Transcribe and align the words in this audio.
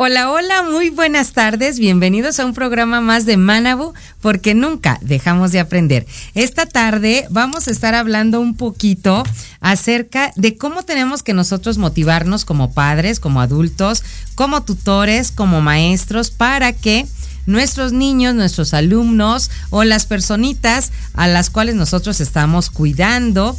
Hola, 0.00 0.30
hola, 0.30 0.62
muy 0.62 0.90
buenas 0.90 1.32
tardes. 1.32 1.80
Bienvenidos 1.80 2.38
a 2.38 2.46
un 2.46 2.54
programa 2.54 3.00
más 3.00 3.26
de 3.26 3.36
Manabu, 3.36 3.94
porque 4.20 4.54
nunca 4.54 4.96
dejamos 5.02 5.50
de 5.50 5.58
aprender. 5.58 6.06
Esta 6.34 6.66
tarde 6.66 7.26
vamos 7.30 7.66
a 7.66 7.72
estar 7.72 7.96
hablando 7.96 8.40
un 8.40 8.56
poquito 8.56 9.24
acerca 9.58 10.30
de 10.36 10.56
cómo 10.56 10.84
tenemos 10.84 11.24
que 11.24 11.34
nosotros 11.34 11.78
motivarnos 11.78 12.44
como 12.44 12.72
padres, 12.72 13.18
como 13.18 13.40
adultos, 13.40 14.04
como 14.36 14.62
tutores, 14.62 15.32
como 15.32 15.60
maestros, 15.62 16.30
para 16.30 16.72
que 16.72 17.04
nuestros 17.46 17.92
niños, 17.92 18.36
nuestros 18.36 18.74
alumnos 18.74 19.50
o 19.70 19.82
las 19.82 20.06
personitas 20.06 20.92
a 21.12 21.26
las 21.26 21.50
cuales 21.50 21.74
nosotros 21.74 22.20
estamos 22.20 22.70
cuidando, 22.70 23.58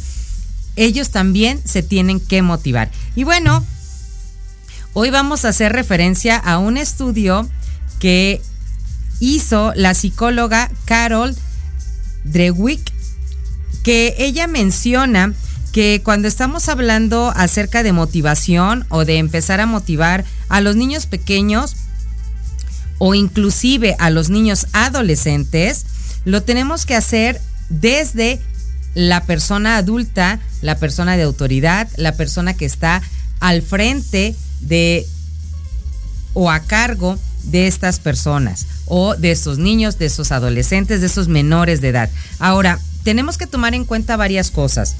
ellos 0.76 1.10
también 1.10 1.60
se 1.66 1.82
tienen 1.82 2.18
que 2.18 2.40
motivar. 2.40 2.90
Y 3.14 3.24
bueno, 3.24 3.62
Hoy 4.92 5.10
vamos 5.10 5.44
a 5.44 5.50
hacer 5.50 5.72
referencia 5.72 6.36
a 6.36 6.58
un 6.58 6.76
estudio 6.76 7.48
que 8.00 8.42
hizo 9.20 9.72
la 9.76 9.94
psicóloga 9.94 10.68
Carol 10.84 11.36
Drewick, 12.24 12.92
que 13.84 14.16
ella 14.18 14.48
menciona 14.48 15.32
que 15.70 16.00
cuando 16.04 16.26
estamos 16.26 16.68
hablando 16.68 17.32
acerca 17.36 17.84
de 17.84 17.92
motivación 17.92 18.84
o 18.88 19.04
de 19.04 19.18
empezar 19.18 19.60
a 19.60 19.66
motivar 19.66 20.24
a 20.48 20.60
los 20.60 20.74
niños 20.74 21.06
pequeños 21.06 21.76
o 22.98 23.14
inclusive 23.14 23.94
a 24.00 24.10
los 24.10 24.28
niños 24.28 24.66
adolescentes, 24.72 25.86
lo 26.24 26.42
tenemos 26.42 26.84
que 26.84 26.96
hacer 26.96 27.40
desde 27.68 28.40
la 28.94 29.22
persona 29.24 29.76
adulta, 29.76 30.40
la 30.62 30.78
persona 30.78 31.16
de 31.16 31.22
autoridad, 31.22 31.88
la 31.96 32.16
persona 32.16 32.54
que 32.54 32.64
está 32.64 33.02
al 33.38 33.62
frente 33.62 34.34
de 34.60 35.06
o 36.34 36.50
a 36.50 36.60
cargo 36.60 37.18
de 37.44 37.66
estas 37.66 37.98
personas 37.98 38.66
o 38.86 39.14
de 39.14 39.30
estos 39.30 39.58
niños, 39.58 39.98
de 39.98 40.06
esos 40.06 40.32
adolescentes, 40.32 41.00
de 41.00 41.06
esos 41.06 41.28
menores 41.28 41.80
de 41.80 41.88
edad. 41.88 42.10
Ahora, 42.38 42.78
tenemos 43.04 43.38
que 43.38 43.46
tomar 43.46 43.74
en 43.74 43.84
cuenta 43.84 44.16
varias 44.16 44.50
cosas. 44.50 44.96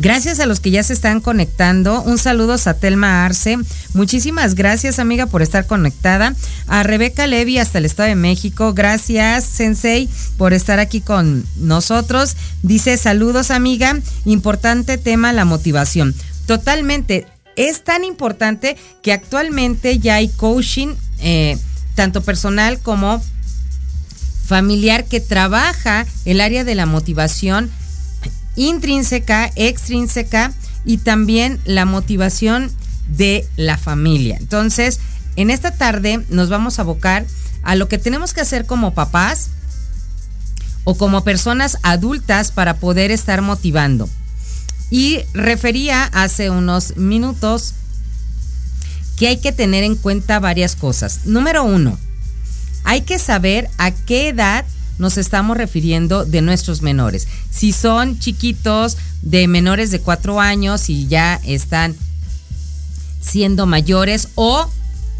Gracias 0.00 0.38
a 0.38 0.46
los 0.46 0.60
que 0.60 0.70
ya 0.70 0.84
se 0.84 0.92
están 0.92 1.20
conectando. 1.20 2.02
Un 2.02 2.18
saludo 2.18 2.54
a 2.64 2.74
Telma 2.74 3.24
Arce. 3.24 3.58
Muchísimas 3.94 4.54
gracias, 4.54 5.00
amiga, 5.00 5.26
por 5.26 5.42
estar 5.42 5.66
conectada. 5.66 6.36
A 6.68 6.84
Rebeca 6.84 7.26
Levy 7.26 7.58
hasta 7.58 7.78
el 7.78 7.84
Estado 7.84 8.10
de 8.10 8.14
México. 8.14 8.74
Gracias, 8.74 9.42
Sensei, 9.42 10.08
por 10.36 10.52
estar 10.52 10.78
aquí 10.78 11.00
con 11.00 11.44
nosotros. 11.56 12.36
Dice, 12.62 12.96
saludos, 12.96 13.50
amiga. 13.50 13.98
Importante 14.24 14.98
tema, 14.98 15.32
la 15.32 15.44
motivación. 15.44 16.14
Totalmente 16.46 17.26
es 17.58 17.82
tan 17.82 18.04
importante 18.04 18.76
que 19.02 19.12
actualmente 19.12 19.98
ya 19.98 20.14
hay 20.14 20.28
coaching, 20.28 20.94
eh, 21.18 21.58
tanto 21.96 22.22
personal 22.22 22.78
como 22.78 23.20
familiar, 24.46 25.04
que 25.04 25.20
trabaja 25.20 26.06
el 26.24 26.40
área 26.40 26.62
de 26.62 26.76
la 26.76 26.86
motivación 26.86 27.68
intrínseca, 28.54 29.50
extrínseca 29.56 30.52
y 30.84 30.98
también 30.98 31.60
la 31.64 31.84
motivación 31.84 32.70
de 33.08 33.44
la 33.56 33.76
familia. 33.76 34.36
Entonces, 34.38 35.00
en 35.34 35.50
esta 35.50 35.72
tarde 35.72 36.24
nos 36.28 36.50
vamos 36.50 36.78
a 36.78 36.82
abocar 36.82 37.26
a 37.64 37.74
lo 37.74 37.88
que 37.88 37.98
tenemos 37.98 38.32
que 38.32 38.40
hacer 38.40 38.66
como 38.66 38.94
papás 38.94 39.50
o 40.84 40.96
como 40.96 41.24
personas 41.24 41.76
adultas 41.82 42.52
para 42.52 42.76
poder 42.76 43.10
estar 43.10 43.42
motivando. 43.42 44.08
Y 44.90 45.20
refería 45.34 46.04
hace 46.04 46.50
unos 46.50 46.96
minutos 46.96 47.74
que 49.16 49.28
hay 49.28 49.38
que 49.38 49.52
tener 49.52 49.84
en 49.84 49.96
cuenta 49.96 50.40
varias 50.40 50.76
cosas. 50.76 51.26
Número 51.26 51.64
uno, 51.64 51.98
hay 52.84 53.02
que 53.02 53.18
saber 53.18 53.68
a 53.76 53.90
qué 53.90 54.28
edad 54.28 54.64
nos 54.98 55.18
estamos 55.18 55.56
refiriendo 55.56 56.24
de 56.24 56.42
nuestros 56.42 56.82
menores. 56.82 57.28
Si 57.50 57.72
son 57.72 58.18
chiquitos 58.18 58.96
de 59.22 59.46
menores 59.48 59.90
de 59.90 60.00
cuatro 60.00 60.40
años 60.40 60.88
y 60.88 61.06
ya 61.06 61.40
están 61.44 61.94
siendo 63.20 63.66
mayores 63.66 64.28
o 64.34 64.70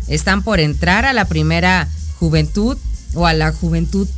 están 0.08 0.42
por 0.42 0.60
entrar 0.60 1.04
a 1.04 1.12
la 1.12 1.26
primera 1.26 1.88
juventud 2.18 2.76
o 3.14 3.26
a 3.26 3.34
la 3.34 3.52
juventud 3.52 4.08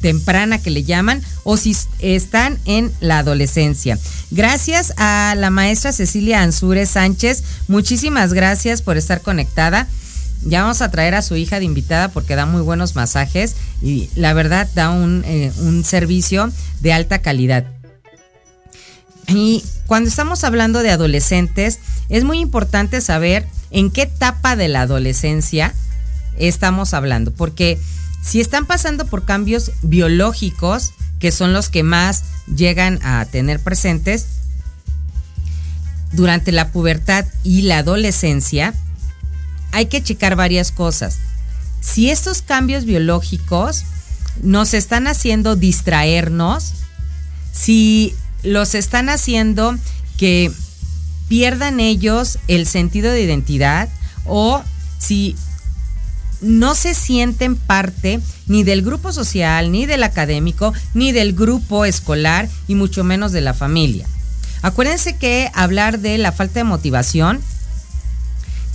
temprana 0.00 0.58
que 0.58 0.70
le 0.70 0.84
llaman 0.84 1.22
o 1.44 1.56
si 1.56 1.76
están 2.00 2.58
en 2.64 2.92
la 3.00 3.18
adolescencia. 3.18 3.98
Gracias 4.30 4.92
a 4.96 5.34
la 5.36 5.50
maestra 5.50 5.92
Cecilia 5.92 6.42
Ansúrez 6.42 6.90
Sánchez, 6.90 7.42
muchísimas 7.68 8.32
gracias 8.32 8.82
por 8.82 8.96
estar 8.96 9.20
conectada. 9.22 9.86
Ya 10.42 10.62
vamos 10.62 10.80
a 10.80 10.90
traer 10.90 11.14
a 11.14 11.22
su 11.22 11.36
hija 11.36 11.58
de 11.58 11.66
invitada 11.66 12.08
porque 12.08 12.34
da 12.34 12.46
muy 12.46 12.62
buenos 12.62 12.96
masajes 12.96 13.56
y 13.82 14.08
la 14.14 14.32
verdad 14.32 14.68
da 14.74 14.90
un, 14.90 15.22
eh, 15.26 15.52
un 15.58 15.84
servicio 15.84 16.50
de 16.80 16.92
alta 16.92 17.20
calidad. 17.20 17.66
Y 19.28 19.62
cuando 19.86 20.08
estamos 20.08 20.44
hablando 20.44 20.82
de 20.82 20.90
adolescentes, 20.90 21.78
es 22.08 22.24
muy 22.24 22.40
importante 22.40 23.00
saber 23.00 23.46
en 23.70 23.90
qué 23.90 24.02
etapa 24.02 24.56
de 24.56 24.68
la 24.68 24.82
adolescencia 24.82 25.74
estamos 26.36 26.94
hablando, 26.94 27.32
porque 27.32 27.78
si 28.22 28.40
están 28.40 28.66
pasando 28.66 29.06
por 29.06 29.24
cambios 29.24 29.72
biológicos, 29.82 30.92
que 31.18 31.32
son 31.32 31.52
los 31.52 31.68
que 31.68 31.82
más 31.82 32.24
llegan 32.54 32.98
a 33.02 33.24
tener 33.26 33.60
presentes, 33.60 34.26
durante 36.12 36.52
la 36.52 36.72
pubertad 36.72 37.24
y 37.44 37.62
la 37.62 37.78
adolescencia, 37.78 38.74
hay 39.72 39.86
que 39.86 40.02
checar 40.02 40.36
varias 40.36 40.72
cosas. 40.72 41.18
Si 41.80 42.10
estos 42.10 42.42
cambios 42.42 42.84
biológicos 42.84 43.84
nos 44.42 44.74
están 44.74 45.06
haciendo 45.06 45.56
distraernos, 45.56 46.72
si 47.52 48.14
los 48.42 48.74
están 48.74 49.08
haciendo 49.08 49.76
que 50.18 50.52
pierdan 51.28 51.80
ellos 51.80 52.38
el 52.48 52.66
sentido 52.66 53.12
de 53.12 53.22
identidad 53.22 53.88
o 54.26 54.62
si 54.98 55.36
no 56.40 56.74
se 56.74 56.94
sienten 56.94 57.56
parte 57.56 58.20
ni 58.46 58.64
del 58.64 58.82
grupo 58.82 59.12
social, 59.12 59.70
ni 59.70 59.86
del 59.86 60.02
académico, 60.02 60.72
ni 60.94 61.12
del 61.12 61.34
grupo 61.34 61.84
escolar 61.84 62.48
y 62.66 62.74
mucho 62.74 63.04
menos 63.04 63.32
de 63.32 63.40
la 63.40 63.54
familia. 63.54 64.06
Acuérdense 64.62 65.16
que 65.16 65.50
hablar 65.54 66.00
de 66.00 66.18
la 66.18 66.32
falta 66.32 66.60
de 66.60 66.64
motivación 66.64 67.40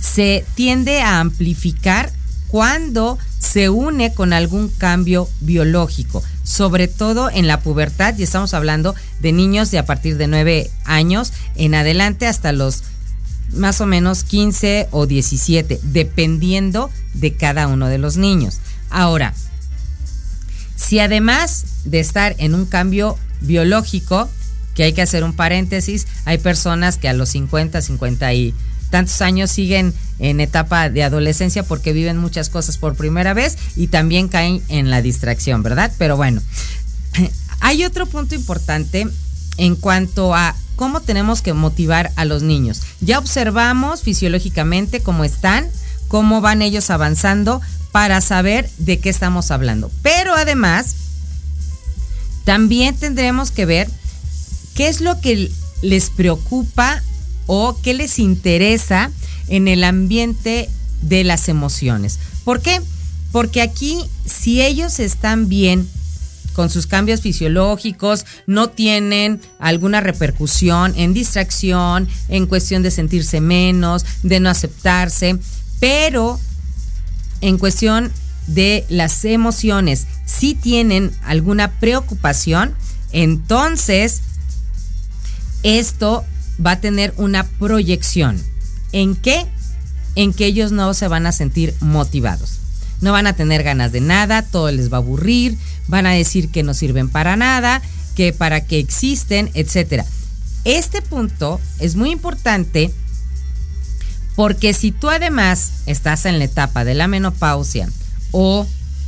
se 0.00 0.44
tiende 0.54 1.00
a 1.00 1.20
amplificar 1.20 2.12
cuando 2.48 3.18
se 3.38 3.68
une 3.68 4.14
con 4.14 4.32
algún 4.32 4.68
cambio 4.68 5.28
biológico, 5.40 6.22
sobre 6.42 6.88
todo 6.88 7.30
en 7.30 7.46
la 7.46 7.60
pubertad, 7.60 8.16
y 8.16 8.22
estamos 8.22 8.54
hablando 8.54 8.94
de 9.20 9.32
niños 9.32 9.70
de 9.70 9.78
a 9.78 9.86
partir 9.86 10.16
de 10.16 10.26
9 10.26 10.70
años 10.84 11.32
en 11.56 11.74
adelante 11.74 12.26
hasta 12.26 12.52
los 12.52 12.82
más 13.52 13.80
o 13.80 13.86
menos 13.86 14.24
15 14.24 14.88
o 14.90 15.06
17, 15.06 15.80
dependiendo 15.82 16.90
de 17.14 17.34
cada 17.34 17.68
uno 17.68 17.88
de 17.88 17.98
los 17.98 18.16
niños. 18.16 18.60
Ahora, 18.90 19.34
si 20.76 20.98
además 20.98 21.64
de 21.84 22.00
estar 22.00 22.34
en 22.38 22.54
un 22.54 22.66
cambio 22.66 23.18
biológico, 23.40 24.28
que 24.74 24.84
hay 24.84 24.92
que 24.92 25.02
hacer 25.02 25.24
un 25.24 25.34
paréntesis, 25.34 26.06
hay 26.26 26.38
personas 26.38 26.98
que 26.98 27.08
a 27.08 27.14
los 27.14 27.30
50, 27.30 27.80
50 27.80 28.34
y 28.34 28.54
tantos 28.90 29.20
años 29.22 29.50
siguen 29.50 29.94
en 30.18 30.40
etapa 30.40 30.90
de 30.90 31.02
adolescencia 31.02 31.62
porque 31.62 31.92
viven 31.92 32.18
muchas 32.18 32.50
cosas 32.50 32.78
por 32.78 32.94
primera 32.94 33.34
vez 33.34 33.56
y 33.74 33.88
también 33.88 34.28
caen 34.28 34.62
en 34.68 34.90
la 34.90 35.02
distracción, 35.02 35.62
¿verdad? 35.62 35.92
Pero 35.98 36.16
bueno, 36.16 36.42
hay 37.60 37.84
otro 37.84 38.06
punto 38.06 38.34
importante 38.34 39.08
en 39.56 39.76
cuanto 39.76 40.34
a 40.34 40.54
cómo 40.76 41.00
tenemos 41.00 41.42
que 41.42 41.54
motivar 41.54 42.12
a 42.16 42.24
los 42.24 42.42
niños. 42.42 42.82
Ya 43.00 43.18
observamos 43.18 44.02
fisiológicamente 44.02 45.00
cómo 45.00 45.24
están, 45.24 45.66
cómo 46.08 46.40
van 46.40 46.62
ellos 46.62 46.90
avanzando 46.90 47.60
para 47.92 48.20
saber 48.20 48.70
de 48.78 48.98
qué 48.98 49.08
estamos 49.08 49.50
hablando. 49.50 49.90
Pero 50.02 50.34
además, 50.34 50.94
también 52.44 52.94
tendremos 52.94 53.50
que 53.50 53.66
ver 53.66 53.90
qué 54.74 54.88
es 54.88 55.00
lo 55.00 55.20
que 55.20 55.50
les 55.82 56.10
preocupa 56.10 57.02
o 57.46 57.76
qué 57.82 57.94
les 57.94 58.18
interesa 58.18 59.10
en 59.48 59.68
el 59.68 59.82
ambiente 59.82 60.68
de 61.02 61.24
las 61.24 61.48
emociones. 61.48 62.18
¿Por 62.44 62.60
qué? 62.60 62.80
Porque 63.32 63.62
aquí, 63.62 64.04
si 64.24 64.62
ellos 64.62 64.98
están 64.98 65.48
bien 65.48 65.88
con 66.56 66.70
sus 66.70 66.86
cambios 66.86 67.20
fisiológicos, 67.20 68.24
no 68.46 68.70
tienen 68.70 69.42
alguna 69.58 70.00
repercusión 70.00 70.94
en 70.96 71.12
distracción, 71.12 72.08
en 72.30 72.46
cuestión 72.46 72.82
de 72.82 72.90
sentirse 72.90 73.42
menos, 73.42 74.06
de 74.22 74.40
no 74.40 74.48
aceptarse, 74.48 75.38
pero 75.80 76.40
en 77.42 77.58
cuestión 77.58 78.10
de 78.46 78.86
las 78.88 79.22
emociones, 79.26 80.06
si 80.24 80.54
tienen 80.54 81.12
alguna 81.22 81.78
preocupación, 81.78 82.74
entonces 83.12 84.22
esto 85.62 86.24
va 86.64 86.70
a 86.72 86.80
tener 86.80 87.12
una 87.18 87.44
proyección. 87.44 88.42
¿En 88.92 89.14
qué? 89.14 89.44
En 90.14 90.32
que 90.32 90.46
ellos 90.46 90.72
no 90.72 90.94
se 90.94 91.06
van 91.06 91.26
a 91.26 91.32
sentir 91.32 91.74
motivados 91.80 92.60
no 93.06 93.12
van 93.12 93.28
a 93.28 93.34
tener 93.34 93.62
ganas 93.62 93.92
de 93.92 94.00
nada, 94.00 94.42
todo 94.42 94.72
les 94.72 94.92
va 94.92 94.96
a 94.96 94.98
aburrir, 94.98 95.56
van 95.86 96.06
a 96.06 96.10
decir 96.10 96.50
que 96.50 96.64
no 96.64 96.74
sirven 96.74 97.08
para 97.08 97.36
nada, 97.36 97.80
que 98.16 98.32
para 98.32 98.66
qué 98.66 98.80
existen, 98.80 99.48
etc. 99.54 100.02
Este 100.64 101.02
punto 101.02 101.60
es 101.78 101.94
muy 101.94 102.10
importante 102.10 102.90
porque 104.34 104.74
si 104.74 104.90
tú 104.90 105.08
además 105.08 105.70
estás 105.86 106.26
en 106.26 106.40
la 106.40 106.46
etapa 106.46 106.84
de 106.84 106.94
la 106.94 107.06
menopausia 107.06 107.88
o 108.32 108.66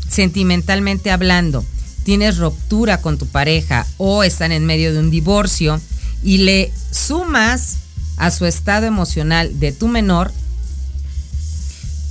sentimentalmente 0.08 1.10
hablando, 1.10 1.64
tienes 2.04 2.38
ruptura 2.38 3.00
con 3.02 3.18
tu 3.18 3.26
pareja 3.26 3.84
o 3.96 4.22
están 4.22 4.52
en 4.52 4.64
medio 4.64 4.92
de 4.92 5.00
un 5.00 5.10
divorcio 5.10 5.80
y 6.22 6.38
le 6.38 6.72
sumas 6.92 7.78
a 8.16 8.30
su 8.30 8.46
estado 8.46 8.86
emocional 8.86 9.58
de 9.58 9.72
tu 9.72 9.88
menor, 9.88 10.30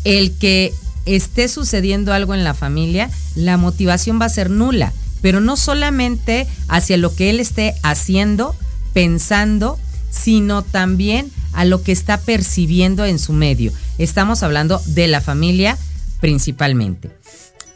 el 0.03 0.33
que 0.33 0.73
esté 1.07 1.47
sucediendo 1.47 2.13
algo 2.13 2.33
en 2.33 2.43
la 2.43 2.53
familia, 2.53 3.09
la 3.35 3.57
motivación 3.57 4.19
va 4.19 4.25
a 4.25 4.29
ser 4.29 4.49
nula, 4.49 4.93
pero 5.21 5.41
no 5.41 5.57
solamente 5.57 6.47
hacia 6.67 6.97
lo 6.97 7.13
que 7.15 7.29
él 7.29 7.39
esté 7.39 7.75
haciendo, 7.83 8.55
pensando, 8.93 9.79
sino 10.09 10.61
también 10.61 11.31
a 11.53 11.65
lo 11.65 11.81
que 11.81 11.91
está 11.91 12.19
percibiendo 12.19 13.05
en 13.05 13.19
su 13.19 13.33
medio. 13.33 13.71
Estamos 13.97 14.43
hablando 14.43 14.81
de 14.85 15.07
la 15.07 15.21
familia 15.21 15.77
principalmente. 16.19 17.11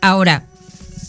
Ahora, 0.01 0.45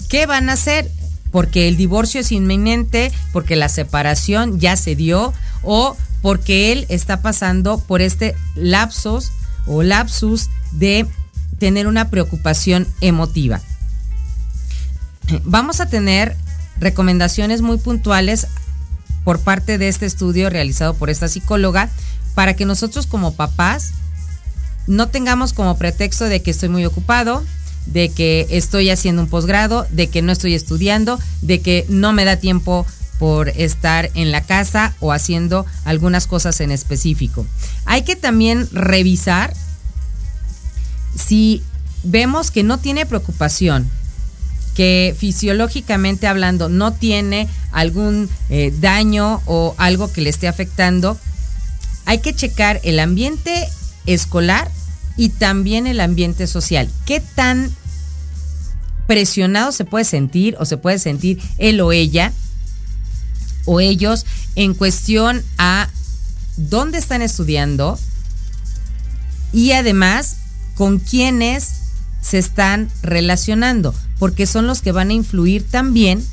¿qué 0.08 0.26
van 0.26 0.48
a 0.48 0.54
hacer? 0.54 0.90
Porque 1.30 1.68
el 1.68 1.76
divorcio 1.76 2.20
es 2.20 2.32
inminente, 2.32 3.10
porque 3.32 3.56
la 3.56 3.68
separación 3.68 4.60
ya 4.60 4.76
se 4.76 4.94
dio 4.94 5.32
o 5.62 5.96
porque 6.20 6.72
él 6.72 6.86
está 6.88 7.20
pasando 7.20 7.78
por 7.78 8.00
este 8.02 8.34
lapsus 8.54 9.30
o 9.66 9.82
lapsus 9.82 10.48
de 10.72 11.06
tener 11.62 11.86
una 11.86 12.10
preocupación 12.10 12.88
emotiva. 13.00 13.60
Vamos 15.44 15.80
a 15.80 15.86
tener 15.86 16.36
recomendaciones 16.80 17.62
muy 17.62 17.76
puntuales 17.76 18.48
por 19.22 19.38
parte 19.38 19.78
de 19.78 19.86
este 19.86 20.04
estudio 20.06 20.50
realizado 20.50 20.94
por 20.94 21.08
esta 21.08 21.28
psicóloga 21.28 21.88
para 22.34 22.56
que 22.56 22.64
nosotros 22.64 23.06
como 23.06 23.34
papás 23.34 23.92
no 24.88 25.06
tengamos 25.06 25.52
como 25.52 25.78
pretexto 25.78 26.24
de 26.24 26.42
que 26.42 26.50
estoy 26.50 26.68
muy 26.68 26.84
ocupado, 26.84 27.44
de 27.86 28.08
que 28.08 28.48
estoy 28.50 28.90
haciendo 28.90 29.22
un 29.22 29.28
posgrado, 29.28 29.86
de 29.90 30.08
que 30.08 30.20
no 30.20 30.32
estoy 30.32 30.54
estudiando, 30.54 31.20
de 31.42 31.60
que 31.60 31.86
no 31.88 32.12
me 32.12 32.24
da 32.24 32.38
tiempo 32.38 32.84
por 33.20 33.50
estar 33.50 34.10
en 34.14 34.32
la 34.32 34.40
casa 34.40 34.96
o 34.98 35.12
haciendo 35.12 35.64
algunas 35.84 36.26
cosas 36.26 36.60
en 36.60 36.72
específico. 36.72 37.46
Hay 37.84 38.02
que 38.02 38.16
también 38.16 38.68
revisar 38.72 39.54
si 41.14 41.62
vemos 42.02 42.50
que 42.50 42.62
no 42.62 42.78
tiene 42.78 43.06
preocupación, 43.06 43.88
que 44.74 45.14
fisiológicamente 45.18 46.26
hablando 46.26 46.68
no 46.68 46.92
tiene 46.92 47.48
algún 47.72 48.28
eh, 48.48 48.72
daño 48.80 49.42
o 49.46 49.74
algo 49.78 50.12
que 50.12 50.22
le 50.22 50.30
esté 50.30 50.48
afectando, 50.48 51.18
hay 52.06 52.18
que 52.18 52.34
checar 52.34 52.80
el 52.82 52.98
ambiente 52.98 53.68
escolar 54.06 54.70
y 55.16 55.28
también 55.28 55.86
el 55.86 56.00
ambiente 56.00 56.46
social. 56.46 56.88
¿Qué 57.06 57.20
tan 57.20 57.70
presionado 59.06 59.72
se 59.72 59.84
puede 59.84 60.04
sentir 60.04 60.56
o 60.58 60.64
se 60.64 60.78
puede 60.78 60.98
sentir 60.98 61.40
él 61.58 61.80
o 61.80 61.92
ella 61.92 62.32
o 63.64 63.80
ellos 63.80 64.26
en 64.56 64.74
cuestión 64.74 65.42
a 65.58 65.88
dónde 66.56 66.98
están 66.98 67.22
estudiando 67.22 67.98
y 69.52 69.72
además 69.72 70.36
con 70.74 70.98
quiénes 70.98 71.82
se 72.20 72.38
están 72.38 72.88
relacionando, 73.02 73.94
porque 74.18 74.46
son 74.46 74.66
los 74.66 74.80
que 74.80 74.92
van 74.92 75.10
a 75.10 75.14
influir 75.14 75.64
también 75.68 76.24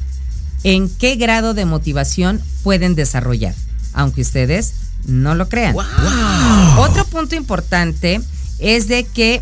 en 0.64 0.90
qué 0.90 1.16
grado 1.16 1.54
de 1.54 1.66
motivación 1.66 2.42
pueden 2.64 2.96
desarrollar, 2.96 3.56
aunque 3.94 4.22
ustedes 4.22 4.74
no 5.06 5.36
lo 5.36 5.50
crean. 5.50 5.76
Otro 6.78 7.06
punto 7.06 7.36
importante 7.36 8.22
es 8.60 8.88
de 8.88 9.06
que 9.06 9.42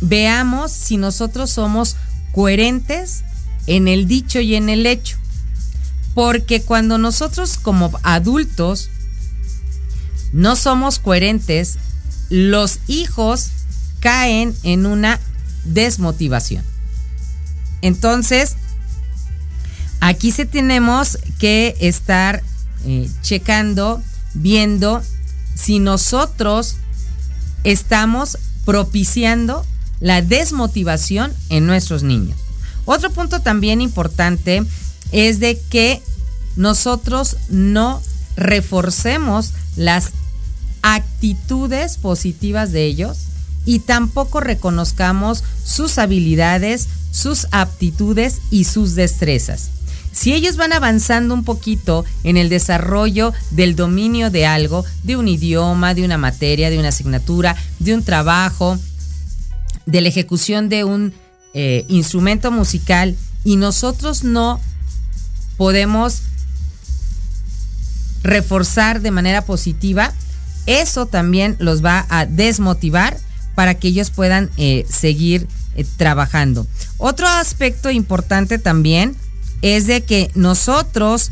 veamos 0.00 0.72
si 0.72 0.96
nosotros 0.96 1.50
somos 1.50 1.96
coherentes 2.32 3.22
en 3.66 3.88
el 3.88 4.06
dicho 4.08 4.40
y 4.40 4.54
en 4.56 4.68
el 4.68 4.86
hecho. 4.86 5.18
Porque 6.14 6.62
cuando 6.62 6.98
nosotros 6.98 7.58
como 7.58 7.92
adultos 8.02 8.90
no 10.32 10.56
somos 10.56 10.98
coherentes, 10.98 11.78
los 12.30 12.80
hijos 12.86 13.50
caen 14.04 14.54
en 14.64 14.84
una 14.84 15.18
desmotivación. 15.64 16.62
Entonces, 17.80 18.56
aquí 20.00 20.30
se 20.30 20.44
tenemos 20.44 21.16
que 21.38 21.74
estar 21.80 22.42
eh, 22.84 23.08
checando, 23.22 24.02
viendo 24.34 25.02
si 25.54 25.78
nosotros 25.78 26.76
estamos 27.64 28.36
propiciando 28.66 29.64
la 30.00 30.20
desmotivación 30.20 31.32
en 31.48 31.66
nuestros 31.66 32.02
niños. 32.02 32.38
Otro 32.84 33.10
punto 33.10 33.40
también 33.40 33.80
importante 33.80 34.64
es 35.12 35.40
de 35.40 35.58
que 35.70 36.02
nosotros 36.56 37.38
no 37.48 38.02
reforcemos 38.36 39.54
las 39.76 40.10
actitudes 40.82 41.96
positivas 41.96 42.70
de 42.70 42.84
ellos 42.84 43.28
y 43.66 43.80
tampoco 43.80 44.40
reconozcamos 44.40 45.44
sus 45.64 45.98
habilidades, 45.98 46.88
sus 47.10 47.46
aptitudes 47.50 48.40
y 48.50 48.64
sus 48.64 48.94
destrezas. 48.94 49.70
Si 50.12 50.32
ellos 50.32 50.56
van 50.56 50.72
avanzando 50.72 51.34
un 51.34 51.42
poquito 51.42 52.04
en 52.22 52.36
el 52.36 52.48
desarrollo 52.48 53.32
del 53.50 53.74
dominio 53.74 54.30
de 54.30 54.46
algo, 54.46 54.84
de 55.02 55.16
un 55.16 55.26
idioma, 55.26 55.94
de 55.94 56.04
una 56.04 56.18
materia, 56.18 56.70
de 56.70 56.78
una 56.78 56.88
asignatura, 56.88 57.56
de 57.80 57.94
un 57.94 58.04
trabajo, 58.04 58.78
de 59.86 60.00
la 60.00 60.08
ejecución 60.08 60.68
de 60.68 60.84
un 60.84 61.12
eh, 61.52 61.84
instrumento 61.88 62.52
musical, 62.52 63.16
y 63.42 63.56
nosotros 63.56 64.22
no 64.22 64.60
podemos 65.56 66.22
reforzar 68.22 69.00
de 69.00 69.10
manera 69.10 69.44
positiva, 69.44 70.12
eso 70.66 71.06
también 71.06 71.56
los 71.58 71.84
va 71.84 72.06
a 72.08 72.24
desmotivar 72.24 73.18
para 73.54 73.74
que 73.74 73.88
ellos 73.88 74.10
puedan 74.10 74.50
eh, 74.56 74.84
seguir 74.88 75.46
eh, 75.76 75.84
trabajando. 75.96 76.66
Otro 76.98 77.26
aspecto 77.26 77.90
importante 77.90 78.58
también 78.58 79.16
es 79.62 79.86
de 79.86 80.02
que 80.02 80.30
nosotros 80.34 81.30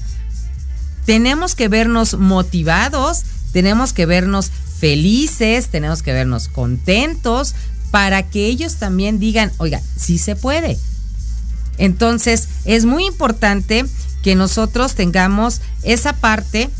tenemos 1.05 1.55
que 1.55 1.69
vernos 1.69 2.19
motivados, 2.19 3.25
tenemos 3.52 3.93
que 3.93 4.07
vernos 4.07 4.50
felices, 4.79 5.69
tenemos 5.69 6.02
que 6.02 6.12
vernos 6.12 6.49
contentos 6.49 7.55
para 7.91 8.23
que 8.23 8.47
ellos 8.47 8.76
también 8.76 9.19
digan, 9.19 9.52
oiga, 9.59 9.81
sí 9.97 10.19
se 10.19 10.35
puede. 10.35 10.79
Entonces, 11.79 12.49
es 12.64 12.85
muy 12.85 13.05
importante 13.07 13.85
que 14.23 14.35
nosotros 14.35 14.95
tengamos 14.95 15.61
esa 15.83 16.14
parte 16.14 16.71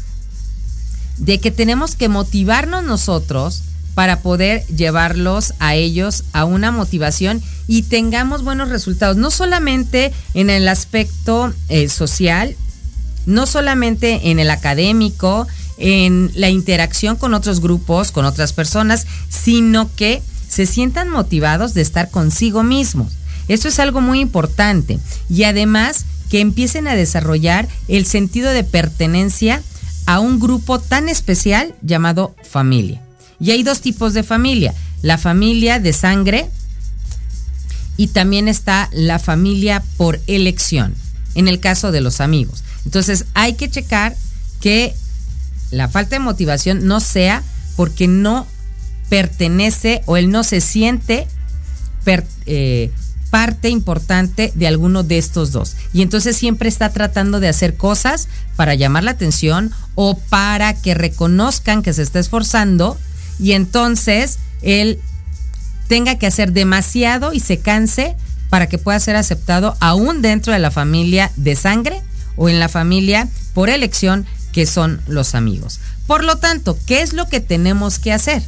de 1.19 1.39
que 1.39 1.51
tenemos 1.51 1.95
que 1.97 2.09
motivarnos 2.09 2.85
nosotros 2.85 3.63
para 3.95 4.21
poder 4.21 4.65
llevarlos 4.67 5.55
a 5.59 5.75
ellos 5.75 6.25
a 6.33 6.45
una 6.45 6.71
motivación 6.71 7.43
y 7.69 7.83
tengamos 7.83 8.43
buenos 8.43 8.69
resultados, 8.69 9.17
no 9.17 9.31
solamente 9.31 10.13
en 10.35 10.51
el 10.51 10.69
aspecto 10.69 11.53
eh, 11.69 11.89
social, 11.89 12.57
no 13.27 13.47
solamente 13.47 14.31
en 14.31 14.39
el 14.39 14.51
académico, 14.51 15.47
en 15.79 16.31
la 16.35 16.49
interacción 16.49 17.17
con 17.17 17.35
otros 17.35 17.61
grupos, 17.61 18.13
con 18.13 18.25
otras 18.25 18.53
personas, 18.53 19.07
sino 19.29 19.91
que 19.95 20.23
se 20.49 20.67
sientan 20.67 21.09
motivados 21.09 21.75
de 21.75 21.83
estar 21.83 22.11
consigo 22.11 22.63
mismos. 22.63 23.13
Eso 23.49 23.69
es 23.69 23.79
algo 23.79 24.01
muy 24.01 24.21
importante. 24.21 24.99
Y 25.29 25.45
además 25.45 26.05
que 26.31 26.41
empiecen 26.41 26.89
a 26.89 26.95
desarrollar 26.95 27.69
el 27.89 28.07
sentido 28.07 28.51
de 28.51 28.65
pertenencia 28.65 29.63
a 30.07 30.21
un 30.21 30.41
grupo 30.41 30.79
tan 30.79 31.09
especial 31.09 31.75
llamado 31.83 32.35
familia. 32.43 33.03
Y 33.43 33.51
hay 33.51 33.65
dos 33.65 33.81
tipos 33.81 34.15
de 34.15 34.23
familia. 34.23 34.73
La 35.03 35.19
familia 35.19 35.81
de 35.81 35.93
sangre 35.93 36.49
y 37.97 38.07
también 38.07 38.49
está 38.49 38.89
la 38.93 39.19
familia 39.19 39.83
por 39.97 40.21
elección, 40.29 40.95
en 41.35 41.49
el 41.49 41.59
caso 41.59 41.91
de 41.91 42.01
los 42.01 42.21
amigos. 42.21 42.63
Entonces 42.85 43.27
hay 43.35 43.55
que 43.55 43.69
checar 43.69 44.17
que 44.61 44.95
la 45.73 45.89
falta 45.89 46.17
de 46.17 46.21
motivación 46.21 46.87
no 46.87 47.01
sea 47.01 47.43
porque 47.77 48.07
no 48.07 48.47
pertenece 49.09 50.03
o 50.07 50.17
él 50.17 50.31
no 50.31 50.45
se 50.45 50.61
siente 50.61 51.27
eh, 52.47 52.91
parte 53.31 53.71
importante 53.71 54.53
de 54.55 54.67
alguno 54.69 55.03
de 55.03 55.19
estos 55.19 55.51
dos. 55.51 55.75
Y 55.93 56.03
entonces 56.03 56.37
siempre 56.37 56.69
está 56.69 56.91
tratando 56.91 57.41
de 57.41 57.49
hacer 57.49 57.77
cosas 57.77 58.29
para 58.55 58.75
llamar 58.75 59.03
la 59.03 59.11
atención 59.11 59.73
o 59.97 60.17
para 60.17 60.81
que 60.81 60.95
reconozcan 60.95 61.83
que 61.83 61.93
se 61.93 62.03
está 62.03 62.21
esforzando 62.21 62.99
y 63.39 63.53
entonces 63.53 64.39
él 64.62 65.01
tenga 65.89 66.19
que 66.19 66.27
hacer 66.27 66.53
demasiado 66.53 67.33
y 67.33 67.41
se 67.41 67.59
canse 67.59 68.17
para 68.49 68.69
que 68.69 68.79
pueda 68.79 69.01
ser 69.01 69.17
aceptado 69.17 69.77
aún 69.81 70.23
dentro 70.23 70.53
de 70.53 70.59
la 70.59 70.71
familia 70.71 71.33
de 71.37 71.57
sangre 71.57 72.03
o 72.37 72.49
en 72.49 72.61
la 72.61 72.69
familia 72.69 73.29
por 73.55 73.71
elección 73.71 74.27
que 74.53 74.67
son 74.67 75.01
los 75.07 75.35
amigos. 75.35 75.81
Por 76.07 76.25
lo 76.25 76.37
tanto, 76.37 76.79
¿qué 76.87 77.01
es 77.01 77.12
lo 77.12 77.29
que 77.29 77.41
tenemos 77.41 77.99
que 77.99 78.12
hacer? 78.12 78.43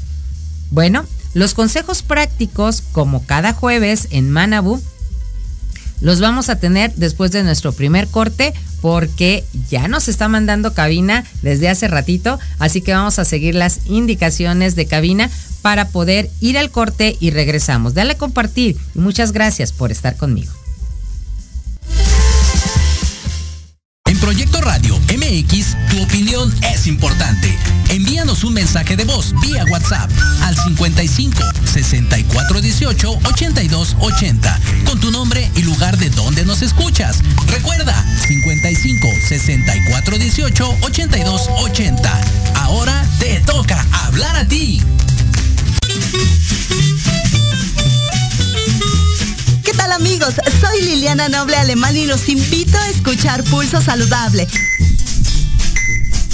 Bueno, 0.70 1.04
los 1.34 1.54
consejos 1.54 2.02
prácticos, 2.02 2.82
como 2.92 3.24
cada 3.24 3.52
jueves 3.52 4.08
en 4.10 4.30
Manabu, 4.30 4.80
los 6.04 6.20
vamos 6.20 6.50
a 6.50 6.56
tener 6.56 6.94
después 6.96 7.32
de 7.32 7.42
nuestro 7.42 7.72
primer 7.72 8.06
corte 8.08 8.52
porque 8.82 9.42
ya 9.70 9.88
nos 9.88 10.08
está 10.08 10.28
mandando 10.28 10.74
cabina 10.74 11.24
desde 11.40 11.70
hace 11.70 11.88
ratito, 11.88 12.38
así 12.58 12.82
que 12.82 12.92
vamos 12.92 13.18
a 13.18 13.24
seguir 13.24 13.54
las 13.54 13.86
indicaciones 13.86 14.76
de 14.76 14.84
cabina 14.84 15.30
para 15.62 15.88
poder 15.88 16.28
ir 16.40 16.58
al 16.58 16.70
corte 16.70 17.16
y 17.20 17.30
regresamos. 17.30 17.94
Dale 17.94 18.12
a 18.12 18.18
compartir 18.18 18.76
y 18.94 18.98
muchas 18.98 19.32
gracias 19.32 19.72
por 19.72 19.90
estar 19.90 20.14
conmigo. 20.18 20.52
MX, 25.34 25.76
tu 25.90 26.00
opinión 26.00 26.54
es 26.72 26.86
importante. 26.86 27.58
Envíanos 27.88 28.44
un 28.44 28.54
mensaje 28.54 28.94
de 28.96 29.04
voz 29.04 29.34
vía 29.40 29.64
WhatsApp 29.64 30.08
al 30.42 30.56
55 30.56 31.42
64 31.72 32.60
18 32.60 33.18
82 33.24 33.96
80 33.98 34.60
con 34.84 35.00
tu 35.00 35.10
nombre 35.10 35.50
y 35.56 35.62
lugar 35.62 35.98
de 35.98 36.10
donde 36.10 36.44
nos 36.44 36.62
escuchas. 36.62 37.18
Recuerda 37.48 38.04
55 38.28 39.08
64 39.28 40.18
18 40.18 40.76
82 40.82 41.48
80. 41.48 42.20
Ahora 42.54 43.04
te 43.18 43.40
toca 43.40 43.84
hablar 44.06 44.36
a 44.36 44.46
ti. 44.46 44.80
amigos? 49.94 50.34
Soy 50.60 50.82
Liliana 50.82 51.28
Noble 51.28 51.56
Alemán 51.56 51.96
y 51.96 52.06
los 52.06 52.28
invito 52.28 52.76
a 52.78 52.88
escuchar 52.88 53.44
Pulso 53.44 53.80
Saludable, 53.80 54.48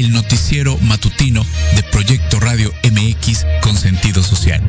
El 0.00 0.12
noticiero 0.12 0.78
matutino 0.78 1.44
de 1.76 1.82
Proyecto 1.82 2.40
Radio 2.40 2.72
MX 2.90 3.44
con 3.60 3.76
sentido 3.76 4.22
social. 4.22 4.62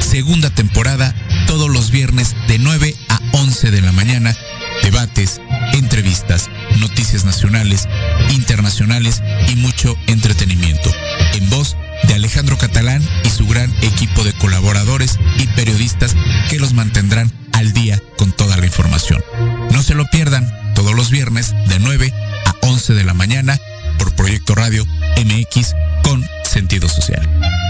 Segunda 0.00 0.50
temporada, 0.50 1.14
todos 1.46 1.70
los 1.70 1.92
viernes 1.92 2.34
de 2.48 2.58
9 2.58 2.96
a 3.08 3.20
11 3.32 3.70
de 3.70 3.80
la 3.80 3.92
mañana, 3.92 4.36
debates, 4.82 5.40
entrevistas, 5.72 6.50
noticias 6.80 7.24
nacionales, 7.24 7.88
internacionales 8.30 9.22
y 9.48 9.54
mucho 9.54 9.96
entretenimiento. 10.08 10.90
En 11.34 11.48
voz 11.48 11.76
de 12.08 12.14
Alejandro 12.14 12.58
Catalán 12.58 13.06
y 13.24 13.30
su 13.30 13.46
gran 13.46 13.72
equipo 13.82 14.24
de 14.24 14.32
colaboradores 14.32 15.20
y 15.38 15.46
periodistas 15.46 16.16
que 16.50 16.58
los 16.58 16.72
mantendrán 16.72 17.30
al 17.52 17.72
día 17.72 18.02
con 18.18 18.32
toda 18.32 18.56
la 18.56 18.66
información. 18.66 19.22
No 19.70 19.84
se 19.84 19.94
lo 19.94 20.06
pierdan 20.06 20.52
todos 20.74 20.92
los 20.92 21.10
viernes 21.10 21.54
de 21.68 21.78
9 21.78 22.12
a 22.46 22.66
11 22.66 22.94
de 22.94 23.04
la 23.04 23.14
mañana 23.14 23.60
por 23.98 24.14
Proyecto 24.14 24.54
Radio 24.54 24.84
MX 25.16 25.74
con 26.02 26.24
sentido 26.44 26.88
social. 26.88 27.65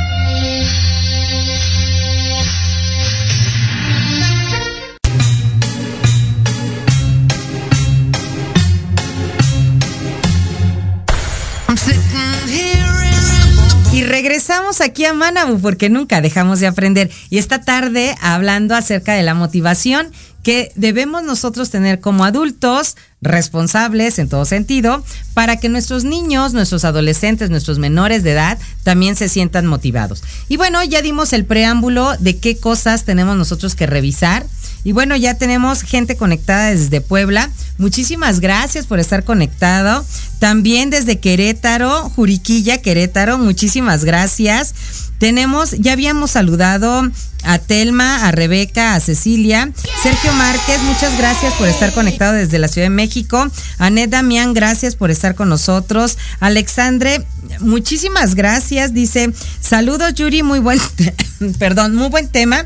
Y 13.97 14.05
regresamos 14.05 14.83
aquí 14.83 15.07
a 15.07 15.15
Manabu 15.15 15.59
porque 15.59 15.89
nunca 15.89 16.21
dejamos 16.21 16.61
de 16.61 16.67
aprender. 16.67 17.11
Y 17.31 17.39
esta 17.39 17.63
tarde 17.63 18.15
hablando 18.21 18.75
acerca 18.75 19.15
de 19.15 19.23
la 19.23 19.33
motivación 19.33 20.13
que 20.43 20.71
debemos 20.75 21.23
nosotros 21.23 21.71
tener 21.71 21.99
como 21.99 22.27
adultos 22.27 22.99
responsables 23.23 24.19
en 24.19 24.29
todo 24.29 24.45
sentido 24.45 25.03
para 25.33 25.57
que 25.57 25.71
nuestros 25.71 26.05
niños, 26.05 26.53
nuestros 26.53 26.85
adolescentes, 26.85 27.49
nuestros 27.49 27.79
menores 27.79 28.23
de 28.23 28.33
edad 28.33 28.59
también 28.83 29.17
se 29.17 29.31
sientan 29.31 29.65
motivados. 29.65 30.23
Y 30.51 30.59
bueno, 30.59 30.85
ya 30.85 31.01
dimos 31.01 31.33
el 31.33 31.47
preámbulo 31.47 32.19
de 32.19 32.37
qué 32.37 32.59
cosas 32.59 33.05
tenemos 33.05 33.35
nosotros 33.35 33.75
que 33.75 33.87
revisar. 33.87 34.45
Y 34.87 34.93
bueno, 34.93 35.17
ya 35.17 35.35
tenemos 35.35 35.83
gente 35.83 36.17
conectada 36.17 36.71
desde 36.71 37.01
Puebla. 37.01 37.51
Muchísimas 37.77 38.39
gracias 38.39 38.87
por 38.87 39.01
estar 39.01 39.25
conectado. 39.25 40.07
También 40.39 40.91
desde 40.91 41.19
Querétaro, 41.19 42.09
Juriquilla, 42.11 42.81
Querétaro, 42.81 43.37
muchísimas 43.37 44.05
gracias. 44.05 44.75
Tenemos, 45.19 45.73
ya 45.73 45.91
habíamos 45.91 46.31
saludado 46.31 47.03
a 47.43 47.59
Telma, 47.59 48.29
a 48.29 48.31
Rebeca, 48.31 48.95
a 48.95 49.01
Cecilia, 49.01 49.73
Sergio 50.05 50.33
Márquez, 50.35 50.81
muchas 50.83 51.19
gracias 51.19 51.53
por 51.55 51.67
estar 51.67 51.93
conectado 51.93 52.35
desde 52.35 52.61
la 52.61 52.69
Ciudad 52.69 52.87
de 52.87 52.91
México. 52.91 53.45
Anet 53.79 54.11
Damián, 54.11 54.55
gracias 54.55 54.95
por 54.95 55.11
estar 55.11 55.35
con 55.35 55.49
nosotros. 55.49 56.17
Alexandre, 56.39 57.27
muchísimas 57.59 58.37
gracias. 58.37 58.95
Dice, 58.95 59.33
saludos 59.61 60.15
Yuri, 60.15 60.45
muy 60.45 60.61
buen, 60.61 60.79
perdón, 61.59 61.97
muy 61.97 62.09
buen 62.09 62.29
tema. 62.29 62.65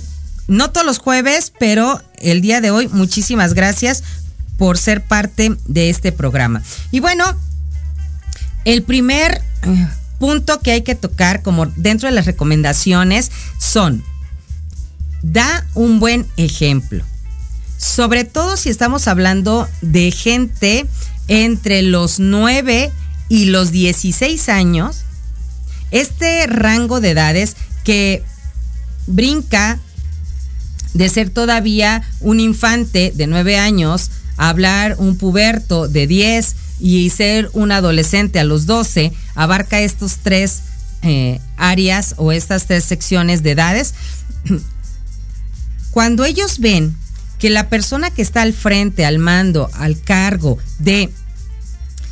no 0.49 0.71
todos 0.71 0.87
los 0.87 0.99
jueves, 0.99 1.53
pero 1.59 2.01
el 2.19 2.41
día 2.41 2.61
de 2.61 2.71
hoy, 2.71 2.89
muchísimas 2.89 3.55
gracias 3.55 4.03
por 4.59 4.79
ser 4.79 5.05
parte 5.05 5.57
de 5.67 5.91
este 5.91 6.13
programa. 6.13 6.63
Y 6.91 7.01
bueno, 7.01 7.25
el 8.65 8.83
primer 8.83 9.43
eh, 9.63 9.89
punto 10.19 10.61
que 10.61 10.73
hay 10.73 10.83
que 10.83 10.95
tocar 10.95 11.43
como 11.43 11.67
dentro 11.67 12.09
de 12.09 12.15
las 12.15 12.27
recomendaciones 12.27 13.31
son, 13.59 14.05
da 15.23 15.67
un 15.75 16.01
buen 16.01 16.27
ejemplo. 16.37 17.05
Sobre 17.79 18.25
todo 18.25 18.57
si 18.57 18.71
estamos 18.71 19.09
hablando 19.09 19.69
de 19.83 20.11
gente 20.11 20.87
entre 21.29 21.83
los 21.83 22.19
9 22.19 22.91
y 23.29 23.47
los 23.47 23.71
16 23.71 24.49
años, 24.49 25.05
este 25.91 26.47
rango 26.47 27.01
de 27.01 27.11
edades 27.11 27.57
que 27.85 28.23
brinca 29.07 29.79
de 30.95 31.09
ser 31.09 31.31
todavía 31.31 32.03
un 32.21 32.41
infante 32.41 33.13
de 33.15 33.27
9 33.27 33.59
años 33.59 34.11
a 34.37 34.49
hablar 34.49 34.97
un 34.99 35.17
puberto 35.17 35.89
de 35.89 36.07
10 36.07 36.57
y 36.81 37.11
ser 37.11 37.51
un 37.53 37.73
adolescente 37.73 38.39
a 38.39 38.45
los 38.45 38.67
12 38.67 39.13
abarca 39.35 39.81
estos 39.81 40.19
tres 40.19 40.63
eh, 41.03 41.41
áreas 41.57 42.15
o 42.17 42.33
estas 42.33 42.67
tres 42.67 42.85
secciones 42.85 43.43
de 43.43 43.53
edades. 43.53 43.95
Cuando 45.91 46.25
ellos 46.25 46.59
ven 46.59 46.95
que 47.39 47.51
la 47.51 47.69
persona 47.69 48.11
que 48.11 48.23
está 48.23 48.43
al 48.43 48.53
frente, 48.53 49.05
al 49.05 49.19
mando, 49.19 49.71
al 49.75 50.01
cargo 50.01 50.59
de 50.79 51.11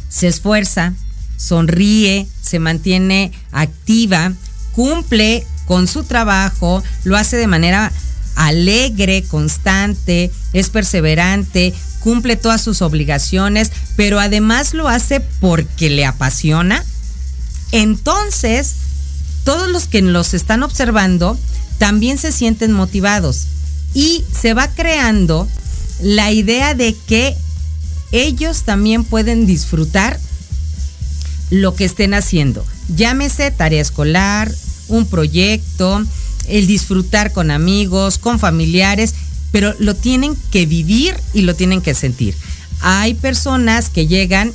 se 0.09 0.29
esfuerza, 0.29 0.95
sonríe, 1.37 2.27
se 2.41 2.59
mantiene 2.59 3.33
activa, 3.53 4.33
cumple 4.73 5.47
con 5.67 5.87
su 5.87 6.05
trabajo, 6.05 6.83
lo 7.05 7.17
hace 7.17 7.37
de 7.37 7.47
manera 7.47 7.93
alegre, 8.35 9.25
constante, 9.25 10.31
es 10.53 10.71
perseverante, 10.71 11.73
cumple 12.01 12.37
todas 12.37 12.61
sus 12.61 12.83
obligaciones, 12.83 13.73
pero 13.97 14.21
además 14.21 14.75
lo 14.75 14.89
hace 14.89 15.21
porque 15.21 15.91
le 15.91 16.05
apasiona, 16.05 16.85
entonces 17.73 18.75
todos 19.45 19.69
los 19.69 19.87
que 19.87 20.03
los 20.03 20.35
están 20.35 20.63
observando 20.63 21.39
también 21.79 22.19
se 22.19 22.33
sienten 22.33 22.73
motivados 22.73 23.47
y 23.95 24.25
se 24.33 24.55
va 24.55 24.69
creando 24.69 25.49
la 26.01 26.33
idea 26.33 26.75
de 26.75 26.95
que 27.07 27.37
ellos 28.13 28.63
también 28.63 29.05
pueden 29.05 29.47
disfrutar 29.47 30.19
lo 31.51 31.75
que 31.75 31.85
estén 31.85 32.15
haciendo. 32.15 32.65
Llámese 32.89 33.51
tarea 33.51 33.81
escolar, 33.81 34.53
un 34.89 35.07
proyecto, 35.07 36.05
el 36.49 36.67
disfrutar 36.67 37.33
con 37.33 37.51
amigos, 37.51 38.19
con 38.19 38.39
familiares 38.39 39.15
pero 39.55 39.73
lo 39.79 39.95
tienen 39.95 40.37
que 40.51 40.67
vivir 40.67 41.15
y 41.33 41.43
lo 41.43 41.55
tienen 41.55 41.81
que 41.81 41.95
sentir. 41.95 42.35
Hay 42.81 43.15
personas 43.15 43.89
que 43.89 44.09
llegan 44.09 44.53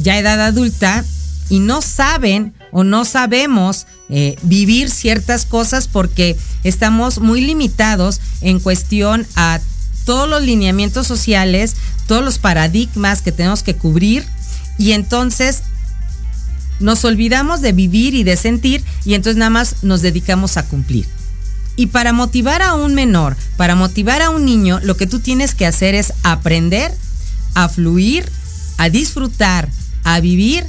ya 0.00 0.12
a 0.12 0.18
edad 0.20 0.40
adulta 0.40 1.04
y 1.48 1.58
no 1.58 1.82
saben 1.82 2.54
o 2.70 2.84
no 2.84 3.04
sabemos 3.04 3.88
eh, 4.08 4.36
vivir 4.42 4.90
ciertas 4.90 5.44
cosas 5.44 5.88
porque 5.88 6.36
estamos 6.62 7.18
muy 7.18 7.40
limitados 7.40 8.20
en 8.42 8.60
cuestión 8.60 9.26
a 9.34 9.58
todos 10.04 10.28
los 10.28 10.42
lineamientos 10.42 11.08
sociales, 11.08 11.74
todos 12.06 12.24
los 12.24 12.38
paradigmas 12.38 13.22
que 13.22 13.32
tenemos 13.32 13.64
que 13.64 13.74
cubrir 13.74 14.24
y 14.78 14.92
entonces 14.92 15.64
nos 16.80 17.04
olvidamos 17.04 17.60
de 17.60 17.72
vivir 17.72 18.14
y 18.14 18.24
de 18.24 18.36
sentir 18.36 18.82
y 19.04 19.14
entonces 19.14 19.36
nada 19.36 19.50
más 19.50 19.76
nos 19.82 20.02
dedicamos 20.02 20.56
a 20.56 20.66
cumplir. 20.66 21.06
Y 21.76 21.86
para 21.86 22.12
motivar 22.12 22.62
a 22.62 22.74
un 22.74 22.94
menor, 22.94 23.36
para 23.56 23.74
motivar 23.74 24.22
a 24.22 24.30
un 24.30 24.44
niño, 24.44 24.80
lo 24.82 24.96
que 24.96 25.06
tú 25.06 25.20
tienes 25.20 25.54
que 25.54 25.66
hacer 25.66 25.94
es 25.94 26.12
aprender 26.22 26.92
a 27.54 27.68
fluir, 27.68 28.30
a 28.76 28.90
disfrutar, 28.90 29.68
a 30.04 30.20
vivir 30.20 30.66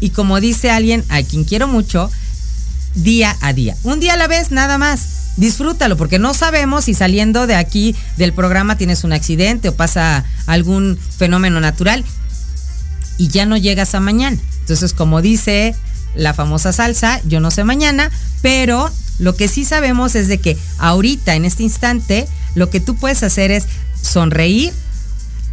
y 0.00 0.10
como 0.10 0.40
dice 0.40 0.70
alguien 0.70 1.04
a 1.10 1.22
quien 1.22 1.44
quiero 1.44 1.68
mucho, 1.68 2.10
día 2.94 3.36
a 3.40 3.52
día. 3.52 3.76
Un 3.84 4.00
día 4.00 4.14
a 4.14 4.16
la 4.16 4.26
vez, 4.26 4.50
nada 4.50 4.78
más. 4.78 5.36
Disfrútalo, 5.36 5.96
porque 5.96 6.18
no 6.18 6.34
sabemos 6.34 6.84
si 6.84 6.94
saliendo 6.94 7.46
de 7.46 7.54
aquí 7.54 7.96
del 8.16 8.32
programa 8.32 8.76
tienes 8.76 9.04
un 9.04 9.12
accidente 9.12 9.70
o 9.70 9.74
pasa 9.74 10.24
algún 10.46 10.98
fenómeno 10.98 11.58
natural 11.60 12.04
y 13.22 13.28
ya 13.28 13.46
no 13.46 13.56
llegas 13.56 13.94
a 13.94 14.00
mañana. 14.00 14.36
Entonces, 14.62 14.94
como 14.94 15.22
dice 15.22 15.76
la 16.16 16.34
famosa 16.34 16.72
salsa, 16.72 17.20
yo 17.24 17.38
no 17.38 17.52
sé 17.52 17.62
mañana, 17.62 18.10
pero 18.42 18.90
lo 19.20 19.36
que 19.36 19.46
sí 19.46 19.64
sabemos 19.64 20.16
es 20.16 20.26
de 20.26 20.38
que 20.38 20.58
ahorita, 20.78 21.36
en 21.36 21.44
este 21.44 21.62
instante, 21.62 22.26
lo 22.56 22.68
que 22.68 22.80
tú 22.80 22.96
puedes 22.96 23.22
hacer 23.22 23.52
es 23.52 23.66
sonreír 24.02 24.72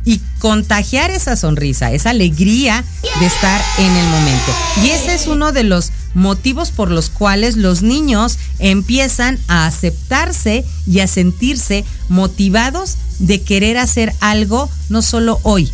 y 0.04 0.20
contagiar 0.40 1.12
esa 1.12 1.36
sonrisa, 1.36 1.92
esa 1.92 2.10
alegría 2.10 2.84
de 3.20 3.28
estar 3.28 3.62
en 3.78 3.96
el 3.96 4.08
momento. 4.08 4.52
Y 4.84 4.90
ese 4.90 5.14
es 5.14 5.28
uno 5.28 5.52
de 5.52 5.64
los 5.64 5.92
motivos 6.16 6.72
por 6.72 6.90
los 6.90 7.12
cuales 7.12 7.56
los 7.56 7.84
niños 7.84 8.40
empiezan 8.58 9.38
a 9.48 9.68
aceptarse 9.68 10.66
y 10.88 11.02
a 11.02 11.08
sentirse 11.08 11.86
motivados 12.08 12.96
de 13.20 13.44
querer 13.44 13.78
hacer 13.78 14.16
algo 14.22 14.72
no 14.90 15.04
solo 15.04 15.40
hoy, 15.44 15.72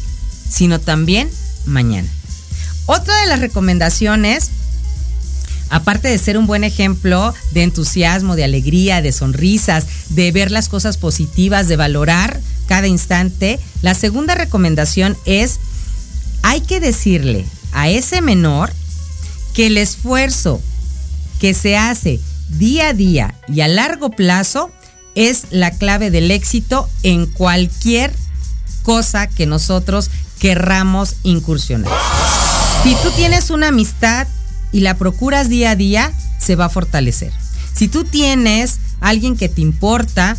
sino 0.50 0.82
también 0.82 1.30
mañana. 1.66 2.08
Otra 2.86 3.20
de 3.22 3.28
las 3.28 3.40
recomendaciones, 3.40 4.52
aparte 5.70 6.08
de 6.08 6.18
ser 6.18 6.38
un 6.38 6.48
buen 6.48 6.64
ejemplo 6.64 7.34
de 7.52 7.64
entusiasmo, 7.64 8.36
de 8.36 8.44
alegría, 8.44 9.02
de 9.02 9.12
sonrisas, 9.12 9.86
de 10.10 10.32
ver 10.32 10.52
las 10.52 10.70
cosas 10.70 10.98
positivas, 10.98 11.68
de 11.68 11.78
valorar 11.78 12.40
cada 12.68 12.88
instante, 12.88 13.60
la 13.82 13.94
segunda 13.94 14.36
recomendación 14.36 15.18
es, 15.26 15.60
hay 16.44 16.62
que 16.62 16.80
decirle 16.80 17.46
a 17.72 17.90
ese 17.90 18.22
menor 18.22 18.72
que 19.54 19.68
el 19.68 19.78
esfuerzo 19.78 20.62
que 21.40 21.54
se 21.54 21.78
hace 21.78 22.20
día 22.50 22.90
a 22.90 22.94
día 22.94 23.36
y 23.48 23.62
a 23.62 23.68
largo 23.68 24.12
plazo 24.12 24.72
es 25.16 25.46
la 25.50 25.72
clave 25.72 26.12
del 26.12 26.30
éxito 26.32 26.90
en 27.04 27.26
cualquier 27.26 28.14
cosa 28.84 29.28
que 29.28 29.46
nosotros 29.46 30.12
querramos 30.40 31.16
incursionar. 31.24 31.92
Si 32.84 32.96
tú 32.96 33.12
tienes 33.16 33.50
una 33.50 33.70
amistad 33.70 34.28
y 34.72 34.82
la 34.82 34.98
procuras 34.98 35.50
día 35.50 35.72
a 35.72 35.76
día, 35.76 36.12
se 36.40 36.56
va 36.56 36.66
a 36.66 36.70
fortalecer. 36.70 37.32
Si 37.74 37.88
tú 37.88 38.04
tienes 38.04 38.80
alguien 39.02 39.36
que 39.36 39.50
te 39.50 39.62
importa 39.62 40.38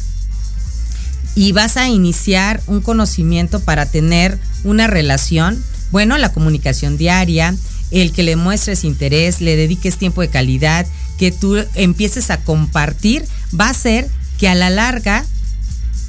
y 1.35 1.52
vas 1.52 1.76
a 1.76 1.88
iniciar 1.88 2.62
un 2.66 2.80
conocimiento 2.80 3.61
para 3.61 3.87
tener 3.87 4.38
una 4.64 4.87
relación, 4.87 5.62
bueno, 5.90 6.16
la 6.18 6.32
comunicación 6.32 6.96
diaria, 6.96 7.54
el 7.90 8.12
que 8.12 8.22
le 8.22 8.37
muestres 8.37 8.85
interés, 8.85 9.40
le 9.40 9.56
dediques 9.56 9.98
tiempo 9.98 10.20
de 10.20 10.28
calidad, 10.28 10.87
que 11.18 11.32
tú 11.32 11.56
empieces 11.74 12.30
a 12.30 12.38
compartir, 12.38 13.24
va 13.59 13.68
a 13.68 13.74
ser 13.74 14.09
que 14.38 14.48
a 14.48 14.54
la 14.54 14.70
larga 14.70 15.24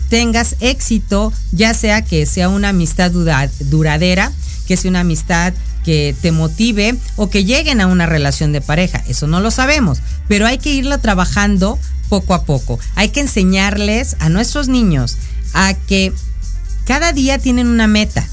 tengas 0.10 0.56
éxito, 0.60 1.34
ya 1.52 1.74
sea 1.74 2.04
que 2.04 2.26
sea 2.26 2.50
una 2.50 2.70
amistad 2.70 3.12
duradera, 3.12 4.32
que 4.65 4.78
sea 4.78 4.89
una 4.89 5.02
amistad 5.02 5.54
que 5.84 6.15
te 6.22 6.32
motive 6.32 6.96
o 7.15 7.30
que 7.30 7.46
lleguen 7.46 7.80
a 7.80 7.88
una 7.88 8.06
relación 8.06 8.52
de 8.52 8.62
pareja. 8.62 9.04
Eso 9.08 9.28
no 9.28 9.39
lo 9.39 9.52
sabemos, 9.52 10.00
pero 10.28 10.46
hay 10.46 10.58
que 10.58 10.74
irlo 10.74 10.98
trabajando 11.00 11.80
poco 12.10 12.34
a 12.34 12.43
poco. 12.43 12.80
Hay 12.96 13.10
que 13.10 13.22
enseñarles 13.22 14.15
a 14.20 14.30
nuestros 14.30 14.67
niños 14.67 15.17
a 15.54 15.74
que 15.74 16.13
cada 16.86 17.13
día 17.13 17.38
tienen 17.38 17.67
una 17.67 17.88
meta, 17.88 18.28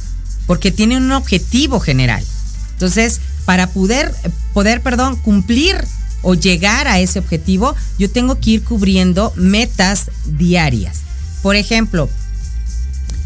porque 0.46 0.70
tienen 0.70 1.02
un 1.04 1.12
objetivo 1.12 1.80
general. 1.80 2.24
Entonces, 2.72 3.20
para 3.44 3.68
poder, 3.68 4.12
poder, 4.52 4.80
perdón, 4.80 5.16
cumplir 5.16 5.76
o 6.22 6.34
llegar 6.34 6.88
a 6.88 7.00
ese 7.00 7.18
objetivo, 7.18 7.74
yo 7.98 8.10
tengo 8.10 8.40
que 8.40 8.50
ir 8.50 8.64
cubriendo 8.64 9.32
metas 9.36 10.10
diarias. 10.24 11.02
Por 11.44 11.56
ejemplo, 11.56 12.08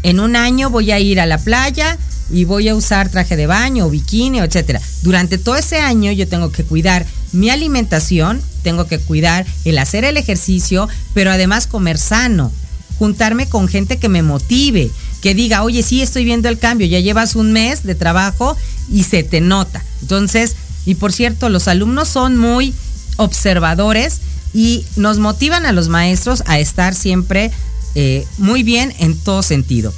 en 0.03 0.19
un 0.19 0.35
año 0.35 0.69
voy 0.69 0.91
a 0.91 0.99
ir 0.99 1.21
a 1.21 1.25
la 1.25 1.37
playa 1.37 1.97
y 2.29 2.43
voy 2.43 2.67
a 2.67 2.75
usar 2.75 3.07
traje 3.07 3.37
de 3.37 3.47
baño 3.47 3.85
o 3.85 3.89
bikini, 3.89 4.39
etcétera. 4.39 4.81
Durante 5.03 5.37
todo 5.37 5.55
ese 5.55 5.77
año 5.77 6.11
yo 6.11 6.27
tengo 6.27 6.51
que 6.51 6.65
cuidar 6.65 7.05
mi 7.31 7.49
alimentación, 7.49 8.41
tengo 8.61 8.87
que 8.87 8.99
cuidar 8.99 9.45
el 9.63 9.77
hacer 9.77 10.03
el 10.03 10.17
ejercicio, 10.17 10.89
pero 11.13 11.31
además 11.31 11.65
comer 11.65 11.97
sano, 11.97 12.51
juntarme 12.97 13.47
con 13.47 13.69
gente 13.69 13.99
que 13.99 14.09
me 14.09 14.21
motive, 14.21 14.91
que 15.21 15.33
diga, 15.33 15.63
oye, 15.63 15.81
sí, 15.81 16.01
estoy 16.01 16.25
viendo 16.25 16.49
el 16.49 16.59
cambio, 16.59 16.87
ya 16.87 16.99
llevas 16.99 17.37
un 17.37 17.53
mes 17.53 17.83
de 17.83 17.95
trabajo 17.95 18.57
y 18.91 19.03
se 19.03 19.23
te 19.23 19.39
nota. 19.39 19.81
Entonces, 20.01 20.57
y 20.85 20.95
por 20.95 21.13
cierto, 21.13 21.47
los 21.47 21.69
alumnos 21.69 22.09
son 22.09 22.35
muy 22.35 22.73
observadores 23.15 24.19
y 24.53 24.83
nos 24.97 25.19
motivan 25.19 25.65
a 25.65 25.71
los 25.71 25.87
maestros 25.87 26.43
a 26.47 26.59
estar 26.59 26.93
siempre 26.93 27.51
eh, 27.95 28.25
muy 28.37 28.63
bien 28.63 28.93
en 28.99 29.17
todo 29.17 29.41
sentido. 29.43 29.93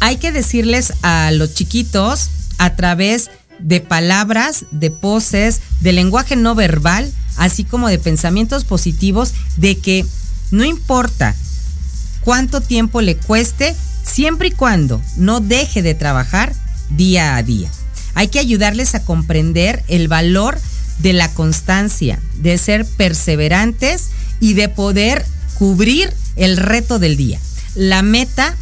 Hay 0.00 0.16
que 0.16 0.32
decirles 0.32 0.94
a 1.02 1.30
los 1.32 1.54
chiquitos 1.54 2.30
a 2.58 2.74
través 2.76 3.30
de 3.58 3.80
palabras, 3.80 4.64
de 4.70 4.90
poses, 4.90 5.60
de 5.80 5.92
lenguaje 5.92 6.36
no 6.36 6.54
verbal, 6.54 7.12
así 7.36 7.64
como 7.64 7.88
de 7.88 7.98
pensamientos 7.98 8.64
positivos, 8.64 9.34
de 9.56 9.76
que 9.78 10.06
no 10.50 10.64
importa 10.64 11.34
cuánto 12.22 12.60
tiempo 12.60 13.00
le 13.00 13.16
cueste, 13.16 13.74
siempre 14.02 14.48
y 14.48 14.52
cuando 14.52 15.00
no 15.16 15.40
deje 15.40 15.82
de 15.82 15.94
trabajar 15.94 16.54
día 16.90 17.36
a 17.36 17.42
día. 17.42 17.70
Hay 18.14 18.28
que 18.28 18.38
ayudarles 18.38 18.94
a 18.94 19.04
comprender 19.04 19.82
el 19.88 20.08
valor 20.08 20.58
de 20.98 21.12
la 21.12 21.32
constancia, 21.32 22.18
de 22.36 22.58
ser 22.58 22.84
perseverantes 22.84 24.08
y 24.40 24.54
de 24.54 24.68
poder 24.68 25.24
cubrir 25.54 26.12
el 26.36 26.56
reto 26.56 26.98
del 26.98 27.16
día. 27.16 27.38
La 27.74 28.02
meta 28.02 28.56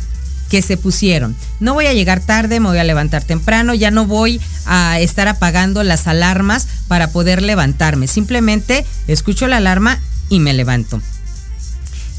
que 0.49 0.63
se 0.63 0.77
pusieron. 0.77 1.37
No 1.61 1.75
voy 1.75 1.87
a 1.87 1.93
llegar 1.93 2.21
tarde, 2.21 2.61
me 2.61 2.69
voy 2.69 2.79
a 2.79 2.85
levantar 2.85 3.23
temprano, 3.23 3.75
ya 3.75 3.91
no 3.91 4.07
voy 4.07 4.41
a 4.67 4.99
estar 5.01 5.29
apagando 5.29 5.83
las 5.83 6.07
alarmas 6.07 6.67
para 6.89 7.11
poder 7.11 7.43
levantarme. 7.43 8.07
Simplemente 8.07 8.85
escucho 9.07 9.47
la 9.47 9.59
alarma 9.59 10.01
y 10.31 10.41
me 10.41 10.55
levanto. 10.55 11.01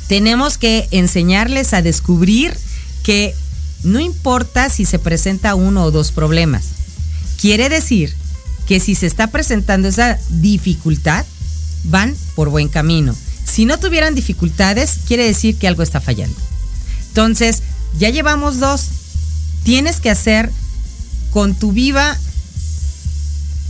Tenemos 0.08 0.58
que 0.58 0.88
enseñarles 0.92 1.74
a 1.74 1.82
descubrir 1.82 2.56
que 3.04 3.36
no 3.84 4.00
importa 4.00 4.70
si 4.70 4.86
se 4.86 5.00
presenta 5.00 5.56
uno 5.56 5.84
o 5.84 5.92
dos 5.92 6.12
problemas. 6.12 6.66
Quiere 7.40 7.70
decir 7.70 8.14
que 8.68 8.80
si 8.80 8.96
se 8.96 9.08
está 9.08 9.28
presentando 9.28 9.88
esa 9.88 10.20
dificultad, 10.30 11.26
van 11.86 12.16
por 12.36 12.50
buen 12.50 12.68
camino. 12.68 13.16
Si 13.50 13.66
no 13.66 13.80
tuvieran 13.80 14.16
dificultades, 14.16 15.00
quiere 15.08 15.26
decir 15.26 15.56
que 15.56 15.68
algo 15.68 15.84
está 15.84 16.00
fallando. 16.00 16.36
Entonces, 17.10 17.64
ya 17.98 18.10
llevamos 18.10 18.60
dos. 18.60 18.88
Tienes 19.64 20.00
que 20.00 20.10
hacer 20.10 20.52
con 21.32 21.56
tu 21.56 21.72
viva 21.72 22.18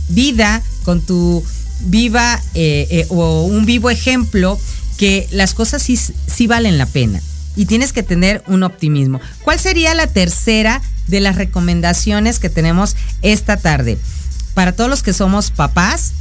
vida, 0.08 0.62
con 0.84 1.00
tu 1.00 1.44
viva 1.80 2.40
eh, 2.54 2.86
eh, 2.90 3.06
o 3.08 3.44
un 3.44 3.64
vivo 3.64 3.90
ejemplo, 3.90 4.58
que 4.96 5.28
las 5.30 5.54
cosas 5.54 5.82
sí, 5.82 5.96
sí 5.96 6.46
valen 6.46 6.78
la 6.78 6.86
pena. 6.86 7.20
Y 7.56 7.66
tienes 7.66 7.92
que 7.92 8.02
tener 8.02 8.42
un 8.46 8.62
optimismo. 8.62 9.20
¿Cuál 9.42 9.58
sería 9.58 9.94
la 9.94 10.06
tercera 10.06 10.82
de 11.08 11.20
las 11.20 11.36
recomendaciones 11.36 12.38
que 12.38 12.50
tenemos 12.50 12.96
esta 13.22 13.56
tarde? 13.56 13.98
para 14.54 14.72
todos 14.72 14.90
los 14.90 15.02
que 15.02 15.12
somos 15.12 15.50
papás, 15.50 16.12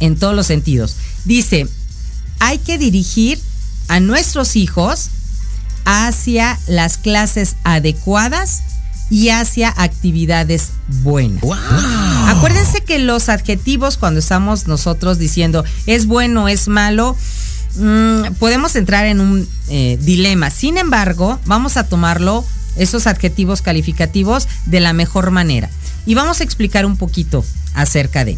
en 0.00 0.16
todos 0.16 0.34
los 0.34 0.46
sentidos. 0.46 0.96
Dice, 1.24 1.66
hay 2.44 2.58
que 2.58 2.76
dirigir 2.76 3.40
a 3.88 4.00
nuestros 4.00 4.54
hijos 4.54 5.08
hacia 5.86 6.58
las 6.66 6.98
clases 6.98 7.56
adecuadas 7.64 8.62
y 9.08 9.30
hacia 9.30 9.72
actividades 9.74 10.70
buenas. 11.02 11.42
Acuérdense 12.26 12.82
que 12.82 12.98
los 12.98 13.30
adjetivos 13.30 13.96
cuando 13.96 14.20
estamos 14.20 14.66
nosotros 14.66 15.18
diciendo 15.18 15.64
es 15.86 16.06
bueno, 16.06 16.48
es 16.48 16.68
malo, 16.68 17.16
mm, 17.76 18.34
podemos 18.38 18.76
entrar 18.76 19.06
en 19.06 19.20
un 19.20 19.48
eh, 19.68 19.98
dilema. 20.02 20.50
Sin 20.50 20.76
embargo, 20.76 21.40
vamos 21.46 21.78
a 21.78 21.88
tomarlo, 21.88 22.44
esos 22.76 23.06
adjetivos 23.06 23.62
calificativos, 23.62 24.48
de 24.66 24.80
la 24.80 24.92
mejor 24.92 25.30
manera. 25.30 25.70
Y 26.04 26.14
vamos 26.14 26.40
a 26.40 26.44
explicar 26.44 26.84
un 26.84 26.98
poquito 26.98 27.42
acerca 27.72 28.26
de 28.26 28.36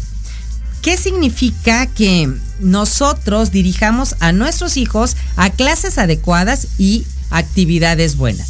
qué 0.81 0.97
significa 0.97 1.85
que 1.87 2.31
nosotros 2.59 3.51
dirijamos 3.51 4.15
a 4.19 4.31
nuestros 4.31 4.77
hijos 4.77 5.15
a 5.35 5.49
clases 5.49 5.97
adecuadas 5.97 6.67
y 6.77 7.05
actividades 7.29 8.17
buenas. 8.17 8.49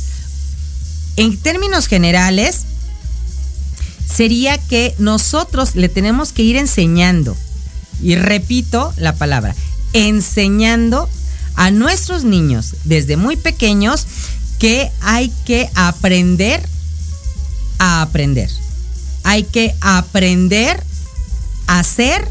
En 1.16 1.38
términos 1.38 1.88
generales, 1.88 2.66
sería 4.06 4.58
que 4.58 4.94
nosotros 5.00 5.76
le 5.76 5.90
tenemos 5.90 6.32
que 6.32 6.44
ir 6.44 6.56
enseñando, 6.56 7.36
y 8.02 8.16
repito 8.16 8.94
la 8.98 9.16
palabra, 9.16 9.56
enseñando 9.94 11.10
a 11.56 11.72
nuestros 11.72 12.24
niños 12.24 12.76
desde 12.84 13.18
muy 13.18 13.36
pequeños 13.36 14.06
que 14.60 14.92
hay 15.02 15.32
que 15.46 15.70
aprender 15.76 16.62
a 17.80 18.02
aprender 18.02 18.50
hay 19.28 19.44
que 19.44 19.76
aprender 19.82 20.82
a 21.68 21.84
ser, 21.84 22.28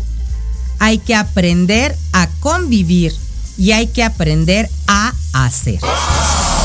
hay 0.79 0.99
que 0.99 1.15
aprender 1.15 1.97
a 2.13 2.29
convivir 2.41 3.15
y 3.59 3.73
hay 3.73 3.87
que 3.87 4.03
aprender 4.03 4.69
a 4.87 5.15
hacer. 5.33 5.81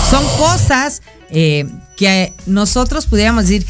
Son 0.09 0.25
cosas 0.37 1.01
eh, 1.29 1.69
que 1.95 2.33
nosotros 2.45 3.05
pudiéramos 3.05 3.47
decir, 3.47 3.65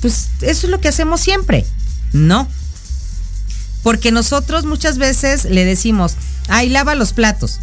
pues 0.00 0.28
eso 0.40 0.66
es 0.66 0.70
lo 0.70 0.80
que 0.80 0.88
hacemos 0.88 1.20
siempre. 1.20 1.64
No. 2.12 2.48
Porque 3.82 4.12
nosotros 4.12 4.64
muchas 4.64 4.98
veces 4.98 5.44
le 5.44 5.64
decimos, 5.64 6.16
ay, 6.48 6.68
lava 6.68 6.94
los 6.94 7.12
platos. 7.12 7.60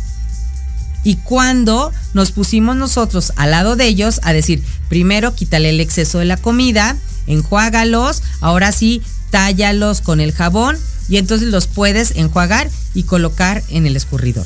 Y 1.04 1.16
cuando 1.16 1.92
nos 2.14 2.32
pusimos 2.32 2.76
nosotros 2.76 3.34
al 3.36 3.52
lado 3.52 3.76
de 3.76 3.88
ellos 3.88 4.20
a 4.24 4.34
decir, 4.34 4.64
primero 4.88 5.34
quítale 5.34 5.70
el 5.70 5.80
exceso 5.80 6.20
de 6.20 6.26
la 6.26 6.38
comida, 6.38 6.96
enjuágalos, 7.26 8.22
ahora 8.40 8.72
sí, 8.72 9.02
tállalos 9.32 10.02
con 10.02 10.20
el 10.20 10.32
jabón 10.32 10.78
y 11.10 11.18
entonces 11.18 11.48
los 11.48 11.68
puedes 11.68 12.12
enjuagar 12.12 12.70
y 12.94 13.04
colocar 13.04 13.64
en 13.70 13.88
el 13.88 13.96
escurridor. 13.96 14.46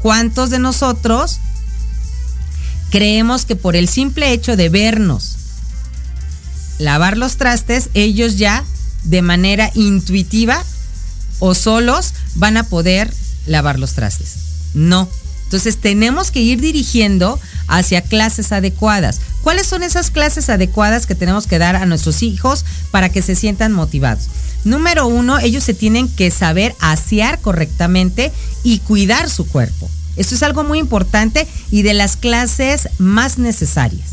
¿Cuántos 0.00 0.50
de 0.50 0.58
nosotros 0.58 1.38
creemos 2.90 3.44
que 3.44 3.56
por 3.56 3.76
el 3.76 3.88
simple 3.88 4.32
hecho 4.32 4.56
de 4.56 4.68
vernos 4.68 5.36
lavar 6.78 7.18
los 7.18 7.36
trastes, 7.36 7.90
ellos 7.94 8.38
ya 8.38 8.64
de 9.04 9.22
manera 9.22 9.70
intuitiva 9.74 10.64
o 11.38 11.54
solos 11.54 12.14
van 12.36 12.56
a 12.56 12.64
poder 12.64 13.12
lavar 13.46 13.78
los 13.78 13.92
trastes? 13.92 14.36
No. 14.74 15.08
Entonces 15.50 15.78
tenemos 15.78 16.30
que 16.30 16.40
ir 16.40 16.60
dirigiendo 16.60 17.40
hacia 17.66 18.02
clases 18.02 18.52
adecuadas. 18.52 19.20
¿Cuáles 19.42 19.66
son 19.66 19.82
esas 19.82 20.12
clases 20.12 20.48
adecuadas 20.48 21.06
que 21.06 21.16
tenemos 21.16 21.48
que 21.48 21.58
dar 21.58 21.74
a 21.74 21.86
nuestros 21.86 22.22
hijos 22.22 22.64
para 22.92 23.08
que 23.08 23.20
se 23.20 23.34
sientan 23.34 23.72
motivados? 23.72 24.28
Número 24.62 25.08
uno, 25.08 25.40
ellos 25.40 25.64
se 25.64 25.74
tienen 25.74 26.06
que 26.06 26.30
saber 26.30 26.76
asear 26.78 27.40
correctamente 27.40 28.30
y 28.62 28.78
cuidar 28.78 29.28
su 29.28 29.44
cuerpo. 29.44 29.90
Esto 30.14 30.36
es 30.36 30.44
algo 30.44 30.62
muy 30.62 30.78
importante 30.78 31.48
y 31.72 31.82
de 31.82 31.94
las 31.94 32.16
clases 32.16 32.88
más 32.98 33.38
necesarias. 33.38 34.10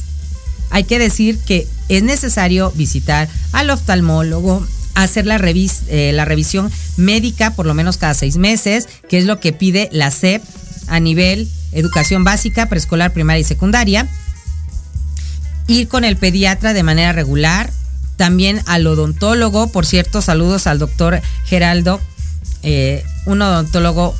Hay 0.71 0.85
que 0.85 0.97
decir 0.97 1.37
que 1.37 1.67
es 1.87 2.01
necesario 2.01 2.71
visitar 2.71 3.29
al 3.51 3.69
oftalmólogo, 3.69 4.65
hacer 4.95 5.27
la, 5.27 5.35
eh, 5.35 6.23
revisión 6.25 6.71
médica 6.95 7.51
por 7.53 7.67
lo 7.67 7.75
menos 7.75 7.97
cada 7.97 8.15
seis 8.15 8.37
meses, 8.37 8.89
que 9.07 9.19
es 9.19 9.25
lo 9.25 9.39
que 9.39 9.53
pide 9.53 9.87
la 9.91 10.09
SEP 10.09 10.41
a 10.87 10.99
nivel 10.99 11.47
educación 11.71 12.23
básica, 12.23 12.67
preescolar, 12.67 13.13
primaria 13.13 13.41
y 13.41 13.43
secundaria. 13.43 14.07
Ir 15.67 15.87
con 15.87 16.03
el 16.05 16.17
pediatra 16.17 16.73
de 16.73 16.83
manera 16.83 17.11
regular, 17.11 17.71
también 18.15 18.61
al 18.65 18.87
odontólogo. 18.87 19.67
Por 19.67 19.85
cierto, 19.85 20.21
saludos 20.21 20.67
al 20.67 20.79
doctor 20.79 21.21
Geraldo, 21.45 22.01
eh, 22.63 23.03
un 23.25 23.41
odontólogo 23.41 24.15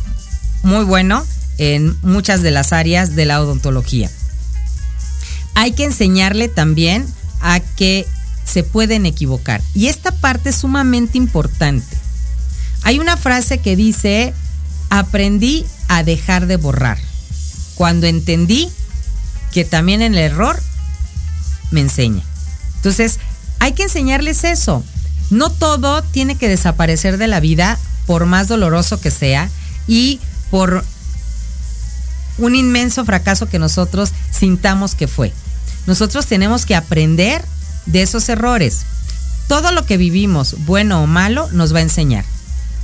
muy 0.64 0.84
bueno 0.84 1.26
en 1.58 1.98
muchas 2.02 2.42
de 2.42 2.52
las 2.52 2.74
áreas 2.74 3.16
de 3.16 3.26
la 3.26 3.42
odontología. 3.42 4.10
Hay 5.56 5.72
que 5.72 5.86
enseñarle 5.86 6.50
también 6.50 7.06
a 7.42 7.60
que 7.60 8.06
se 8.46 8.64
pueden 8.64 9.06
equivocar. 9.06 9.62
Y 9.74 9.88
esta 9.88 10.12
parte 10.12 10.50
es 10.50 10.58
sumamente 10.58 11.18
importante. 11.18 11.98
Hay 12.84 13.00
una 13.00 13.18
frase 13.18 13.58
que 13.58 13.76
dice, 13.76 14.34
aprendí 14.90 15.66
a 15.88 16.04
dejar 16.04 16.48
de 16.48 16.58
borrar. 16.58 16.98
Cuando 17.76 18.08
entendí 18.08 18.70
que 19.52 19.66
también 19.66 20.02
en 20.02 20.14
el 20.14 20.20
error 20.20 20.62
me 21.72 21.82
enseña. 21.82 22.24
Entonces, 22.76 23.20
hay 23.60 23.74
que 23.74 23.84
enseñarles 23.84 24.44
eso. 24.44 24.84
No 25.30 25.50
todo 25.50 26.02
tiene 26.02 26.36
que 26.36 26.48
desaparecer 26.48 27.18
de 27.18 27.28
la 27.28 27.40
vida, 27.40 27.78
por 28.06 28.26
más 28.26 28.48
doloroso 28.48 29.02
que 29.02 29.12
sea, 29.12 29.50
y 29.88 30.20
por 30.50 30.84
un 32.38 32.56
inmenso 32.56 33.04
fracaso 33.04 33.50
que 33.50 33.60
nosotros 33.60 34.12
sintamos 34.32 34.96
que 34.96 35.08
fue. 35.08 35.34
Nosotros 35.86 36.28
tenemos 36.28 36.66
que 36.66 36.76
aprender 36.76 37.44
de 37.86 38.02
esos 38.02 38.30
errores. 38.30 38.82
Todo 39.48 39.72
lo 39.72 39.86
que 39.86 39.98
vivimos, 39.98 40.56
bueno 40.66 41.02
o 41.02 41.08
malo, 41.08 41.50
nos 41.52 41.74
va 41.74 41.80
a 41.80 41.84
enseñar. 41.84 42.26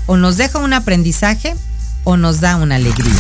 O 0.06 0.18
nos 0.18 0.38
deja 0.38 0.60
un 0.60 0.74
aprendizaje 0.74 1.56
o 2.04 2.18
nos 2.18 2.40
da 2.40 2.56
una 2.56 2.76
alegría. 2.76 3.16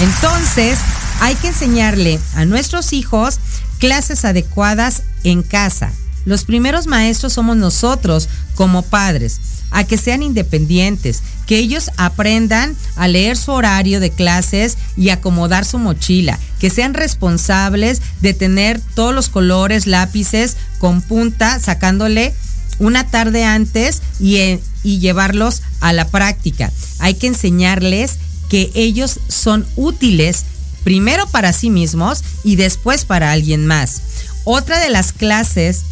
Entonces, 0.00 0.78
hay 1.20 1.34
que 1.36 1.48
enseñarle 1.48 2.18
a 2.34 2.44
nuestros 2.44 2.92
hijos 2.92 3.38
clases 3.78 4.24
adecuadas 4.24 5.02
en 5.24 5.42
casa, 5.42 5.92
los 6.24 6.44
primeros 6.44 6.86
maestros 6.86 7.32
somos 7.32 7.56
nosotros 7.56 8.28
como 8.54 8.82
padres, 8.82 9.40
a 9.72 9.84
que 9.84 9.98
sean 9.98 10.22
independientes, 10.22 11.22
que 11.46 11.58
ellos 11.58 11.90
aprendan 11.96 12.76
a 12.94 13.08
leer 13.08 13.36
su 13.36 13.50
horario 13.50 13.98
de 13.98 14.10
clases 14.10 14.78
y 14.96 15.08
acomodar 15.08 15.64
su 15.64 15.78
mochila, 15.78 16.38
que 16.60 16.70
sean 16.70 16.94
responsables 16.94 18.02
de 18.20 18.34
tener 18.34 18.80
todos 18.94 19.14
los 19.14 19.28
colores, 19.28 19.86
lápices 19.86 20.56
con 20.78 21.02
punta, 21.02 21.58
sacándole 21.58 22.34
una 22.78 23.10
tarde 23.10 23.44
antes 23.44 24.02
y, 24.18 24.36
eh, 24.36 24.60
y 24.82 24.98
llevarlos 24.98 25.62
a 25.80 25.92
la 25.92 26.08
práctica. 26.08 26.72
Hay 26.98 27.14
que 27.14 27.28
enseñarles 27.28 28.18
que 28.48 28.70
ellos 28.74 29.20
son 29.28 29.66
útiles 29.76 30.44
primero 30.84 31.26
para 31.26 31.52
sí 31.52 31.70
mismos 31.70 32.22
y 32.44 32.56
después 32.56 33.04
para 33.04 33.32
alguien 33.32 33.66
más. 33.66 34.02
Otra 34.44 34.78
de 34.80 34.90
las 34.90 35.12
clases 35.12 35.82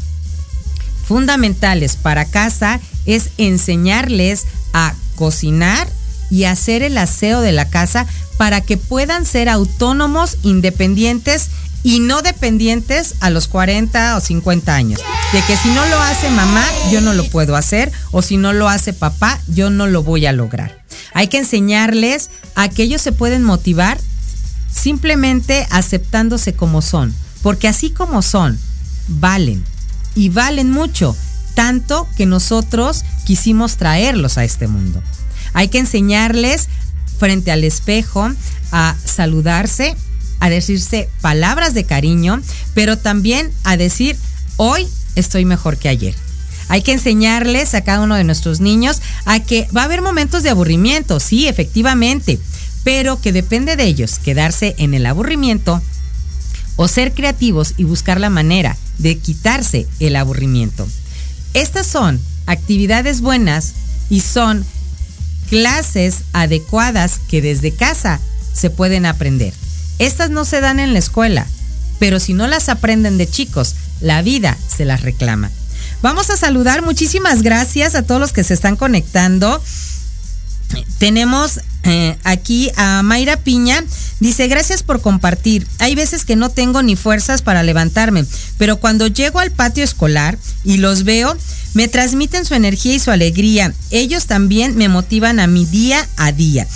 fundamentales 1.06 1.96
para 1.96 2.24
casa 2.24 2.80
es 3.06 3.30
enseñarles 3.38 4.46
a 4.72 4.94
cocinar 5.16 5.88
y 6.30 6.44
hacer 6.44 6.82
el 6.82 6.96
aseo 6.98 7.40
de 7.40 7.52
la 7.52 7.68
casa 7.68 8.06
para 8.36 8.60
que 8.60 8.76
puedan 8.76 9.26
ser 9.26 9.48
autónomos, 9.48 10.38
independientes 10.42 11.48
y 11.82 12.00
no 12.00 12.22
dependientes 12.22 13.14
a 13.20 13.30
los 13.30 13.48
40 13.48 14.16
o 14.16 14.20
50 14.20 14.74
años. 14.74 15.00
De 15.32 15.42
que 15.42 15.56
si 15.56 15.68
no 15.68 15.86
lo 15.86 16.00
hace 16.00 16.30
mamá, 16.30 16.64
yo 16.90 17.00
no 17.00 17.14
lo 17.14 17.24
puedo 17.30 17.56
hacer, 17.56 17.90
o 18.10 18.22
si 18.22 18.36
no 18.36 18.52
lo 18.52 18.68
hace 18.68 18.92
papá, 18.92 19.40
yo 19.48 19.70
no 19.70 19.86
lo 19.86 20.02
voy 20.02 20.26
a 20.26 20.32
lograr. 20.32 20.82
Hay 21.12 21.28
que 21.28 21.38
enseñarles 21.38 22.30
a 22.54 22.68
que 22.68 22.82
ellos 22.82 23.02
se 23.02 23.12
pueden 23.12 23.42
motivar 23.42 23.98
simplemente 24.70 25.66
aceptándose 25.70 26.54
como 26.54 26.82
son, 26.82 27.14
porque 27.42 27.68
así 27.68 27.90
como 27.90 28.22
son, 28.22 28.58
valen 29.08 29.64
y 30.14 30.28
valen 30.28 30.70
mucho, 30.70 31.16
tanto 31.54 32.06
que 32.16 32.26
nosotros 32.26 33.04
quisimos 33.24 33.76
traerlos 33.76 34.38
a 34.38 34.44
este 34.44 34.68
mundo. 34.68 35.02
Hay 35.52 35.68
que 35.68 35.78
enseñarles 35.78 36.68
frente 37.18 37.50
al 37.50 37.64
espejo 37.64 38.30
a 38.72 38.94
saludarse, 39.04 39.96
a 40.40 40.50
decirse 40.50 41.08
palabras 41.20 41.74
de 41.74 41.84
cariño, 41.84 42.40
pero 42.74 42.98
también 42.98 43.52
a 43.64 43.76
decir, 43.76 44.16
hoy 44.56 44.88
estoy 45.14 45.44
mejor 45.44 45.76
que 45.76 45.88
ayer. 45.88 46.14
Hay 46.68 46.82
que 46.82 46.92
enseñarles 46.92 47.74
a 47.74 47.82
cada 47.82 48.00
uno 48.00 48.14
de 48.14 48.24
nuestros 48.24 48.60
niños 48.60 49.00
a 49.24 49.40
que 49.40 49.68
va 49.76 49.82
a 49.82 49.84
haber 49.84 50.02
momentos 50.02 50.42
de 50.42 50.50
aburrimiento, 50.50 51.20
sí, 51.20 51.48
efectivamente, 51.48 52.38
pero 52.84 53.20
que 53.20 53.32
depende 53.32 53.76
de 53.76 53.84
ellos 53.84 54.18
quedarse 54.18 54.74
en 54.78 54.94
el 54.94 55.06
aburrimiento 55.06 55.82
o 56.76 56.88
ser 56.88 57.12
creativos 57.12 57.74
y 57.76 57.84
buscar 57.84 58.20
la 58.20 58.30
manera 58.30 58.76
de 58.98 59.18
quitarse 59.18 59.86
el 59.98 60.16
aburrimiento. 60.16 60.88
Estas 61.54 61.86
son 61.86 62.20
actividades 62.46 63.20
buenas 63.20 63.74
y 64.08 64.20
son 64.20 64.64
clases 65.48 66.22
adecuadas 66.32 67.20
que 67.28 67.42
desde 67.42 67.72
casa 67.72 68.20
se 68.54 68.70
pueden 68.70 69.04
aprender. 69.04 69.52
Estas 70.00 70.30
no 70.30 70.44
se 70.46 70.60
dan 70.60 70.80
en 70.80 70.94
la 70.94 70.98
escuela, 70.98 71.46
pero 71.98 72.18
si 72.18 72.32
no 72.32 72.48
las 72.48 72.70
aprenden 72.70 73.18
de 73.18 73.28
chicos, 73.28 73.76
la 74.00 74.22
vida 74.22 74.56
se 74.66 74.86
las 74.86 75.02
reclama. 75.02 75.50
Vamos 76.00 76.30
a 76.30 76.38
saludar, 76.38 76.80
muchísimas 76.80 77.42
gracias 77.42 77.94
a 77.94 78.02
todos 78.02 78.18
los 78.18 78.32
que 78.32 78.42
se 78.42 78.54
están 78.54 78.76
conectando. 78.76 79.62
Tenemos 80.98 81.60
eh, 81.84 82.16
aquí 82.24 82.70
a 82.76 83.02
Mayra 83.02 83.36
Piña. 83.36 83.84
Dice, 84.20 84.48
gracias 84.48 84.82
por 84.82 85.02
compartir. 85.02 85.66
Hay 85.78 85.94
veces 85.94 86.24
que 86.24 86.34
no 86.34 86.48
tengo 86.48 86.82
ni 86.82 86.96
fuerzas 86.96 87.42
para 87.42 87.62
levantarme, 87.62 88.24
pero 88.56 88.78
cuando 88.78 89.06
llego 89.06 89.38
al 89.38 89.50
patio 89.50 89.84
escolar 89.84 90.38
y 90.64 90.78
los 90.78 91.04
veo, 91.04 91.36
me 91.74 91.88
transmiten 91.88 92.46
su 92.46 92.54
energía 92.54 92.94
y 92.94 93.00
su 93.00 93.10
alegría. 93.10 93.74
Ellos 93.90 94.24
también 94.24 94.76
me 94.76 94.88
motivan 94.88 95.40
a 95.40 95.46
mi 95.46 95.66
día 95.66 96.08
a 96.16 96.32
día. 96.32 96.66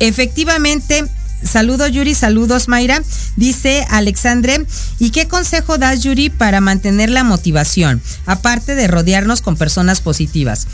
Efectivamente, 0.00 1.04
Saludos 1.44 1.92
Yuri, 1.92 2.14
saludos 2.14 2.68
Mayra. 2.68 3.02
Dice 3.36 3.86
Alexandre, 3.90 4.66
¿y 4.98 5.10
qué 5.10 5.28
consejo 5.28 5.78
das 5.78 6.02
Yuri 6.02 6.30
para 6.30 6.60
mantener 6.60 7.10
la 7.10 7.22
motivación? 7.22 8.02
Aparte 8.26 8.74
de 8.74 8.88
rodearnos 8.88 9.42
con 9.42 9.56
personas 9.56 10.00
positivas. 10.00 10.66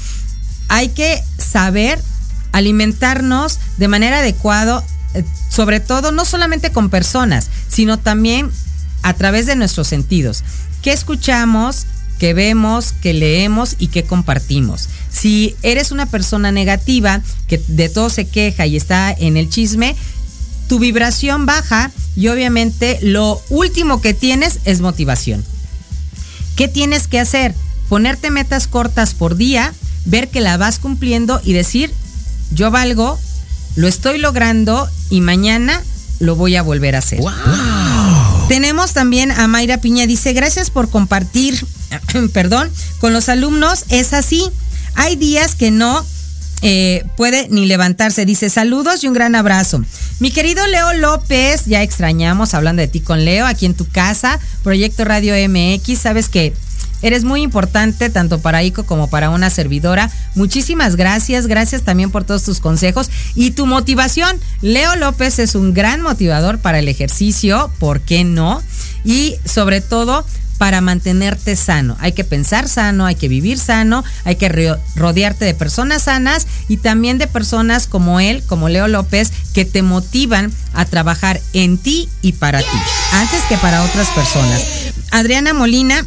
Hay 0.69 0.89
que 0.89 1.23
saber 1.39 2.01
alimentarnos 2.53 3.59
de 3.77 3.89
manera 3.89 4.21
adecuada, 4.21 4.85
eh, 5.15 5.25
sobre 5.49 5.81
todo 5.81 6.13
no 6.13 6.25
solamente 6.25 6.71
con 6.71 6.91
personas, 6.91 7.51
sino 7.69 7.99
también 7.99 8.51
a 9.03 9.15
través 9.15 9.47
de 9.47 9.57
nuestros 9.57 9.89
sentidos. 9.89 10.45
¿Qué 10.83 10.93
escuchamos? 10.93 11.87
¿Qué 12.19 12.35
vemos? 12.35 12.93
¿Qué 13.01 13.15
leemos? 13.15 13.77
¿Y 13.79 13.89
qué 13.89 14.05
compartimos? 14.05 14.89
Si 15.11 15.57
eres 15.63 15.91
una 15.91 16.07
persona 16.07 16.53
negativa, 16.53 17.23
que 17.49 17.61
de 17.67 17.89
todo 17.89 18.11
se 18.11 18.29
queja 18.29 18.67
y 18.67 18.77
está 18.77 19.11
en 19.11 19.37
el 19.37 19.49
chisme, 19.49 19.97
tu 20.71 20.79
vibración 20.79 21.47
baja 21.47 21.91
y 22.15 22.29
obviamente 22.29 23.01
lo 23.03 23.43
último 23.51 24.01
que 24.01 24.15
tienes 24.15 24.61
es 24.65 24.81
motivación. 24.81 25.45
¿Qué 26.55 26.69
tienes 26.69 27.09
que 27.09 27.19
hacer? 27.19 27.57
Ponerte 27.89 28.31
metas 28.31 28.69
cortas 28.69 29.15
por 29.15 29.35
día, 29.35 29.75
ver 30.05 30.29
que 30.29 30.41
la 30.41 30.57
vas 30.59 30.79
cumpliendo 30.79 31.41
y 31.43 31.55
decir, 31.55 31.93
yo 32.53 32.71
valgo, 32.71 33.19
lo 33.75 33.89
estoy 33.89 34.19
logrando 34.19 34.89
y 35.11 35.23
mañana 35.23 35.83
lo 36.21 36.37
voy 36.37 36.55
a 36.55 36.63
volver 36.63 36.95
a 36.95 36.99
hacer. 36.99 37.19
Tenemos 38.47 38.93
también 38.93 39.33
a 39.33 39.49
Mayra 39.49 39.79
Piña, 39.79 40.07
dice, 40.07 40.35
gracias 40.35 40.71
por 40.71 40.89
compartir, 40.89 41.67
perdón, 42.33 42.71
con 43.01 43.13
los 43.13 43.29
alumnos, 43.29 43.87
es 43.89 44.13
así. 44.13 44.49
Hay 44.95 45.17
días 45.17 45.57
que 45.57 45.73
no 45.73 46.07
eh, 46.63 47.05
puede 47.17 47.49
ni 47.49 47.67
levantarse. 47.67 48.27
Dice 48.27 48.51
saludos 48.51 49.03
y 49.03 49.09
un 49.09 49.15
gran 49.15 49.35
abrazo. 49.35 49.83
Mi 50.19 50.31
querido 50.31 50.67
Leo 50.67 50.93
López, 50.95 51.67
ya 51.67 51.83
extrañamos 51.83 52.55
hablando 52.55 52.81
de 52.81 52.89
ti 52.89 53.01
con 53.01 53.25
Leo 53.25 53.47
aquí 53.47 53.67
en 53.67 53.75
tu 53.75 53.89
casa, 53.89 54.39
Proyecto 54.63 55.05
Radio 55.05 55.35
MX. 55.49 55.99
Sabes 55.99 56.29
que 56.29 56.53
Eres 57.03 57.25
muy 57.25 57.43
importante 57.43 58.11
tanto 58.11 58.41
para 58.41 58.63
ICO 58.63 58.85
como 58.85 59.09
para 59.09 59.31
una 59.31 59.49
servidora. 59.49 60.11
Muchísimas 60.35 60.97
gracias. 60.97 61.47
Gracias 61.47 61.83
también 61.83 62.11
por 62.11 62.25
todos 62.25 62.43
tus 62.43 62.61
consejos 62.61 63.11
y 63.35 63.53
tu 63.53 63.67
motivación. 63.67 64.39
Leo 64.61 64.97
López 64.97 65.39
es 65.39 65.55
un 65.55 65.73
gran 65.73 66.03
motivador 66.03 66.59
para 66.59 66.79
el 66.79 66.89
ejercicio, 66.89 67.71
¿por 67.79 68.01
qué 68.01 68.25
no? 68.25 68.63
Y 69.05 69.37
sobre 69.47 69.81
todo 69.81 70.27
para 70.61 70.83
mantenerte 70.83 71.57
sano. 71.57 71.97
Hay 72.01 72.13
que 72.13 72.23
pensar 72.23 72.69
sano, 72.69 73.07
hay 73.07 73.15
que 73.15 73.29
vivir 73.29 73.59
sano, 73.59 74.05
hay 74.25 74.37
que 74.37 74.77
rodearte 74.95 75.47
de 75.47 75.55
personas 75.55 76.03
sanas 76.03 76.47
y 76.69 76.77
también 76.77 77.17
de 77.17 77.27
personas 77.27 77.87
como 77.87 78.21
él, 78.21 78.43
como 78.47 78.69
Leo 78.69 78.87
López, 78.87 79.33
que 79.55 79.65
te 79.65 79.81
motivan 79.81 80.53
a 80.75 80.85
trabajar 80.85 81.41
en 81.55 81.79
ti 81.79 82.11
y 82.21 82.33
para 82.33 82.61
ti, 82.61 82.79
antes 83.15 83.41
que 83.49 83.57
para 83.57 83.83
otras 83.85 84.09
personas. 84.09 84.63
Adriana 85.13 85.55
Molina 85.55 86.05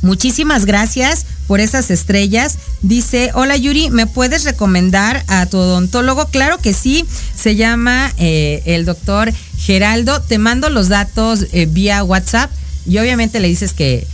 Muchísimas 0.00 0.64
gracias 0.64 1.26
por 1.46 1.60
esas 1.60 1.92
estrellas. 1.92 2.58
Dice, 2.80 3.30
hola 3.34 3.56
Yuri, 3.56 3.90
¿me 3.90 4.08
puedes 4.08 4.42
recomendar 4.42 5.22
a 5.28 5.46
tu 5.46 5.58
odontólogo? 5.58 6.26
Claro 6.26 6.58
que 6.58 6.74
sí, 6.74 7.06
se 7.36 7.54
llama 7.54 8.12
eh, 8.16 8.64
el 8.66 8.84
doctor 8.84 9.32
Geraldo. 9.56 10.20
Te 10.20 10.38
mando 10.38 10.70
los 10.70 10.88
datos 10.88 11.46
eh, 11.52 11.66
vía 11.70 12.02
WhatsApp 12.02 12.50
y 12.86 12.98
obviamente 12.98 13.40
le 13.40 13.48
dices 13.48 13.72
que 13.72 14.06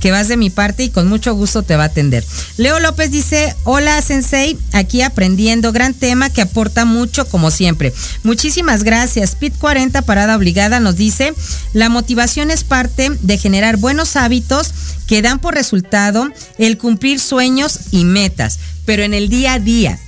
que 0.00 0.10
vas 0.10 0.28
de 0.28 0.36
mi 0.36 0.50
parte 0.50 0.84
y 0.84 0.90
con 0.90 1.08
mucho 1.08 1.34
gusto 1.34 1.62
te 1.62 1.76
va 1.76 1.84
a 1.84 1.86
atender. 1.86 2.24
Leo 2.56 2.78
López 2.80 3.10
dice, 3.10 3.54
hola 3.64 4.00
Sensei, 4.02 4.58
aquí 4.72 5.02
aprendiendo, 5.02 5.72
gran 5.72 5.94
tema 5.94 6.30
que 6.30 6.42
aporta 6.42 6.84
mucho 6.84 7.26
como 7.26 7.50
siempre. 7.50 7.92
Muchísimas 8.22 8.82
gracias. 8.82 9.34
Pit 9.34 9.54
40 9.58 10.02
Parada 10.02 10.36
Obligada 10.36 10.80
nos 10.80 10.96
dice, 10.96 11.32
la 11.72 11.88
motivación 11.88 12.50
es 12.50 12.64
parte 12.64 13.10
de 13.20 13.38
generar 13.38 13.76
buenos 13.76 14.16
hábitos 14.16 14.72
que 15.06 15.22
dan 15.22 15.38
por 15.38 15.54
resultado 15.54 16.28
el 16.58 16.78
cumplir 16.78 17.20
sueños 17.20 17.78
y 17.90 18.04
metas, 18.04 18.58
pero 18.84 19.02
en 19.02 19.14
el 19.14 19.28
día 19.28 19.54
a 19.54 19.58
día. 19.58 19.98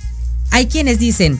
Hay 0.51 0.67
quienes 0.67 0.97
dicen, 0.97 1.39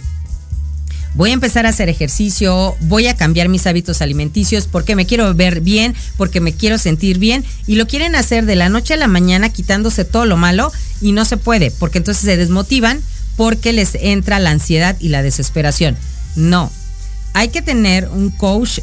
voy 1.13 1.31
a 1.31 1.33
empezar 1.33 1.65
a 1.65 1.69
hacer 1.69 1.89
ejercicio, 1.89 2.75
voy 2.81 3.07
a 3.07 3.15
cambiar 3.15 3.49
mis 3.49 3.67
hábitos 3.67 4.01
alimenticios 4.01 4.67
porque 4.67 4.95
me 4.95 5.05
quiero 5.05 5.33
ver 5.33 5.61
bien, 5.61 5.95
porque 6.17 6.39
me 6.39 6.53
quiero 6.53 6.77
sentir 6.77 7.17
bien 7.17 7.43
y 7.67 7.75
lo 7.75 7.87
quieren 7.87 8.15
hacer 8.15 8.45
de 8.45 8.55
la 8.55 8.69
noche 8.69 8.93
a 8.93 8.97
la 8.97 9.07
mañana 9.07 9.49
quitándose 9.49 10.05
todo 10.05 10.25
lo 10.25 10.37
malo 10.37 10.71
y 11.01 11.11
no 11.11 11.25
se 11.25 11.37
puede 11.37 11.71
porque 11.71 11.97
entonces 11.97 12.23
se 12.23 12.37
desmotivan 12.37 13.01
porque 13.35 13.73
les 13.73 13.95
entra 13.95 14.39
la 14.39 14.51
ansiedad 14.51 14.95
y 14.99 15.09
la 15.09 15.21
desesperación. 15.23 15.97
No, 16.35 16.71
hay 17.33 17.49
que 17.49 17.61
tener 17.61 18.07
un 18.09 18.31
coach 18.31 18.79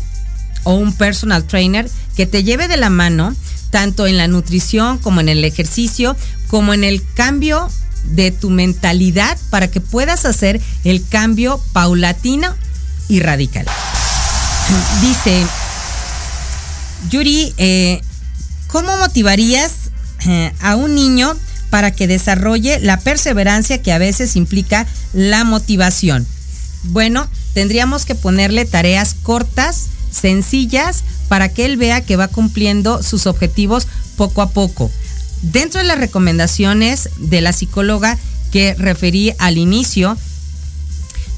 o 0.65 0.75
un 0.75 0.93
personal 0.95 1.45
trainer 1.45 1.89
que 2.17 2.27
te 2.27 2.43
lleve 2.43 2.67
de 2.67 2.77
la 2.77 2.91
mano 2.91 3.35
tanto 3.71 4.07
en 4.07 4.17
la 4.17 4.29
nutrición 4.29 4.99
como 4.99 5.21
en 5.21 5.29
el 5.29 5.45
ejercicio, 5.45 6.17
como 6.49 6.73
en 6.73 6.85
el 6.85 7.03
cambio 7.15 7.69
de 8.07 8.31
tu 8.31 8.51
mentalidad 8.51 9.39
para 9.51 9.69
que 9.71 9.81
puedas 9.81 10.25
hacer 10.25 10.61
el 10.85 11.07
cambio 11.07 11.61
paulatino 11.73 12.55
y 13.09 13.21
radical. 13.21 13.67
Dice, 15.01 15.45
Yuri, 17.11 17.55
eh, 17.59 18.01
¿cómo 18.69 18.97
motivarías 18.99 19.73
eh, 20.27 20.53
a 20.61 20.77
un 20.77 20.95
niño 20.95 21.37
para 21.71 21.91
que 21.91 22.07
desarrolle 22.07 22.81
la 22.81 22.99
perseverancia 22.99 23.83
que 23.83 23.93
a 23.93 23.99
veces 23.99 24.37
implica 24.37 24.87
la 25.13 25.45
motivación? 25.45 26.27
Bueno, 26.85 27.27
tendríamos 27.53 28.05
que 28.05 28.15
ponerle 28.15 28.65
tareas 28.65 29.15
cortas, 29.23 29.87
sencillas, 30.11 31.05
para 31.29 31.49
que 31.49 31.65
él 31.65 31.77
vea 31.77 32.01
que 32.01 32.17
va 32.17 32.29
cumpliendo 32.29 33.03
sus 33.03 33.27
objetivos 33.27 33.89
poco 34.17 34.43
a 34.43 34.51
poco. 34.51 34.91
Dentro 35.53 35.81
de 35.81 35.87
las 35.87 35.99
recomendaciones 35.99 37.09
de 37.19 37.41
la 37.41 37.53
psicóloga 37.53 38.19
que 38.51 38.75
referí 38.75 39.33
al 39.39 39.59
inicio, 39.59 40.17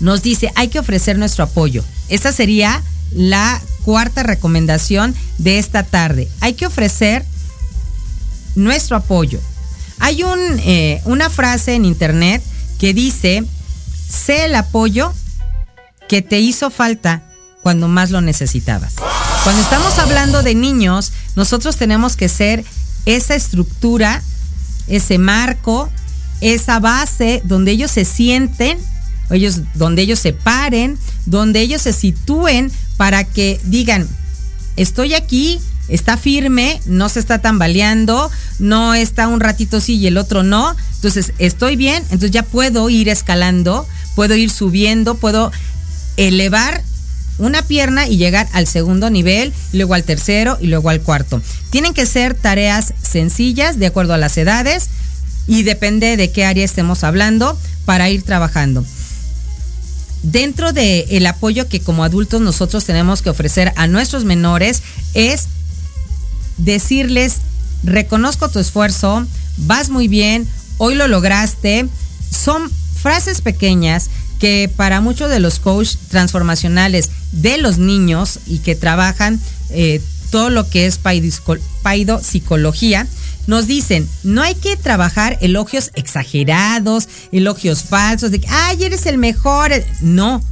nos 0.01 0.23
dice, 0.23 0.51
hay 0.55 0.69
que 0.69 0.79
ofrecer 0.79 1.19
nuestro 1.19 1.45
apoyo. 1.45 1.85
Esta 2.09 2.33
sería 2.33 2.83
la 3.13 3.61
cuarta 3.85 4.23
recomendación 4.23 5.15
de 5.37 5.59
esta 5.59 5.83
tarde. 5.83 6.29
Hay 6.41 6.55
que 6.55 6.67
ofrecer 6.67 7.25
nuestro 8.55 8.97
apoyo. 8.97 9.41
Hay 9.99 10.23
eh, 10.25 11.03
una 11.05 11.29
frase 11.29 11.75
en 11.75 11.85
internet 11.85 12.43
que 12.79 12.95
dice, 12.95 13.45
sé 14.09 14.47
el 14.47 14.55
apoyo 14.55 15.13
que 16.09 16.23
te 16.23 16.41
hizo 16.41 16.71
falta 16.71 17.23
cuando 17.63 17.89
más 17.89 18.11
lo 18.11 18.23
necesitabas. 18.23 18.95
Cuando 19.45 19.61
estamos 19.61 19.99
hablando 19.99 20.43
de 20.43 20.55
niños, 20.55 21.13
nosotros 21.37 21.77
tenemos 21.77 22.17
que 22.17 22.31
ser 22.31 22.65
esa 23.07 23.35
estructura, 23.35 24.23
ese 24.87 25.19
marco, 25.19 25.91
esa 26.41 26.79
base 26.81 27.43
donde 27.45 27.73
ellos 27.73 27.91
se 27.91 28.05
sienten, 28.05 28.79
ellos, 29.31 29.61
donde 29.75 30.03
ellos 30.03 30.19
se 30.19 30.33
paren, 30.33 30.99
donde 31.27 31.61
ellos 31.61 31.83
se 31.83 31.93
sitúen 31.93 32.71
para 32.97 33.25
que 33.25 33.61
digan, 33.65 34.09
estoy 34.77 35.15
aquí, 35.15 35.61
está 35.89 36.17
firme, 36.17 36.81
no 36.87 37.09
se 37.09 37.21
está 37.21 37.41
tambaleando, 37.41 38.31
no 38.59 38.95
está 38.95 39.29
un 39.29 39.41
ratito 39.41 39.81
sí 39.81 39.97
y 39.97 40.07
el 40.07 40.17
otro 40.19 40.43
no. 40.43 40.75
Entonces, 40.97 41.33
estoy 41.39 41.77
bien, 41.77 42.03
entonces 42.05 42.31
ya 42.31 42.43
puedo 42.43 42.89
ir 42.91 43.09
escalando, 43.09 43.87
puedo 44.15 44.35
ir 44.35 44.51
subiendo, 44.51 45.17
puedo 45.17 45.53
elevar 46.17 46.83
una 47.39 47.63
pierna 47.63 48.07
y 48.07 48.17
llegar 48.17 48.49
al 48.53 48.67
segundo 48.67 49.11
nivel, 49.11 49.53
luego 49.73 49.95
al 49.95 50.05
tercero 50.05 50.59
y 50.61 50.67
luego 50.67 50.91
al 50.91 51.01
cuarto. 51.01 51.41
Tienen 51.71 51.95
que 51.95 52.07
ser 52.07 52.35
tareas 52.35 52.95
sencillas 53.03 53.79
de 53.79 53.87
acuerdo 53.87 54.15
a 54.15 54.19
las 54.19 54.37
edades 54.37 54.89
y 55.47 55.63
depende 55.63 56.17
de 56.17 56.31
qué 56.31 56.45
área 56.45 56.65
estemos 56.65 57.05
hablando 57.05 57.59
para 57.85 58.11
ir 58.11 58.23
trabajando. 58.23 58.85
Dentro 60.23 60.73
del 60.73 61.07
el 61.11 61.27
apoyo 61.27 61.69
que 61.69 61.81
como 61.81 62.05
adultos 62.05 62.41
nosotros 62.41 62.85
tenemos 62.85 63.23
que 63.23 63.31
ofrecer 63.31 63.73
a 63.77 63.87
nuestros 63.87 64.25
menores 64.25 64.83
es 65.15 65.47
decirles, 66.57 67.37
reconozco 67.85 68.49
tu 68.49 68.59
esfuerzo, 68.59 69.27
vas 69.57 69.91
muy 69.91 70.09
bien, 70.09 70.47
hoy 70.77 70.97
lo 70.97 71.09
lograste. 71.09 71.87
Son 72.31 72.71
frases 73.01 73.41
pequeñas 73.41 74.11
que 74.39 74.71
para 74.75 75.01
muchos 75.01 75.31
de 75.31 75.41
los 75.41 75.59
coaches 75.59 75.99
transformacionales 76.09 77.11
de 77.33 77.59
los 77.59 77.79
niños 77.79 78.41
y 78.47 78.59
que 78.59 78.75
trabajan 78.75 79.41
eh, 79.71 80.01
todo 80.31 80.51
lo 80.51 80.69
que 80.69 80.87
es 80.87 80.99
paido 80.99 82.23
psicología, 82.23 83.07
nos 83.47 83.67
dicen, 83.67 84.07
no 84.25 84.43
hay 84.43 84.55
que 84.55 84.77
trabajar 84.77 85.39
elogios 85.41 85.91
exagerados, 85.95 87.09
elogios 87.33 87.83
falsos, 87.83 88.31
de 88.31 88.41
que, 88.41 88.49
ay, 88.49 88.85
eres 88.85 89.07
el 89.07 89.17
mejor. 89.17 89.73
No, 90.03 90.43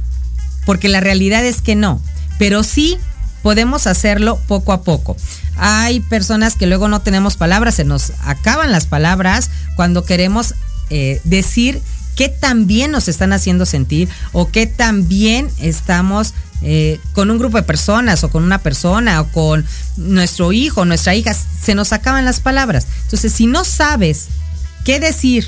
porque 0.65 0.89
la 0.89 0.99
realidad 0.99 1.45
es 1.45 1.61
que 1.61 1.75
no, 1.75 2.01
pero 2.39 2.63
sí 2.63 2.97
podemos 3.43 3.85
hacerlo 3.85 4.39
poco 4.47 4.73
a 4.73 4.81
poco. 4.81 5.15
Hay 5.57 5.99
personas 5.99 6.55
que 6.55 6.65
luego 6.65 6.87
no 6.87 7.01
tenemos 7.01 7.37
palabras, 7.37 7.75
se 7.75 7.83
nos 7.83 8.13
acaban 8.23 8.71
las 8.71 8.87
palabras 8.87 9.51
cuando 9.75 10.03
queremos 10.03 10.55
eh, 10.89 11.21
decir 11.23 11.81
qué 12.17 12.27
tan 12.27 12.67
bien 12.67 12.91
nos 12.91 13.07
están 13.07 13.31
haciendo 13.31 13.65
sentir 13.65 14.09
o 14.33 14.49
qué 14.49 14.65
tan 14.65 15.07
bien 15.07 15.49
estamos 15.59 16.33
eh, 16.63 16.99
con 17.13 17.29
un 17.29 17.37
grupo 17.37 17.57
de 17.57 17.63
personas 17.63 18.23
o 18.23 18.29
con 18.29 18.43
una 18.43 18.57
persona 18.57 19.21
o 19.21 19.31
con 19.31 19.63
nuestro 19.95 20.51
hijo, 20.51 20.83
nuestra 20.83 21.13
hija, 21.13 21.33
se 21.33 21.75
nos 21.75 21.93
acaban 21.93 22.25
las 22.25 22.39
palabras. 22.39 22.87
Entonces, 23.03 23.31
si 23.31 23.45
no 23.45 23.63
sabes 23.63 24.25
qué 24.83 24.99
decir 24.99 25.47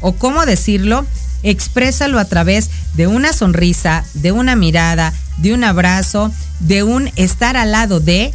o 0.00 0.12
cómo 0.12 0.44
decirlo, 0.44 1.06
exprésalo 1.42 2.18
a 2.18 2.26
través 2.26 2.68
de 2.92 3.06
una 3.06 3.32
sonrisa, 3.32 4.04
de 4.12 4.30
una 4.30 4.56
mirada, 4.56 5.14
de 5.38 5.54
un 5.54 5.64
abrazo, 5.64 6.30
de 6.60 6.82
un 6.82 7.10
estar 7.16 7.56
al 7.56 7.72
lado 7.72 7.98
de, 7.98 8.34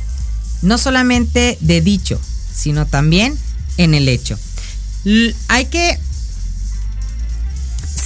no 0.64 0.80
solamente 0.80 1.60
de 1.62 1.82
dicho, 1.82 2.20
sino 2.51 2.88
también 2.88 3.38
en 3.78 3.93
el 3.93 4.10
hecho. 4.10 4.39
hay 5.47 5.66
que 5.66 5.99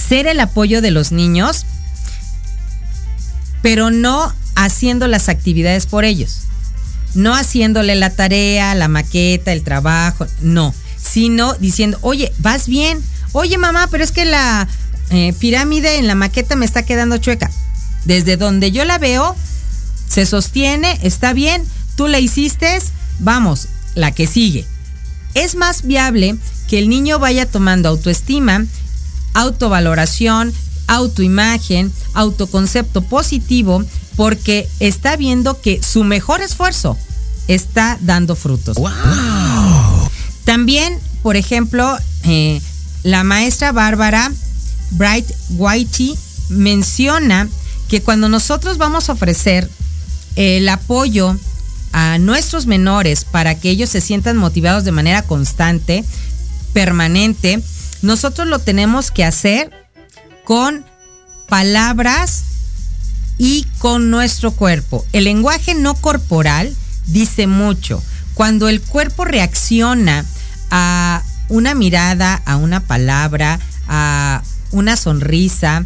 ser 0.08 0.26
el 0.26 0.40
apoyo 0.40 0.80
de 0.80 0.90
los 0.90 1.12
niños, 1.12 1.66
pero 3.62 3.90
no 3.90 4.32
haciendo 4.54 5.06
las 5.06 5.28
actividades 5.28 5.86
por 5.86 6.04
ellos. 6.04 6.42
No 7.14 7.34
haciéndole 7.34 7.94
la 7.94 8.10
tarea, 8.10 8.74
la 8.74 8.88
maqueta, 8.88 9.52
el 9.52 9.64
trabajo, 9.64 10.26
no, 10.40 10.74
sino 10.96 11.54
diciendo, 11.54 11.98
oye, 12.02 12.32
vas 12.38 12.68
bien, 12.68 13.02
Oye 13.32 13.58
mamá, 13.58 13.88
pero 13.90 14.04
es 14.04 14.12
que 14.12 14.24
la 14.24 14.68
eh, 15.10 15.34
pirámide 15.38 15.98
en 15.98 16.06
la 16.06 16.14
maqueta 16.14 16.56
me 16.56 16.64
está 16.64 16.84
quedando 16.84 17.18
chueca. 17.18 17.50
Desde 18.04 18.36
donde 18.36 18.70
yo 18.70 18.84
la 18.84 18.98
veo, 18.98 19.36
se 20.08 20.24
sostiene, 20.24 20.98
está 21.02 21.32
bien, 21.34 21.62
tú 21.96 22.08
la 22.08 22.20
hiciste, 22.20 22.78
vamos, 23.18 23.68
la 23.94 24.12
que 24.12 24.26
sigue. 24.26 24.64
Es 25.34 25.56
más 25.56 25.82
viable 25.82 26.36
que 26.68 26.78
el 26.78 26.88
niño 26.88 27.18
vaya 27.18 27.44
tomando 27.44 27.88
autoestima, 27.88 28.64
autovaloración, 29.38 30.52
autoimagen, 30.88 31.92
autoconcepto 32.14 33.02
positivo, 33.02 33.84
porque 34.16 34.68
está 34.80 35.16
viendo 35.16 35.60
que 35.60 35.80
su 35.82 36.02
mejor 36.02 36.40
esfuerzo 36.40 36.96
está 37.46 37.98
dando 38.00 38.34
frutos. 38.34 38.76
También, 40.44 40.98
por 41.22 41.36
ejemplo, 41.36 41.96
eh, 42.24 42.60
la 43.04 43.22
maestra 43.22 43.70
Bárbara 43.70 44.32
Bright 44.92 45.30
Whitey 45.50 46.18
menciona 46.48 47.48
que 47.88 48.02
cuando 48.02 48.28
nosotros 48.28 48.76
vamos 48.76 49.08
a 49.08 49.12
ofrecer 49.12 49.70
el 50.36 50.68
apoyo 50.68 51.36
a 51.92 52.18
nuestros 52.18 52.66
menores 52.66 53.24
para 53.24 53.54
que 53.54 53.70
ellos 53.70 53.90
se 53.90 54.00
sientan 54.00 54.36
motivados 54.36 54.84
de 54.84 54.92
manera 54.92 55.22
constante, 55.22 56.04
permanente, 56.72 57.62
nosotros 58.02 58.46
lo 58.46 58.58
tenemos 58.58 59.10
que 59.10 59.24
hacer 59.24 59.70
con 60.44 60.84
palabras 61.48 62.44
y 63.38 63.66
con 63.78 64.10
nuestro 64.10 64.52
cuerpo. 64.52 65.04
El 65.12 65.24
lenguaje 65.24 65.74
no 65.74 65.94
corporal 65.94 66.74
dice 67.06 67.46
mucho. 67.46 68.02
Cuando 68.34 68.68
el 68.68 68.80
cuerpo 68.80 69.24
reacciona 69.24 70.24
a 70.70 71.22
una 71.48 71.74
mirada, 71.74 72.42
a 72.44 72.56
una 72.56 72.80
palabra, 72.80 73.58
a 73.88 74.42
una 74.70 74.96
sonrisa, 74.96 75.84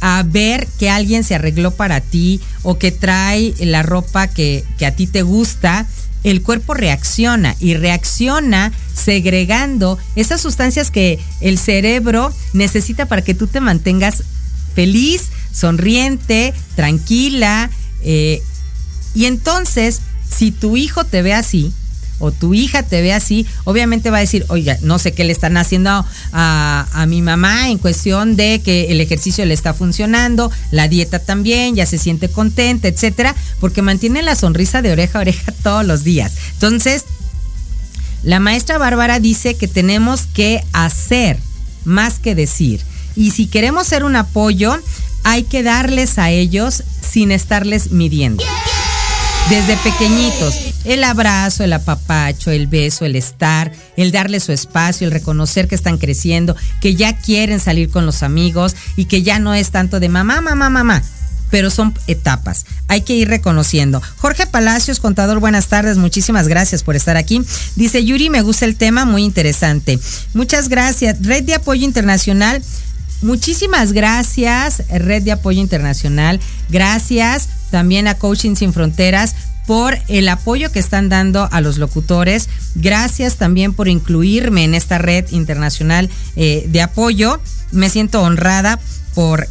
a 0.00 0.22
ver 0.26 0.66
que 0.78 0.90
alguien 0.90 1.24
se 1.24 1.34
arregló 1.34 1.70
para 1.70 2.00
ti 2.00 2.40
o 2.62 2.78
que 2.78 2.92
trae 2.92 3.54
la 3.60 3.82
ropa 3.82 4.26
que, 4.26 4.64
a 4.84 4.90
ti 4.90 5.06
te 5.06 5.22
gusta, 5.22 5.86
el 6.24 6.42
cuerpo 6.42 6.74
reacciona 6.74 7.54
y 7.60 7.74
reacciona 7.74 8.72
segregando 8.94 9.98
esas 10.16 10.40
sustancias 10.40 10.90
que 10.90 11.20
el 11.40 11.58
cerebro 11.58 12.32
necesita 12.54 13.06
para 13.06 13.22
que 13.22 13.34
tú 13.34 13.46
te 13.46 13.60
mantengas 13.60 14.24
feliz, 14.74 15.30
sonriente, 15.52 16.52
tranquila. 16.74 17.70
Eh, 18.02 18.42
y 19.14 19.26
entonces, 19.26 20.00
si 20.28 20.50
tu 20.50 20.76
hijo 20.76 21.04
te 21.04 21.22
ve 21.22 21.34
así, 21.34 21.72
o 22.18 22.32
tu 22.32 22.54
hija 22.54 22.82
te 22.82 23.02
ve 23.02 23.12
así, 23.12 23.46
obviamente 23.64 24.10
va 24.10 24.18
a 24.18 24.20
decir, 24.20 24.44
oiga, 24.48 24.78
no 24.82 24.98
sé 24.98 25.12
qué 25.12 25.24
le 25.24 25.32
están 25.32 25.56
haciendo 25.56 26.04
a, 26.32 27.04
mi 27.08 27.20
mamá 27.22 27.68
en 27.68 27.78
cuestión 27.78 28.36
de 28.36 28.62
que 28.64 28.90
el 28.90 29.00
ejercicio 29.00 29.44
le 29.44 29.54
está 29.54 29.74
funcionando, 29.74 30.50
la 30.70 30.88
dieta 30.88 31.18
también, 31.18 31.74
ya 31.74 31.86
se 31.86 31.98
siente 31.98 32.28
contenta, 32.28 32.88
etcétera, 32.88 33.34
porque 33.60 33.82
mantiene 33.82 34.22
la 34.22 34.36
sonrisa 34.36 34.80
de 34.80 34.92
oreja 34.92 35.18
a 35.18 35.22
oreja 35.22 35.52
todos 35.62 35.84
los 35.84 36.04
días. 36.04 36.32
Entonces, 36.54 37.04
la 38.22 38.40
maestra 38.40 38.78
Bárbara 38.78 39.20
dice 39.20 39.54
que 39.54 39.68
tenemos 39.68 40.22
que 40.22 40.64
hacer 40.72 41.38
más 41.84 42.18
que 42.18 42.34
decir. 42.34 42.80
Y 43.16 43.32
si 43.32 43.46
queremos 43.46 43.86
ser 43.86 44.02
un 44.02 44.16
apoyo, 44.16 44.78
hay 45.24 45.42
que 45.42 45.62
darles 45.62 46.18
a 46.18 46.30
ellos 46.30 46.84
sin 47.02 47.30
estarles 47.30 47.90
midiendo 47.90 48.42
desde 49.50 49.76
pequeñitos. 49.78 50.54
El 50.84 51.04
abrazo, 51.04 51.64
el 51.64 51.72
apapacho, 51.72 52.50
el 52.50 52.66
beso, 52.66 53.04
el 53.04 53.16
estar, 53.16 53.72
el 53.96 54.12
darle 54.12 54.40
su 54.40 54.52
espacio, 54.52 55.06
el 55.06 55.12
reconocer 55.12 55.68
que 55.68 55.74
están 55.74 55.98
creciendo, 55.98 56.56
que 56.80 56.94
ya 56.94 57.16
quieren 57.16 57.60
salir 57.60 57.90
con 57.90 58.06
los 58.06 58.22
amigos 58.22 58.74
y 58.96 59.04
que 59.04 59.22
ya 59.22 59.38
no 59.38 59.54
es 59.54 59.70
tanto 59.70 60.00
de 60.00 60.08
mamá, 60.08 60.40
mamá, 60.40 60.70
mamá. 60.70 61.02
Pero 61.50 61.70
son 61.70 61.94
etapas. 62.06 62.64
Hay 62.88 63.02
que 63.02 63.14
ir 63.14 63.28
reconociendo. 63.28 64.02
Jorge 64.16 64.46
Palacios, 64.46 64.98
contador, 64.98 65.38
buenas 65.40 65.68
tardes. 65.68 65.98
Muchísimas 65.98 66.48
gracias 66.48 66.82
por 66.82 66.96
estar 66.96 67.16
aquí. 67.16 67.42
Dice 67.76 68.04
Yuri, 68.04 68.30
me 68.30 68.42
gusta 68.42 68.64
el 68.64 68.76
tema, 68.76 69.04
muy 69.04 69.24
interesante. 69.24 69.98
Muchas 70.32 70.68
gracias. 70.68 71.18
Red 71.20 71.44
de 71.44 71.54
Apoyo 71.54 71.84
Internacional. 71.84 72.62
Muchísimas 73.22 73.92
gracias, 73.92 74.82
Red 74.90 75.22
de 75.22 75.32
Apoyo 75.32 75.60
Internacional. 75.60 76.40
Gracias 76.68 77.48
también 77.74 78.06
a 78.06 78.14
Coaching 78.14 78.54
Sin 78.54 78.72
Fronteras 78.72 79.34
por 79.66 79.98
el 80.06 80.28
apoyo 80.28 80.70
que 80.70 80.78
están 80.78 81.08
dando 81.08 81.48
a 81.50 81.60
los 81.60 81.76
locutores. 81.76 82.48
Gracias 82.76 83.34
también 83.34 83.74
por 83.74 83.88
incluirme 83.88 84.62
en 84.62 84.76
esta 84.76 84.98
red 84.98 85.28
internacional 85.32 86.08
eh, 86.36 86.66
de 86.68 86.82
apoyo. 86.82 87.40
Me 87.72 87.90
siento 87.90 88.22
honrada 88.22 88.78
por 89.16 89.48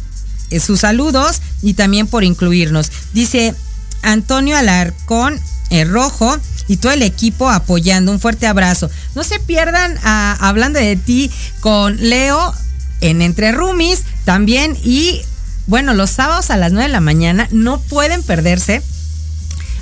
eh, 0.48 0.58
sus 0.58 0.80
saludos 0.80 1.42
y 1.60 1.74
también 1.74 2.06
por 2.06 2.24
incluirnos. 2.24 2.90
Dice 3.12 3.54
Antonio 4.00 4.56
Alarcón 4.56 5.38
eh, 5.68 5.84
Rojo 5.84 6.34
y 6.66 6.78
todo 6.78 6.92
el 6.92 7.02
equipo 7.02 7.50
apoyando. 7.50 8.10
Un 8.10 8.20
fuerte 8.20 8.46
abrazo. 8.46 8.88
No 9.14 9.22
se 9.22 9.38
pierdan 9.38 9.98
ah, 10.02 10.34
hablando 10.40 10.78
de 10.78 10.96
ti 10.96 11.30
con 11.60 11.98
Leo 11.98 12.54
en 13.02 13.20
Entre 13.20 13.52
Rumis 13.52 14.00
también 14.24 14.78
y 14.82 15.20
bueno, 15.66 15.94
los 15.94 16.10
sábados 16.10 16.50
a 16.50 16.56
las 16.56 16.72
9 16.72 16.88
de 16.88 16.92
la 16.92 17.00
mañana 17.00 17.48
no 17.50 17.80
pueden 17.80 18.22
perderse 18.22 18.82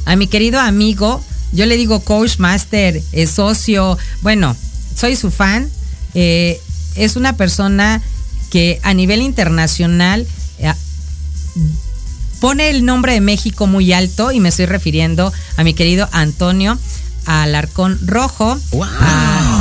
a 0.05 0.17
mi 0.17 0.27
querido 0.27 0.61
amigo, 0.61 1.23
yo 1.53 1.67
le 1.67 1.77
digo 1.77 2.01
coach, 2.01 2.39
master, 2.39 3.03
eh, 3.13 3.27
socio, 3.27 3.99
bueno, 4.23 4.57
soy 4.97 5.17
su 5.17 5.31
fan, 5.31 5.71
eh, 6.15 6.61
es 6.97 7.17
una 7.17 7.37
persona 7.37 8.03
que 8.51 8.81
a 8.83 8.95
nivel 8.95 9.23
internacional 9.23 10.27
eh, 10.59 10.73
pone 12.41 12.71
el 12.71 12.85
nombre 12.85 13.13
de 13.13 13.21
México 13.21 13.67
muy 13.67 13.93
alto 13.93 14.33
y 14.33 14.41
me 14.41 14.49
estoy 14.49 14.67
refiriendo 14.67 15.33
a 15.57 15.65
mi 15.65 15.75
querido 15.75 16.09
Antonio 16.13 16.79
Alarcón 17.27 17.99
Rojo. 18.05 18.59
Wow. 18.73 19.52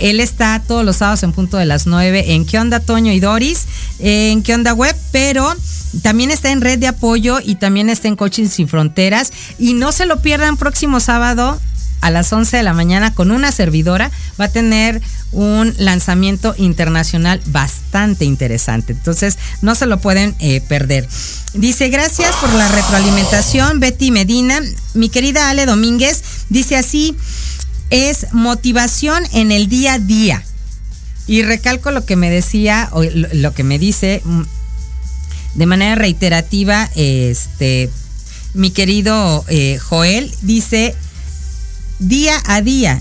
Él 0.00 0.20
está 0.20 0.60
todos 0.66 0.84
los 0.84 0.96
sábados 0.96 1.22
en 1.22 1.32
punto 1.32 1.56
de 1.56 1.66
las 1.66 1.86
9 1.86 2.34
en 2.34 2.46
¿Qué 2.46 2.58
onda 2.58 2.80
Toño 2.80 3.12
y 3.12 3.20
Doris? 3.20 3.66
En 3.98 4.42
¿Qué 4.42 4.54
onda 4.54 4.74
Web? 4.74 4.96
Pero 5.12 5.54
también 6.02 6.30
está 6.30 6.50
en 6.50 6.60
Red 6.60 6.78
de 6.78 6.88
Apoyo 6.88 7.38
y 7.44 7.56
también 7.56 7.90
está 7.90 8.08
en 8.08 8.16
Coaching 8.16 8.46
Sin 8.46 8.68
Fronteras. 8.68 9.32
Y 9.58 9.74
no 9.74 9.92
se 9.92 10.06
lo 10.06 10.22
pierdan 10.22 10.56
próximo 10.56 11.00
sábado 11.00 11.60
a 12.00 12.10
las 12.10 12.32
11 12.32 12.56
de 12.56 12.62
la 12.62 12.72
mañana 12.72 13.14
con 13.14 13.30
una 13.30 13.52
servidora. 13.52 14.10
Va 14.40 14.46
a 14.46 14.52
tener 14.52 15.02
un 15.32 15.74
lanzamiento 15.78 16.54
internacional 16.56 17.40
bastante 17.46 18.24
interesante. 18.24 18.92
Entonces, 18.92 19.38
no 19.62 19.74
se 19.74 19.86
lo 19.86 20.00
pueden 20.00 20.34
eh, 20.38 20.60
perder. 20.62 21.08
Dice, 21.54 21.88
gracias 21.88 22.34
por 22.36 22.52
la 22.54 22.68
retroalimentación, 22.68 23.80
Betty 23.80 24.10
Medina. 24.10 24.60
Mi 24.94 25.08
querida 25.08 25.50
Ale 25.50 25.66
Domínguez 25.66 26.22
dice 26.48 26.76
así, 26.76 27.16
es 27.90 28.32
motivación 28.32 29.24
en 29.32 29.52
el 29.52 29.68
día 29.68 29.94
a 29.94 29.98
día. 29.98 30.42
Y 31.26 31.42
recalco 31.42 31.90
lo 31.90 32.04
que 32.04 32.16
me 32.16 32.30
decía, 32.30 32.88
o 32.92 33.02
lo 33.04 33.54
que 33.54 33.62
me 33.62 33.78
dice 33.78 34.22
mm, 34.24 34.42
de 35.54 35.66
manera 35.66 35.94
reiterativa, 35.94 36.90
este, 36.94 37.90
mi 38.54 38.70
querido 38.70 39.44
eh, 39.48 39.78
Joel, 39.78 40.32
dice 40.42 40.94
día 41.98 42.40
a 42.46 42.62
día. 42.62 43.00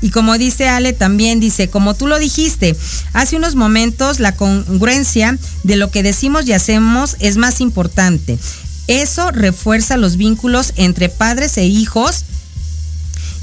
Y 0.00 0.10
como 0.10 0.38
dice 0.38 0.68
Ale, 0.68 0.92
también 0.92 1.40
dice, 1.40 1.68
como 1.68 1.94
tú 1.94 2.06
lo 2.06 2.20
dijiste, 2.20 2.76
hace 3.14 3.36
unos 3.36 3.56
momentos 3.56 4.20
la 4.20 4.36
congruencia 4.36 5.36
de 5.64 5.76
lo 5.76 5.90
que 5.90 6.04
decimos 6.04 6.46
y 6.46 6.52
hacemos 6.52 7.16
es 7.18 7.36
más 7.36 7.60
importante. 7.60 8.38
Eso 8.86 9.32
refuerza 9.32 9.96
los 9.96 10.16
vínculos 10.16 10.72
entre 10.76 11.08
padres 11.08 11.58
e 11.58 11.66
hijos 11.66 12.24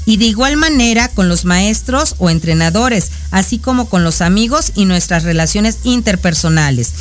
y 0.06 0.16
de 0.16 0.24
igual 0.24 0.56
manera 0.56 1.08
con 1.08 1.28
los 1.28 1.44
maestros 1.44 2.14
o 2.18 2.30
entrenadores, 2.30 3.10
así 3.32 3.58
como 3.58 3.90
con 3.90 4.04
los 4.04 4.22
amigos 4.22 4.72
y 4.74 4.86
nuestras 4.86 5.24
relaciones 5.24 5.78
interpersonales. 5.82 6.92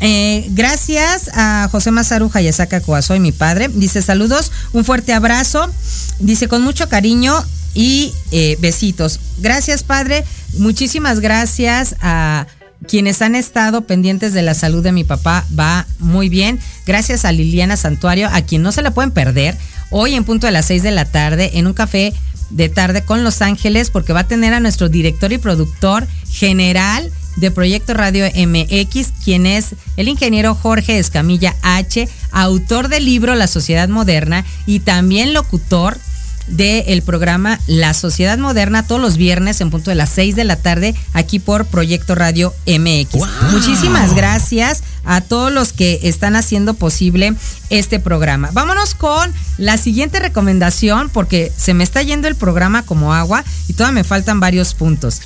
Eh, 0.00 0.46
gracias 0.50 1.30
a 1.34 1.68
José 1.70 1.90
Mazaru 1.90 2.30
Hayasaka 2.32 2.80
Coazoy, 2.80 3.20
mi 3.20 3.32
padre. 3.32 3.68
Dice 3.72 4.02
saludos, 4.02 4.50
un 4.72 4.84
fuerte 4.84 5.12
abrazo. 5.12 5.70
Dice 6.18 6.48
con 6.48 6.62
mucho 6.62 6.88
cariño 6.88 7.34
y 7.74 8.12
eh, 8.32 8.56
besitos. 8.60 9.20
Gracias, 9.38 9.84
padre. 9.84 10.24
Muchísimas 10.54 11.20
gracias 11.20 11.96
a 12.00 12.46
quienes 12.88 13.22
han 13.22 13.34
estado 13.34 13.82
pendientes 13.82 14.32
de 14.32 14.42
la 14.42 14.54
salud 14.54 14.82
de 14.82 14.92
mi 14.92 15.04
papá. 15.04 15.46
Va 15.58 15.86
muy 15.98 16.28
bien. 16.28 16.58
Gracias 16.86 17.24
a 17.24 17.32
Liliana 17.32 17.76
Santuario, 17.76 18.28
a 18.32 18.42
quien 18.42 18.62
no 18.62 18.72
se 18.72 18.82
la 18.82 18.92
pueden 18.92 19.10
perder. 19.10 19.56
Hoy 19.90 20.14
en 20.14 20.24
punto 20.24 20.46
de 20.46 20.52
las 20.52 20.66
6 20.66 20.82
de 20.82 20.90
la 20.90 21.04
tarde 21.04 21.52
en 21.54 21.66
un 21.66 21.74
café 21.74 22.12
de 22.50 22.68
tarde 22.68 23.04
con 23.04 23.24
Los 23.24 23.42
Ángeles 23.42 23.90
porque 23.90 24.12
va 24.12 24.20
a 24.20 24.28
tener 24.28 24.54
a 24.54 24.60
nuestro 24.60 24.88
director 24.88 25.32
y 25.32 25.38
productor 25.38 26.06
general 26.30 27.10
de 27.36 27.50
Proyecto 27.50 27.94
Radio 27.94 28.26
MX, 28.26 29.12
quien 29.24 29.46
es 29.46 29.74
el 29.96 30.08
ingeniero 30.08 30.54
Jorge 30.54 30.98
Escamilla 30.98 31.54
H, 31.62 32.08
autor 32.30 32.88
del 32.88 33.04
libro 33.04 33.34
La 33.34 33.46
Sociedad 33.46 33.88
Moderna 33.88 34.44
y 34.66 34.80
también 34.80 35.34
locutor 35.34 35.98
del 36.46 37.02
programa 37.02 37.58
La 37.66 37.94
Sociedad 37.94 38.38
Moderna 38.38 38.86
todos 38.86 39.00
los 39.00 39.16
viernes 39.16 39.60
en 39.60 39.70
punto 39.70 39.90
de 39.90 39.96
las 39.96 40.10
6 40.10 40.36
de 40.36 40.44
la 40.44 40.56
tarde 40.56 40.94
aquí 41.12 41.38
por 41.38 41.66
Proyecto 41.66 42.14
Radio 42.14 42.54
MX. 42.66 43.22
Muchísimas 43.52 44.14
gracias 44.14 44.82
a 45.04 45.20
todos 45.20 45.52
los 45.52 45.72
que 45.72 46.00
están 46.02 46.36
haciendo 46.36 46.74
posible 46.74 47.34
este 47.70 48.00
programa. 48.00 48.50
Vámonos 48.52 48.94
con 48.94 49.32
la 49.58 49.76
siguiente 49.76 50.20
recomendación 50.20 51.08
porque 51.08 51.52
se 51.56 51.74
me 51.74 51.84
está 51.84 52.02
yendo 52.02 52.28
el 52.28 52.36
programa 52.36 52.82
como 52.82 53.14
agua 53.14 53.44
y 53.68 53.72
todavía 53.72 54.00
me 54.00 54.04
faltan 54.04 54.40
varios 54.40 54.74
puntos. 54.74 55.22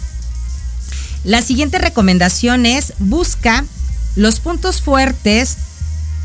La 1.25 1.43
siguiente 1.43 1.79
recomendación 1.79 2.65
es 2.65 2.95
busca 2.99 3.65
los 4.17 4.41
puntos 4.41 4.81
fuertes 4.81 5.57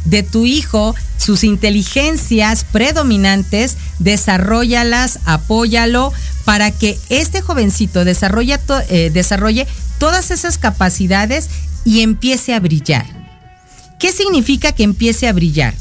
de 0.06 0.24
tu 0.24 0.46
hijo, 0.46 0.96
sus 1.18 1.44
inteligencias 1.44 2.64
predominantes, 2.64 3.78
desarrollalas, 4.00 5.20
apóyalo 5.26 6.14
para 6.46 6.72
que 6.72 6.98
este 7.10 7.42
jovencito 7.42 8.02
eh, 8.02 9.10
desarrolle 9.12 9.68
todas 9.98 10.32
esas 10.32 10.58
capacidades 10.58 11.50
y 11.84 12.02
empiece 12.02 12.54
a 12.54 12.60
brillar. 12.60 13.06
¿Qué 14.00 14.12
significa 14.12 14.72
que 14.72 14.84
empiece 14.84 15.28
a 15.28 15.34
brillar? 15.34 15.74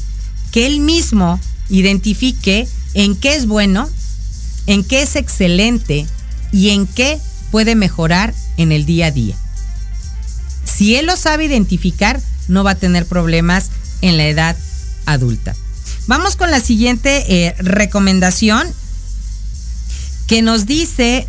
Que 0.51 0.65
él 0.65 0.79
mismo 0.79 1.39
identifique 1.69 2.67
en 2.93 3.15
qué 3.15 3.35
es 3.35 3.45
bueno, 3.45 3.89
en 4.67 4.83
qué 4.83 5.01
es 5.03 5.15
excelente 5.15 6.07
y 6.51 6.69
en 6.69 6.87
qué 6.87 7.19
puede 7.51 7.75
mejorar 7.75 8.33
en 8.57 8.71
el 8.71 8.85
día 8.85 9.07
a 9.07 9.11
día. 9.11 9.35
Si 10.63 10.95
él 10.95 11.05
lo 11.05 11.15
sabe 11.15 11.45
identificar, 11.45 12.19
no 12.47 12.63
va 12.63 12.71
a 12.71 12.75
tener 12.75 13.05
problemas 13.05 13.69
en 14.07 14.17
la 14.17 14.27
edad 14.27 14.55
adulta. 15.05 15.55
Vamos 16.07 16.35
con 16.35 16.51
la 16.51 16.59
siguiente 16.59 17.25
eh, 17.27 17.55
recomendación 17.57 18.67
que 20.27 20.41
nos 20.41 20.65
dice 20.65 21.27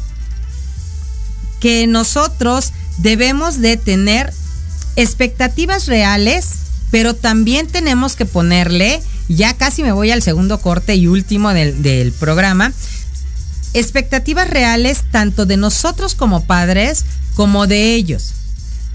que 1.60 1.86
nosotros 1.86 2.72
debemos 2.98 3.60
de 3.60 3.78
tener 3.78 4.32
expectativas 4.96 5.86
reales, 5.86 6.48
pero 6.90 7.14
también 7.14 7.66
tenemos 7.66 8.16
que 8.16 8.26
ponerle, 8.26 9.02
ya 9.28 9.54
casi 9.54 9.82
me 9.82 9.92
voy 9.92 10.10
al 10.10 10.22
segundo 10.22 10.60
corte 10.60 10.94
y 10.94 11.06
último 11.06 11.54
del, 11.54 11.82
del 11.82 12.12
programa, 12.12 12.72
expectativas 13.72 14.48
reales 14.48 15.04
tanto 15.10 15.46
de 15.46 15.56
nosotros 15.56 16.14
como 16.14 16.44
padres 16.44 17.04
como 17.34 17.66
de 17.66 17.94
ellos. 17.94 18.34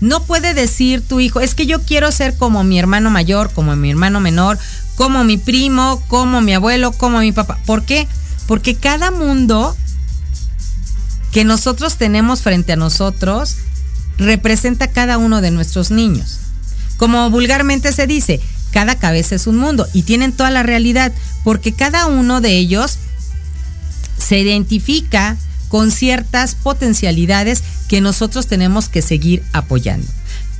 No 0.01 0.23
puede 0.23 0.55
decir 0.55 1.07
tu 1.07 1.19
hijo, 1.19 1.39
es 1.39 1.53
que 1.53 1.67
yo 1.67 1.83
quiero 1.83 2.11
ser 2.11 2.35
como 2.35 2.63
mi 2.63 2.79
hermano 2.79 3.11
mayor, 3.11 3.51
como 3.53 3.75
mi 3.75 3.91
hermano 3.91 4.19
menor, 4.19 4.57
como 4.95 5.23
mi 5.23 5.37
primo, 5.37 6.01
como 6.07 6.41
mi 6.41 6.53
abuelo, 6.53 6.91
como 6.91 7.19
mi 7.19 7.31
papá. 7.31 7.59
¿Por 7.65 7.83
qué? 7.83 8.07
Porque 8.47 8.75
cada 8.75 9.11
mundo 9.11 9.77
que 11.31 11.43
nosotros 11.43 11.97
tenemos 11.97 12.41
frente 12.41 12.73
a 12.73 12.75
nosotros 12.75 13.57
representa 14.17 14.87
cada 14.87 15.17
uno 15.17 15.39
de 15.39 15.51
nuestros 15.51 15.91
niños. 15.91 16.39
Como 16.97 17.29
vulgarmente 17.29 17.93
se 17.93 18.07
dice, 18.07 18.41
cada 18.71 18.95
cabeza 18.95 19.35
es 19.35 19.47
un 19.47 19.57
mundo 19.57 19.87
y 19.93 20.03
tienen 20.03 20.33
toda 20.33 20.49
la 20.49 20.63
realidad, 20.63 21.11
porque 21.43 21.73
cada 21.73 22.07
uno 22.07 22.41
de 22.41 22.57
ellos 22.57 22.97
se 24.17 24.39
identifica 24.39 25.37
con 25.71 25.89
ciertas 25.89 26.53
potencialidades 26.53 27.63
que 27.87 28.01
nosotros 28.01 28.45
tenemos 28.45 28.89
que 28.89 29.01
seguir 29.01 29.41
apoyando. 29.53 30.05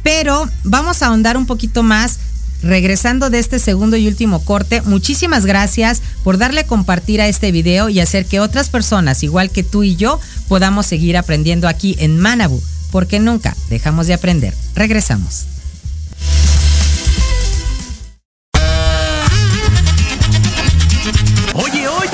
Pero 0.04 0.50
vamos 0.64 1.04
a 1.04 1.08
ahondar 1.08 1.36
un 1.36 1.46
poquito 1.46 1.84
más 1.84 2.20
regresando 2.64 3.30
de 3.30 3.40
este 3.40 3.60
segundo 3.60 3.98
y 3.98 4.08
último 4.08 4.46
corte, 4.46 4.82
muchísimas 4.84 5.46
gracias 5.46 6.02
por 6.24 6.38
darle 6.38 6.64
compartir 6.64 7.20
a 7.20 7.28
este 7.28 7.52
video 7.52 7.90
y 7.90 8.00
hacer 8.00 8.26
que 8.26 8.40
otras 8.40 8.70
personas, 8.70 9.22
igual 9.24 9.50
que 9.50 9.64
tú 9.64 9.84
y 9.84 9.98
yo, 9.98 10.18
podamos 10.48 10.86
seguir 10.86 11.18
aprendiendo 11.18 11.68
aquí 11.68 11.98
en 12.00 12.18
Manabu, 12.18 12.62
porque 12.92 13.20
nunca 13.20 13.58
dejamos 13.70 14.08
de 14.08 14.14
aprender. 14.14 14.54
Regresamos. 14.76 15.46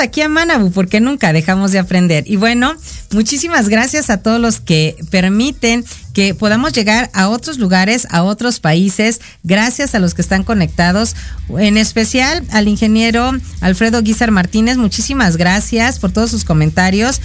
Aquí 0.00 0.22
a 0.22 0.28
Manabu 0.28 0.70
porque 0.70 1.00
nunca 1.00 1.32
dejamos 1.32 1.72
de 1.72 1.78
aprender. 1.78 2.24
Y 2.26 2.36
bueno, 2.36 2.74
muchísimas 3.12 3.68
gracias 3.68 4.10
a 4.10 4.22
todos 4.22 4.40
los 4.40 4.60
que 4.60 4.96
permiten 5.10 5.84
que 6.12 6.34
podamos 6.34 6.72
llegar 6.72 7.10
a 7.12 7.28
otros 7.28 7.58
lugares, 7.58 8.06
a 8.10 8.22
otros 8.22 8.60
países, 8.60 9.20
gracias 9.44 9.94
a 9.94 9.98
los 9.98 10.14
que 10.14 10.22
están 10.22 10.42
conectados, 10.42 11.14
en 11.58 11.76
especial 11.76 12.44
al 12.50 12.66
ingeniero 12.66 13.30
Alfredo 13.60 14.02
Guizar 14.02 14.30
Martínez, 14.30 14.76
muchísimas 14.78 15.36
gracias 15.36 15.98
por 15.98 16.10
todos 16.10 16.30
sus 16.30 16.44
comentarios. 16.44 17.20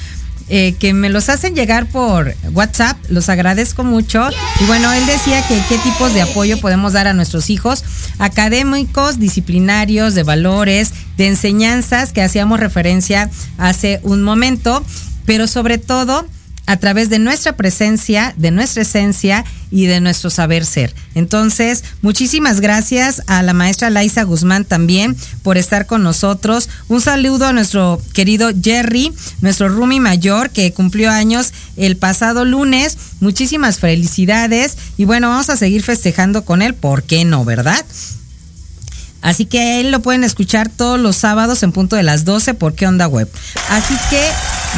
Eh, 0.49 0.76
que 0.78 0.93
me 0.93 1.09
los 1.09 1.30
hacen 1.30 1.55
llegar 1.55 1.88
por 1.88 2.36
WhatsApp, 2.51 2.97
los 3.07 3.30
agradezco 3.30 3.86
mucho. 3.86 4.28
Y 4.59 4.65
bueno, 4.65 4.91
él 4.91 5.05
decía 5.05 5.41
que 5.47 5.57
qué 5.69 5.78
tipos 5.78 6.13
de 6.13 6.21
apoyo 6.21 6.59
podemos 6.59 6.91
dar 6.93 7.07
a 7.07 7.13
nuestros 7.13 7.49
hijos 7.49 7.84
académicos, 8.19 9.19
disciplinarios, 9.19 10.15
de 10.15 10.24
valores, 10.24 10.91
de 11.18 11.28
enseñanzas, 11.28 12.14
que 12.14 12.22
hacíamos 12.22 12.59
referencia 12.59 13.30
hace 13.57 13.99
un 14.03 14.24
momento, 14.24 14.84
pero 15.26 15.47
sobre 15.47 15.78
todo 15.78 16.26
a 16.66 16.78
través 16.78 17.09
de 17.09 17.20
nuestra 17.20 17.57
presencia, 17.57 18.34
de 18.38 18.51
nuestra 18.51 18.84
esencia 18.84 19.43
y 19.70 19.86
de 19.88 19.99
nuestro 19.99 20.30
saber 20.30 20.66
ser. 20.66 20.95
Entonces, 21.14 21.84
muchísimas 22.01 22.61
gracias 22.61 23.22
a 23.28 23.43
la 23.43 23.53
maestra 23.53 23.89
Laisa 23.89 24.24
Guzmán 24.24 24.64
también 24.64 25.18
por 25.41 25.57
estar 25.57 25.88
con 25.88 26.03
nosotros. 26.03 26.70
Un 26.88 27.01
saludo 27.01 27.47
a 27.47 27.53
nuestro 27.53 28.01
querido 28.14 28.51
Jerry, 28.61 29.11
nuestro 29.41 29.68
Rumi 29.68 29.99
mayor 29.99 30.51
que 30.51 30.72
cumplió 30.72 31.11
años 31.11 31.51
el 31.76 31.97
pasado 31.97 32.45
lunes. 32.45 32.97
Muchísimas 33.20 33.80
felicidades 33.80 34.78
y 34.97 35.05
bueno, 35.05 35.30
vamos 35.30 35.49
a 35.49 35.57
seguir 35.57 35.84
festejando 35.84 36.45
con 36.45 36.61
él, 36.61 36.76
¿por 36.76 37.03
qué 37.03 37.26
no, 37.26 37.43
verdad? 37.43 37.84
Así 39.24 39.45
que 39.45 39.80
él 39.80 39.89
lo 39.89 40.01
pueden 40.01 40.26
escuchar 40.26 40.69
todos 40.69 40.99
los 40.99 41.15
sábados 41.15 41.63
en 41.63 41.71
punto 41.71 41.95
de 41.95 42.03
las 42.03 42.26
12 42.26 42.55
por 42.55 42.76
qué 42.76 42.86
onda 42.86 43.07
web. 43.07 43.32
Así 43.69 43.95
que 44.09 44.21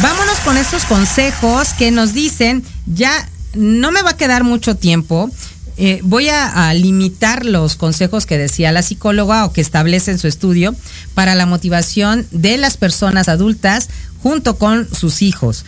vámonos 0.04 0.38
con 0.42 0.56
estos 0.56 0.86
consejos 0.86 1.70
que 1.74 1.90
nos 1.90 2.14
dicen, 2.14 2.64
ya 2.86 3.28
no 3.56 3.92
me 3.92 4.04
va 4.04 4.12
a 4.12 4.18
quedar 4.18 4.44
mucho 4.44 4.76
tiempo. 4.76 5.32
Eh, 5.78 6.00
voy 6.04 6.30
a, 6.30 6.70
a, 6.70 6.74
limitar 6.76 7.44
los 7.44 7.76
consejos 7.76 8.28
que 8.28 8.38
decía 8.38 8.72
la 8.72 8.84
psicóloga 8.84 9.46
o 9.46 9.52
que 9.52 9.62
establece 9.62 10.12
en 10.12 10.20
su 10.20 10.28
estudio 10.28 10.76
para 11.16 11.34
la 11.34 11.48
motivación 11.48 12.28
de 12.30 12.58
las 12.58 12.78
personas 12.78 13.28
adultas 13.28 13.90
junto 14.22 14.58
con 14.60 14.88
sus 14.94 15.24
hijos. 15.24 15.66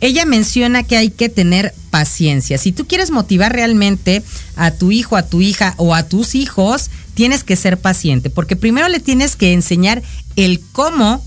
Ella 0.00 0.26
menciona 0.26 0.82
que 0.82 0.96
hay 0.96 1.10
que 1.10 1.28
tener 1.28 1.74
paciencia. 1.90 2.58
Si 2.58 2.72
tú 2.72 2.86
quieres 2.86 3.10
motivar 3.10 3.52
realmente 3.52 4.22
a 4.56 4.72
tu 4.72 4.90
hijo, 4.90 5.16
a 5.16 5.22
tu 5.22 5.40
hija 5.40 5.74
o 5.76 5.94
a 5.94 6.02
tus 6.02 6.34
hijos, 6.34 6.90
tienes 7.14 7.44
que 7.44 7.56
ser 7.56 7.78
paciente, 7.78 8.30
porque 8.30 8.56
primero 8.56 8.88
le 8.88 9.00
tienes 9.00 9.36
que 9.36 9.52
enseñar 9.52 10.02
el 10.36 10.60
cómo, 10.72 11.24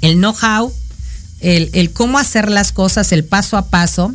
el 0.00 0.16
know-how, 0.16 0.72
el, 1.40 1.92
cómo 1.92 2.18
hacer 2.18 2.50
las 2.50 2.72
cosas, 2.72 3.12
el 3.12 3.24
paso 3.24 3.56
a 3.56 3.66
paso. 3.68 4.14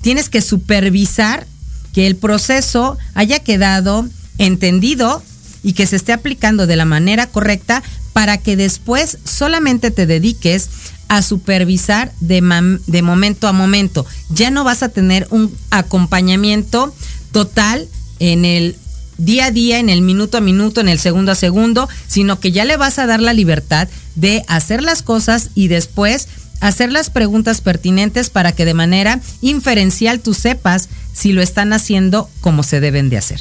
Tienes 0.00 0.28
que 0.28 0.40
supervisar 0.40 1.46
que 1.92 2.06
el 2.06 2.16
proceso 2.16 2.98
haya 3.14 3.40
quedado 3.40 4.06
entendido 4.38 5.22
y 5.62 5.74
que 5.74 5.86
se 5.86 5.96
esté 5.96 6.12
aplicando 6.12 6.66
de 6.66 6.76
la 6.76 6.84
manera 6.84 7.26
correcta 7.26 7.82
para 8.12 8.38
que 8.38 8.56
después 8.56 9.18
solamente 9.24 9.90
te 9.90 10.06
dediques 10.06 10.68
a 11.08 11.22
supervisar 11.22 12.12
de, 12.20 12.40
de 12.86 13.02
momento 13.02 13.46
a 13.46 13.52
momento. 13.52 14.06
Ya 14.30 14.50
no 14.50 14.64
vas 14.64 14.82
a 14.82 14.88
tener 14.88 15.26
un 15.30 15.54
acompañamiento 15.70 16.94
total 17.32 17.88
en 18.18 18.44
el 18.44 18.76
día 19.18 19.46
a 19.46 19.50
día, 19.50 19.78
en 19.78 19.88
el 19.88 20.02
minuto 20.02 20.38
a 20.38 20.40
minuto, 20.40 20.80
en 20.80 20.88
el 20.88 20.98
segundo 20.98 21.32
a 21.32 21.36
segundo, 21.36 21.88
sino 22.06 22.40
que 22.40 22.52
ya 22.52 22.64
le 22.64 22.76
vas 22.76 22.98
a 22.98 23.06
dar 23.06 23.20
la 23.20 23.32
libertad 23.32 23.88
de 24.14 24.44
hacer 24.48 24.82
las 24.82 25.02
cosas 25.02 25.50
y 25.54 25.68
después 25.68 26.28
hacer 26.60 26.92
las 26.92 27.10
preguntas 27.10 27.60
pertinentes 27.60 28.30
para 28.30 28.52
que 28.52 28.64
de 28.64 28.74
manera 28.74 29.20
inferencial 29.40 30.20
tú 30.20 30.32
sepas 30.32 30.88
si 31.12 31.32
lo 31.32 31.42
están 31.42 31.72
haciendo 31.72 32.30
como 32.40 32.62
se 32.62 32.80
deben 32.80 33.10
de 33.10 33.18
hacer. 33.18 33.40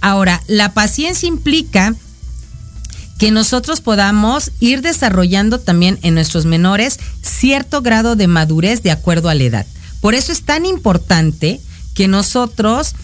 Ahora, 0.00 0.42
la 0.46 0.72
paciencia 0.72 1.28
implica 1.28 1.94
que 3.18 3.30
nosotros 3.30 3.80
podamos 3.80 4.50
ir 4.60 4.82
desarrollando 4.82 5.60
también 5.60 5.98
en 6.02 6.14
nuestros 6.14 6.46
menores 6.46 6.98
cierto 7.22 7.80
grado 7.80 8.16
de 8.16 8.26
madurez 8.26 8.82
de 8.82 8.90
acuerdo 8.90 9.28
a 9.28 9.34
la 9.34 9.44
edad. 9.44 9.66
Por 10.00 10.14
eso 10.14 10.32
es 10.32 10.42
tan 10.42 10.66
importante 10.66 11.60
que 11.94 12.08
nosotros 12.08 12.94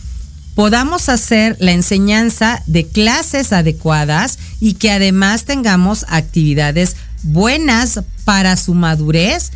podamos 0.61 1.09
hacer 1.09 1.57
la 1.59 1.73
enseñanza 1.73 2.63
de 2.67 2.87
clases 2.87 3.51
adecuadas 3.55 4.39
y 4.61 4.75
que 4.75 4.91
además 4.91 5.47
tengamos 5.47 6.05
actividades 6.07 6.97
buenas 7.23 8.01
para 8.27 8.59
su 8.59 8.75
madurez 8.75 9.53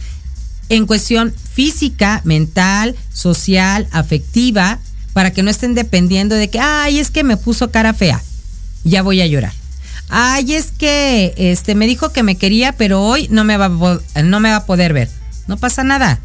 en 0.70 0.86
cuestión 0.86 1.34
física, 1.52 2.22
mental, 2.24 2.96
social, 3.12 3.86
afectiva, 3.90 4.78
para 5.12 5.30
que 5.30 5.42
no 5.42 5.50
estén 5.50 5.74
dependiendo 5.74 6.36
de 6.36 6.48
que, 6.48 6.59
ay, 6.59 6.98
es 6.98 7.11
que 7.11 7.22
me 7.22 7.36
puso 7.36 7.70
cara 7.70 7.92
fea, 7.92 8.22
ya 8.84 9.02
voy 9.02 9.20
a 9.20 9.26
llorar. 9.26 9.52
Ay, 10.09 10.55
es 10.55 10.72
que 10.72 11.34
este 11.36 11.74
me 11.74 11.86
dijo 11.86 12.12
que 12.12 12.22
me 12.22 12.36
quería, 12.36 12.72
pero 12.72 13.02
hoy 13.02 13.28
no 13.30 13.44
me 13.44 13.59
va 13.59 13.66
a, 13.66 14.22
no 14.22 14.40
me 14.40 14.48
va 14.48 14.57
a 14.57 14.64
poder 14.64 14.94
ver. 14.94 15.11
No 15.48 15.59
pasa 15.59 15.84
nada. 15.84 16.18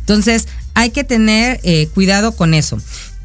Entonces, 0.00 0.46
hay 0.74 0.90
que 0.90 1.04
tener 1.04 1.58
eh, 1.62 1.88
cuidado 1.94 2.32
con 2.32 2.52
eso. 2.52 2.78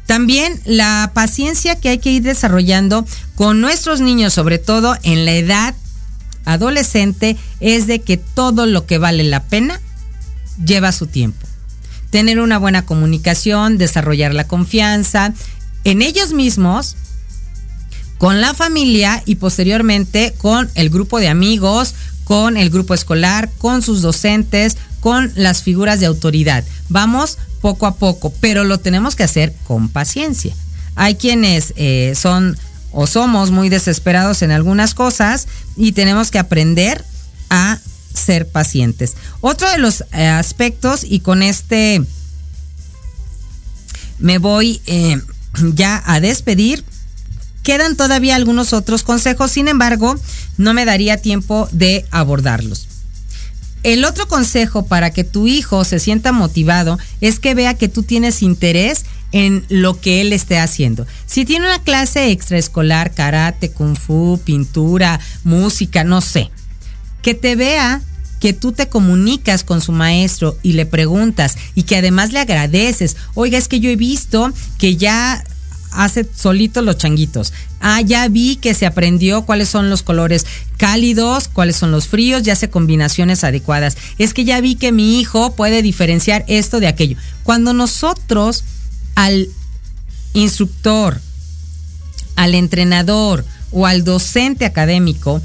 También 0.06 0.60
la 0.64 1.12
paciencia 1.14 1.76
que 1.76 1.88
hay 1.88 1.98
que 1.98 2.12
ir 2.12 2.22
desarrollando 2.22 3.06
con 3.34 3.60
nuestros 3.60 4.00
niños, 4.00 4.34
sobre 4.34 4.58
todo 4.58 4.96
en 5.02 5.24
la 5.24 5.32
edad 5.32 5.74
adolescente, 6.44 7.36
es 7.60 7.86
de 7.86 8.00
que 8.00 8.16
todo 8.16 8.66
lo 8.66 8.86
que 8.86 8.98
vale 8.98 9.24
la 9.24 9.44
pena 9.44 9.80
lleva 10.64 10.92
su 10.92 11.06
tiempo. 11.06 11.46
Tener 12.10 12.38
una 12.38 12.58
buena 12.58 12.84
comunicación, 12.84 13.78
desarrollar 13.78 14.34
la 14.34 14.46
confianza 14.46 15.32
en 15.84 16.02
ellos 16.02 16.32
mismos, 16.32 16.96
con 18.18 18.40
la 18.40 18.54
familia 18.54 19.22
y 19.26 19.36
posteriormente 19.36 20.34
con 20.38 20.70
el 20.74 20.90
grupo 20.90 21.18
de 21.18 21.28
amigos, 21.28 21.94
con 22.24 22.56
el 22.56 22.70
grupo 22.70 22.94
escolar, 22.94 23.50
con 23.58 23.82
sus 23.82 24.00
docentes, 24.00 24.76
con 25.00 25.32
las 25.34 25.62
figuras 25.62 26.00
de 26.00 26.06
autoridad. 26.06 26.64
Vamos 26.88 27.38
poco 27.64 27.86
a 27.86 27.94
poco, 27.94 28.30
pero 28.42 28.62
lo 28.62 28.76
tenemos 28.76 29.16
que 29.16 29.22
hacer 29.22 29.54
con 29.66 29.88
paciencia. 29.88 30.54
Hay 30.96 31.14
quienes 31.14 31.72
eh, 31.76 32.12
son 32.14 32.58
o 32.92 33.06
somos 33.06 33.52
muy 33.52 33.70
desesperados 33.70 34.42
en 34.42 34.50
algunas 34.50 34.92
cosas 34.92 35.48
y 35.74 35.92
tenemos 35.92 36.30
que 36.30 36.38
aprender 36.38 37.02
a 37.48 37.78
ser 38.12 38.46
pacientes. 38.46 39.14
Otro 39.40 39.70
de 39.70 39.78
los 39.78 40.04
eh, 40.12 40.26
aspectos, 40.26 41.04
y 41.04 41.20
con 41.20 41.42
este 41.42 42.04
me 44.18 44.36
voy 44.36 44.82
eh, 44.84 45.18
ya 45.72 46.02
a 46.04 46.20
despedir, 46.20 46.84
quedan 47.62 47.96
todavía 47.96 48.36
algunos 48.36 48.74
otros 48.74 49.04
consejos, 49.04 49.52
sin 49.52 49.68
embargo, 49.68 50.16
no 50.58 50.74
me 50.74 50.84
daría 50.84 51.16
tiempo 51.16 51.66
de 51.72 52.04
abordarlos. 52.10 52.93
El 53.84 54.06
otro 54.06 54.26
consejo 54.26 54.86
para 54.86 55.10
que 55.10 55.24
tu 55.24 55.46
hijo 55.46 55.84
se 55.84 55.98
sienta 55.98 56.32
motivado 56.32 56.98
es 57.20 57.38
que 57.38 57.54
vea 57.54 57.74
que 57.74 57.88
tú 57.88 58.02
tienes 58.02 58.42
interés 58.42 59.04
en 59.30 59.66
lo 59.68 60.00
que 60.00 60.22
él 60.22 60.32
esté 60.32 60.58
haciendo. 60.58 61.06
Si 61.26 61.44
tiene 61.44 61.66
una 61.66 61.82
clase 61.82 62.30
extraescolar, 62.30 63.12
karate, 63.12 63.70
kung 63.70 63.94
fu, 63.94 64.40
pintura, 64.42 65.20
música, 65.44 66.02
no 66.02 66.22
sé, 66.22 66.50
que 67.20 67.34
te 67.34 67.56
vea 67.56 68.00
que 68.40 68.54
tú 68.54 68.72
te 68.72 68.88
comunicas 68.88 69.64
con 69.64 69.82
su 69.82 69.92
maestro 69.92 70.56
y 70.62 70.72
le 70.72 70.86
preguntas 70.86 71.56
y 71.74 71.82
que 71.82 71.96
además 71.96 72.32
le 72.32 72.40
agradeces. 72.40 73.16
Oiga, 73.34 73.58
es 73.58 73.68
que 73.68 73.80
yo 73.80 73.90
he 73.90 73.96
visto 73.96 74.50
que 74.78 74.96
ya 74.96 75.44
hace 75.94 76.28
solito 76.34 76.82
los 76.82 76.98
changuitos. 76.98 77.52
Ah, 77.80 78.00
ya 78.00 78.28
vi 78.28 78.56
que 78.56 78.74
se 78.74 78.86
aprendió 78.86 79.42
cuáles 79.42 79.68
son 79.68 79.90
los 79.90 80.02
colores 80.02 80.46
cálidos, 80.76 81.48
cuáles 81.48 81.76
son 81.76 81.90
los 81.90 82.08
fríos, 82.08 82.42
ya 82.42 82.52
hace 82.54 82.68
combinaciones 82.68 83.44
adecuadas. 83.44 83.96
Es 84.18 84.34
que 84.34 84.44
ya 84.44 84.60
vi 84.60 84.74
que 84.74 84.92
mi 84.92 85.20
hijo 85.20 85.54
puede 85.54 85.82
diferenciar 85.82 86.44
esto 86.48 86.80
de 86.80 86.88
aquello. 86.88 87.16
Cuando 87.42 87.72
nosotros 87.72 88.64
al 89.14 89.48
instructor, 90.32 91.20
al 92.36 92.54
entrenador 92.54 93.44
o 93.70 93.86
al 93.86 94.04
docente 94.04 94.64
académico 94.64 95.40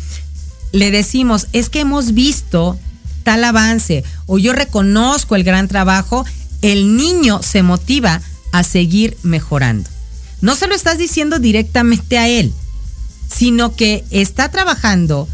le 0.72 0.91
decimos, 0.91 1.47
es 1.54 1.70
que 1.70 1.82
hemos 1.82 2.14
visto 2.14 2.80
tal 3.24 3.43
avance 3.43 4.04
o 4.26 4.39
yo 4.39 4.54
reconozco 4.54 5.36
el 5.36 5.43
gran 5.43 5.68
trabajo, 5.68 6.26
el 6.62 6.97
niño 6.97 7.41
se 7.43 7.64
motiva 7.64 8.22
a 8.52 8.64
seguir 8.64 9.18
mejorando 9.24 9.89
no 10.41 10.55
se 10.55 10.67
lo 10.67 10.75
estás 10.75 10.97
diciendo 10.97 11.39
directamente 11.39 12.17
a 12.17 12.27
él, 12.27 12.53
sino 13.33 13.75
que 13.75 14.03
está 14.11 14.49
trabajando 14.49 15.27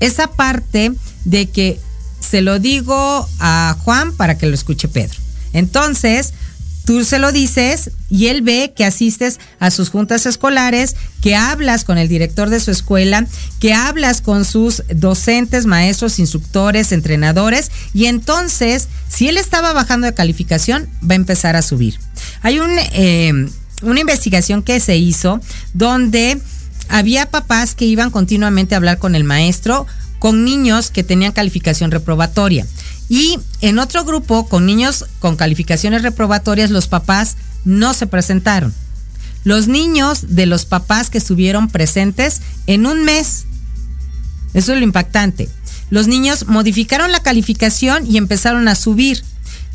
esa 0.00 0.28
parte 0.28 0.92
de 1.24 1.48
que 1.50 1.80
se 2.20 2.42
lo 2.42 2.58
digo 2.58 3.28
a 3.38 3.76
Juan 3.84 4.12
para 4.12 4.38
que 4.38 4.46
lo 4.46 4.54
escuche 4.54 4.88
Pedro. 4.88 5.18
Entonces, 5.52 6.32
Tú 6.84 7.02
se 7.04 7.18
lo 7.18 7.32
dices 7.32 7.90
y 8.10 8.26
él 8.26 8.42
ve 8.42 8.74
que 8.76 8.84
asistes 8.84 9.40
a 9.58 9.70
sus 9.70 9.88
juntas 9.88 10.26
escolares, 10.26 10.96
que 11.22 11.34
hablas 11.34 11.84
con 11.84 11.96
el 11.96 12.08
director 12.08 12.50
de 12.50 12.60
su 12.60 12.70
escuela, 12.70 13.26
que 13.58 13.72
hablas 13.72 14.20
con 14.20 14.44
sus 14.44 14.82
docentes, 14.94 15.64
maestros, 15.64 16.18
instructores, 16.18 16.92
entrenadores 16.92 17.70
y 17.94 18.04
entonces, 18.04 18.88
si 19.08 19.28
él 19.28 19.38
estaba 19.38 19.72
bajando 19.72 20.06
de 20.06 20.14
calificación, 20.14 20.90
va 21.08 21.14
a 21.14 21.16
empezar 21.16 21.56
a 21.56 21.62
subir. 21.62 21.98
Hay 22.42 22.60
un, 22.60 22.70
eh, 22.78 23.48
una 23.84 24.00
investigación 24.00 24.62
que 24.62 24.80
se 24.80 24.96
hizo 24.96 25.40
donde 25.72 26.40
había 26.88 27.30
papás 27.30 27.74
que 27.74 27.84
iban 27.84 28.10
continuamente 28.10 28.74
a 28.74 28.78
hablar 28.78 28.98
con 28.98 29.14
el 29.14 29.24
maestro 29.24 29.86
con 30.24 30.42
niños 30.42 30.90
que 30.90 31.04
tenían 31.04 31.32
calificación 31.32 31.90
reprobatoria. 31.90 32.66
Y 33.10 33.38
en 33.60 33.78
otro 33.78 34.04
grupo, 34.04 34.48
con 34.48 34.64
niños 34.64 35.04
con 35.18 35.36
calificaciones 35.36 36.00
reprobatorias, 36.02 36.70
los 36.70 36.88
papás 36.88 37.36
no 37.66 37.92
se 37.92 38.06
presentaron. 38.06 38.72
Los 39.44 39.68
niños 39.68 40.34
de 40.34 40.46
los 40.46 40.64
papás 40.64 41.10
que 41.10 41.18
estuvieron 41.18 41.68
presentes 41.68 42.40
en 42.66 42.86
un 42.86 43.04
mes. 43.04 43.44
Eso 44.54 44.72
es 44.72 44.78
lo 44.78 44.84
impactante. 44.84 45.50
Los 45.90 46.08
niños 46.08 46.46
modificaron 46.46 47.12
la 47.12 47.20
calificación 47.20 48.06
y 48.10 48.16
empezaron 48.16 48.66
a 48.68 48.74
subir. 48.74 49.22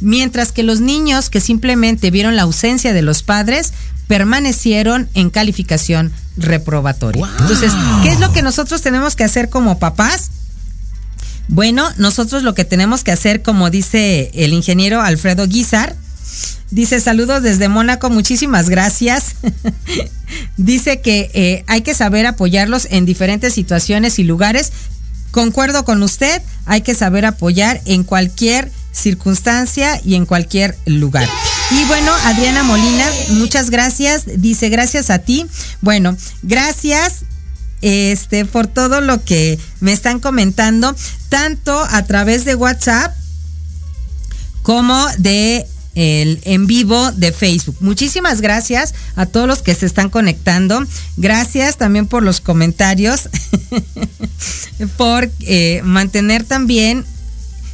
Mientras 0.02 0.52
que 0.52 0.64
los 0.64 0.80
niños 0.80 1.30
que 1.30 1.42
simplemente 1.42 2.10
vieron 2.10 2.36
la 2.36 2.42
ausencia 2.44 2.94
de 2.94 3.04
los 3.04 3.22
padres 3.22 3.74
permanecieron 4.10 5.08
en 5.14 5.30
calificación 5.30 6.12
reprobatoria. 6.36 7.30
Entonces, 7.42 7.72
¿qué 8.02 8.10
es 8.10 8.20
lo 8.20 8.34
que 8.34 8.42
nosotros 8.42 8.82
tenemos 8.82 9.16
que 9.16 9.24
hacer 9.24 9.50
como 9.50 9.78
papás? 9.78 10.32
Bueno, 11.48 11.88
nosotros 11.98 12.42
lo 12.42 12.56
que 12.56 12.66
tenemos 12.66 13.04
que 13.04 13.12
hacer, 13.12 13.44
como 13.44 13.70
dice 13.70 14.32
el 14.34 14.54
ingeniero 14.54 15.04
Alfredo 15.04 15.46
Guizar, 15.46 15.96
dice 16.72 17.00
saludos 17.00 17.44
desde 17.44 17.70
Mónaco, 17.70 18.10
muchísimas 18.10 18.68
gracias. 18.68 19.36
dice 20.58 21.02
que 21.02 21.30
eh, 21.36 21.64
hay 21.68 21.82
que 21.82 21.94
saber 21.94 22.26
apoyarlos 22.26 22.88
en 22.90 23.06
diferentes 23.06 23.54
situaciones 23.54 24.18
y 24.18 24.24
lugares. 24.24 24.72
Concuerdo 25.30 25.86
con 25.86 26.02
usted, 26.02 26.42
hay 26.66 26.82
que 26.82 26.96
saber 26.96 27.28
apoyar 27.28 27.80
en 27.86 28.04
cualquier 28.04 28.72
circunstancia 28.92 30.02
y 30.04 30.16
en 30.16 30.26
cualquier 30.26 30.76
lugar. 30.88 31.30
Y 31.72 31.86
bueno, 31.86 32.12
Adriana 32.26 32.64
Molina, 32.64 33.06
muchas 33.30 33.70
gracias. 33.70 34.24
Dice, 34.26 34.70
gracias 34.70 35.10
a 35.12 35.20
ti. 35.20 35.46
Bueno, 35.82 36.18
gracias 36.42 37.26
este, 37.82 38.46
por 38.46 38.68
todo 38.68 39.02
lo 39.02 39.24
que 39.24 39.60
me 39.80 39.94
están 39.94 40.20
comentando, 40.20 40.96
tanto 41.30 41.80
a 41.80 42.04
través 42.06 42.44
de 42.46 42.56
WhatsApp 42.56 43.16
como 44.64 45.06
de 45.20 45.68
el 45.96 46.40
en 46.44 46.66
vivo 46.66 47.12
de 47.12 47.32
Facebook. 47.32 47.76
Muchísimas 47.82 48.42
gracias 48.42 48.96
a 49.16 49.26
todos 49.26 49.48
los 49.48 49.62
que 49.62 49.76
se 49.76 49.86
están 49.86 50.10
conectando. 50.10 50.84
Gracias 51.18 51.78
también 51.78 52.08
por 52.08 52.24
los 52.24 52.42
comentarios, 52.42 53.30
por 54.98 55.30
eh, 55.42 55.82
mantener 55.84 56.44
también 56.46 57.06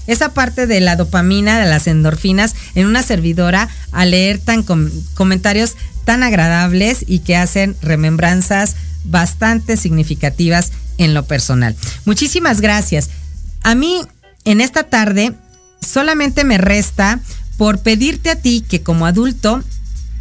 esa 0.07 0.33
parte 0.33 0.67
de 0.67 0.79
la 0.81 0.95
dopamina, 0.95 1.59
de 1.59 1.69
las 1.69 1.87
endorfinas 1.87 2.55
en 2.75 2.87
una 2.87 3.03
servidora 3.03 3.69
a 3.91 4.05
leer 4.05 4.39
tan 4.39 4.63
comentarios 5.13 5.75
tan 6.05 6.23
agradables 6.23 7.03
y 7.07 7.19
que 7.19 7.35
hacen 7.35 7.75
remembranzas 7.81 8.75
bastante 9.03 9.77
significativas 9.77 10.71
en 10.97 11.13
lo 11.13 11.25
personal. 11.25 11.75
Muchísimas 12.05 12.61
gracias. 12.61 13.09
A 13.63 13.75
mí 13.75 14.01
en 14.45 14.61
esta 14.61 14.83
tarde 14.83 15.33
solamente 15.81 16.43
me 16.43 16.57
resta 16.57 17.19
por 17.57 17.79
pedirte 17.79 18.29
a 18.29 18.35
ti 18.35 18.63
que 18.67 18.81
como 18.81 19.05
adulto 19.05 19.63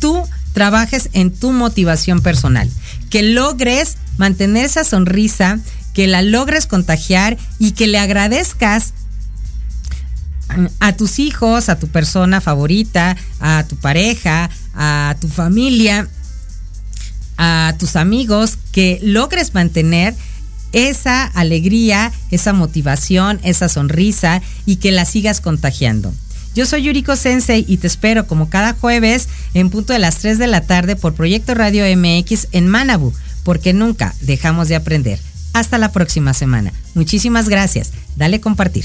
tú 0.01 0.23
trabajes 0.53 1.11
en 1.13 1.33
tu 1.33 1.53
motivación 1.53 2.21
personal, 2.21 2.71
que 3.11 3.23
logres 3.23 3.97
mantener 4.17 4.65
esa 4.65 4.85
sonrisa, 4.85 5.59
que 5.93 6.07
la 6.07 6.23
logres 6.23 6.67
contagiar 6.67 7.37
y 7.59 7.73
que 7.73 7.87
le 7.87 7.99
agradezcas 7.99 8.95
a 10.81 10.93
tus 10.97 11.19
hijos, 11.19 11.69
a 11.69 11.79
tu 11.79 11.89
persona 11.89 12.41
favorita, 12.41 13.17
a 13.41 13.65
tu 13.69 13.77
pareja, 13.77 14.51
a 14.75 15.17
tu 15.21 15.29
familia, 15.29 16.09
a 17.37 17.75
tus 17.79 17.97
amigos, 17.97 18.59
que 18.73 18.99
logres 19.03 19.55
mantener 19.55 20.15
esa 20.73 21.25
alegría, 21.25 22.13
esa 22.31 22.53
motivación, 22.53 23.41
esa 23.43 23.69
sonrisa 23.69 24.43
y 24.67 24.77
que 24.77 24.93
la 24.93 25.05
sigas 25.05 25.41
contagiando. 25.41 26.13
Yo 26.55 26.67
soy 26.67 26.85
Yuriko 26.85 27.17
Sensei 27.17 27.65
y 27.67 27.79
te 27.79 27.87
espero 27.87 28.27
como 28.27 28.49
cada 28.49 28.75
jueves 28.75 29.29
en 29.55 29.71
punto 29.71 29.93
de 29.93 29.99
las 29.99 30.19
3 30.19 30.39
de 30.39 30.47
la 30.47 30.61
tarde 30.61 30.95
por 30.95 31.15
Proyecto 31.15 31.55
Radio 31.55 31.85
MX 31.97 32.49
en 32.53 32.69
Manabu, 32.69 33.13
porque 33.43 33.73
nunca 33.73 34.15
dejamos 34.21 34.69
de 34.69 34.77
aprender. 34.77 35.19
Hasta 35.53 35.79
la 35.79 35.93
próxima 35.93 36.35
semana. 36.35 36.73
Muchísimas 36.95 37.49
gracias. 37.49 37.93
Dale 38.17 38.41
compartir. 38.41 38.85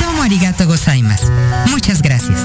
Domo 0.00 0.22
arigato 0.22 0.66
gozaimas. 0.66 1.22
Muchas 1.70 2.02
gracias. 2.02 2.38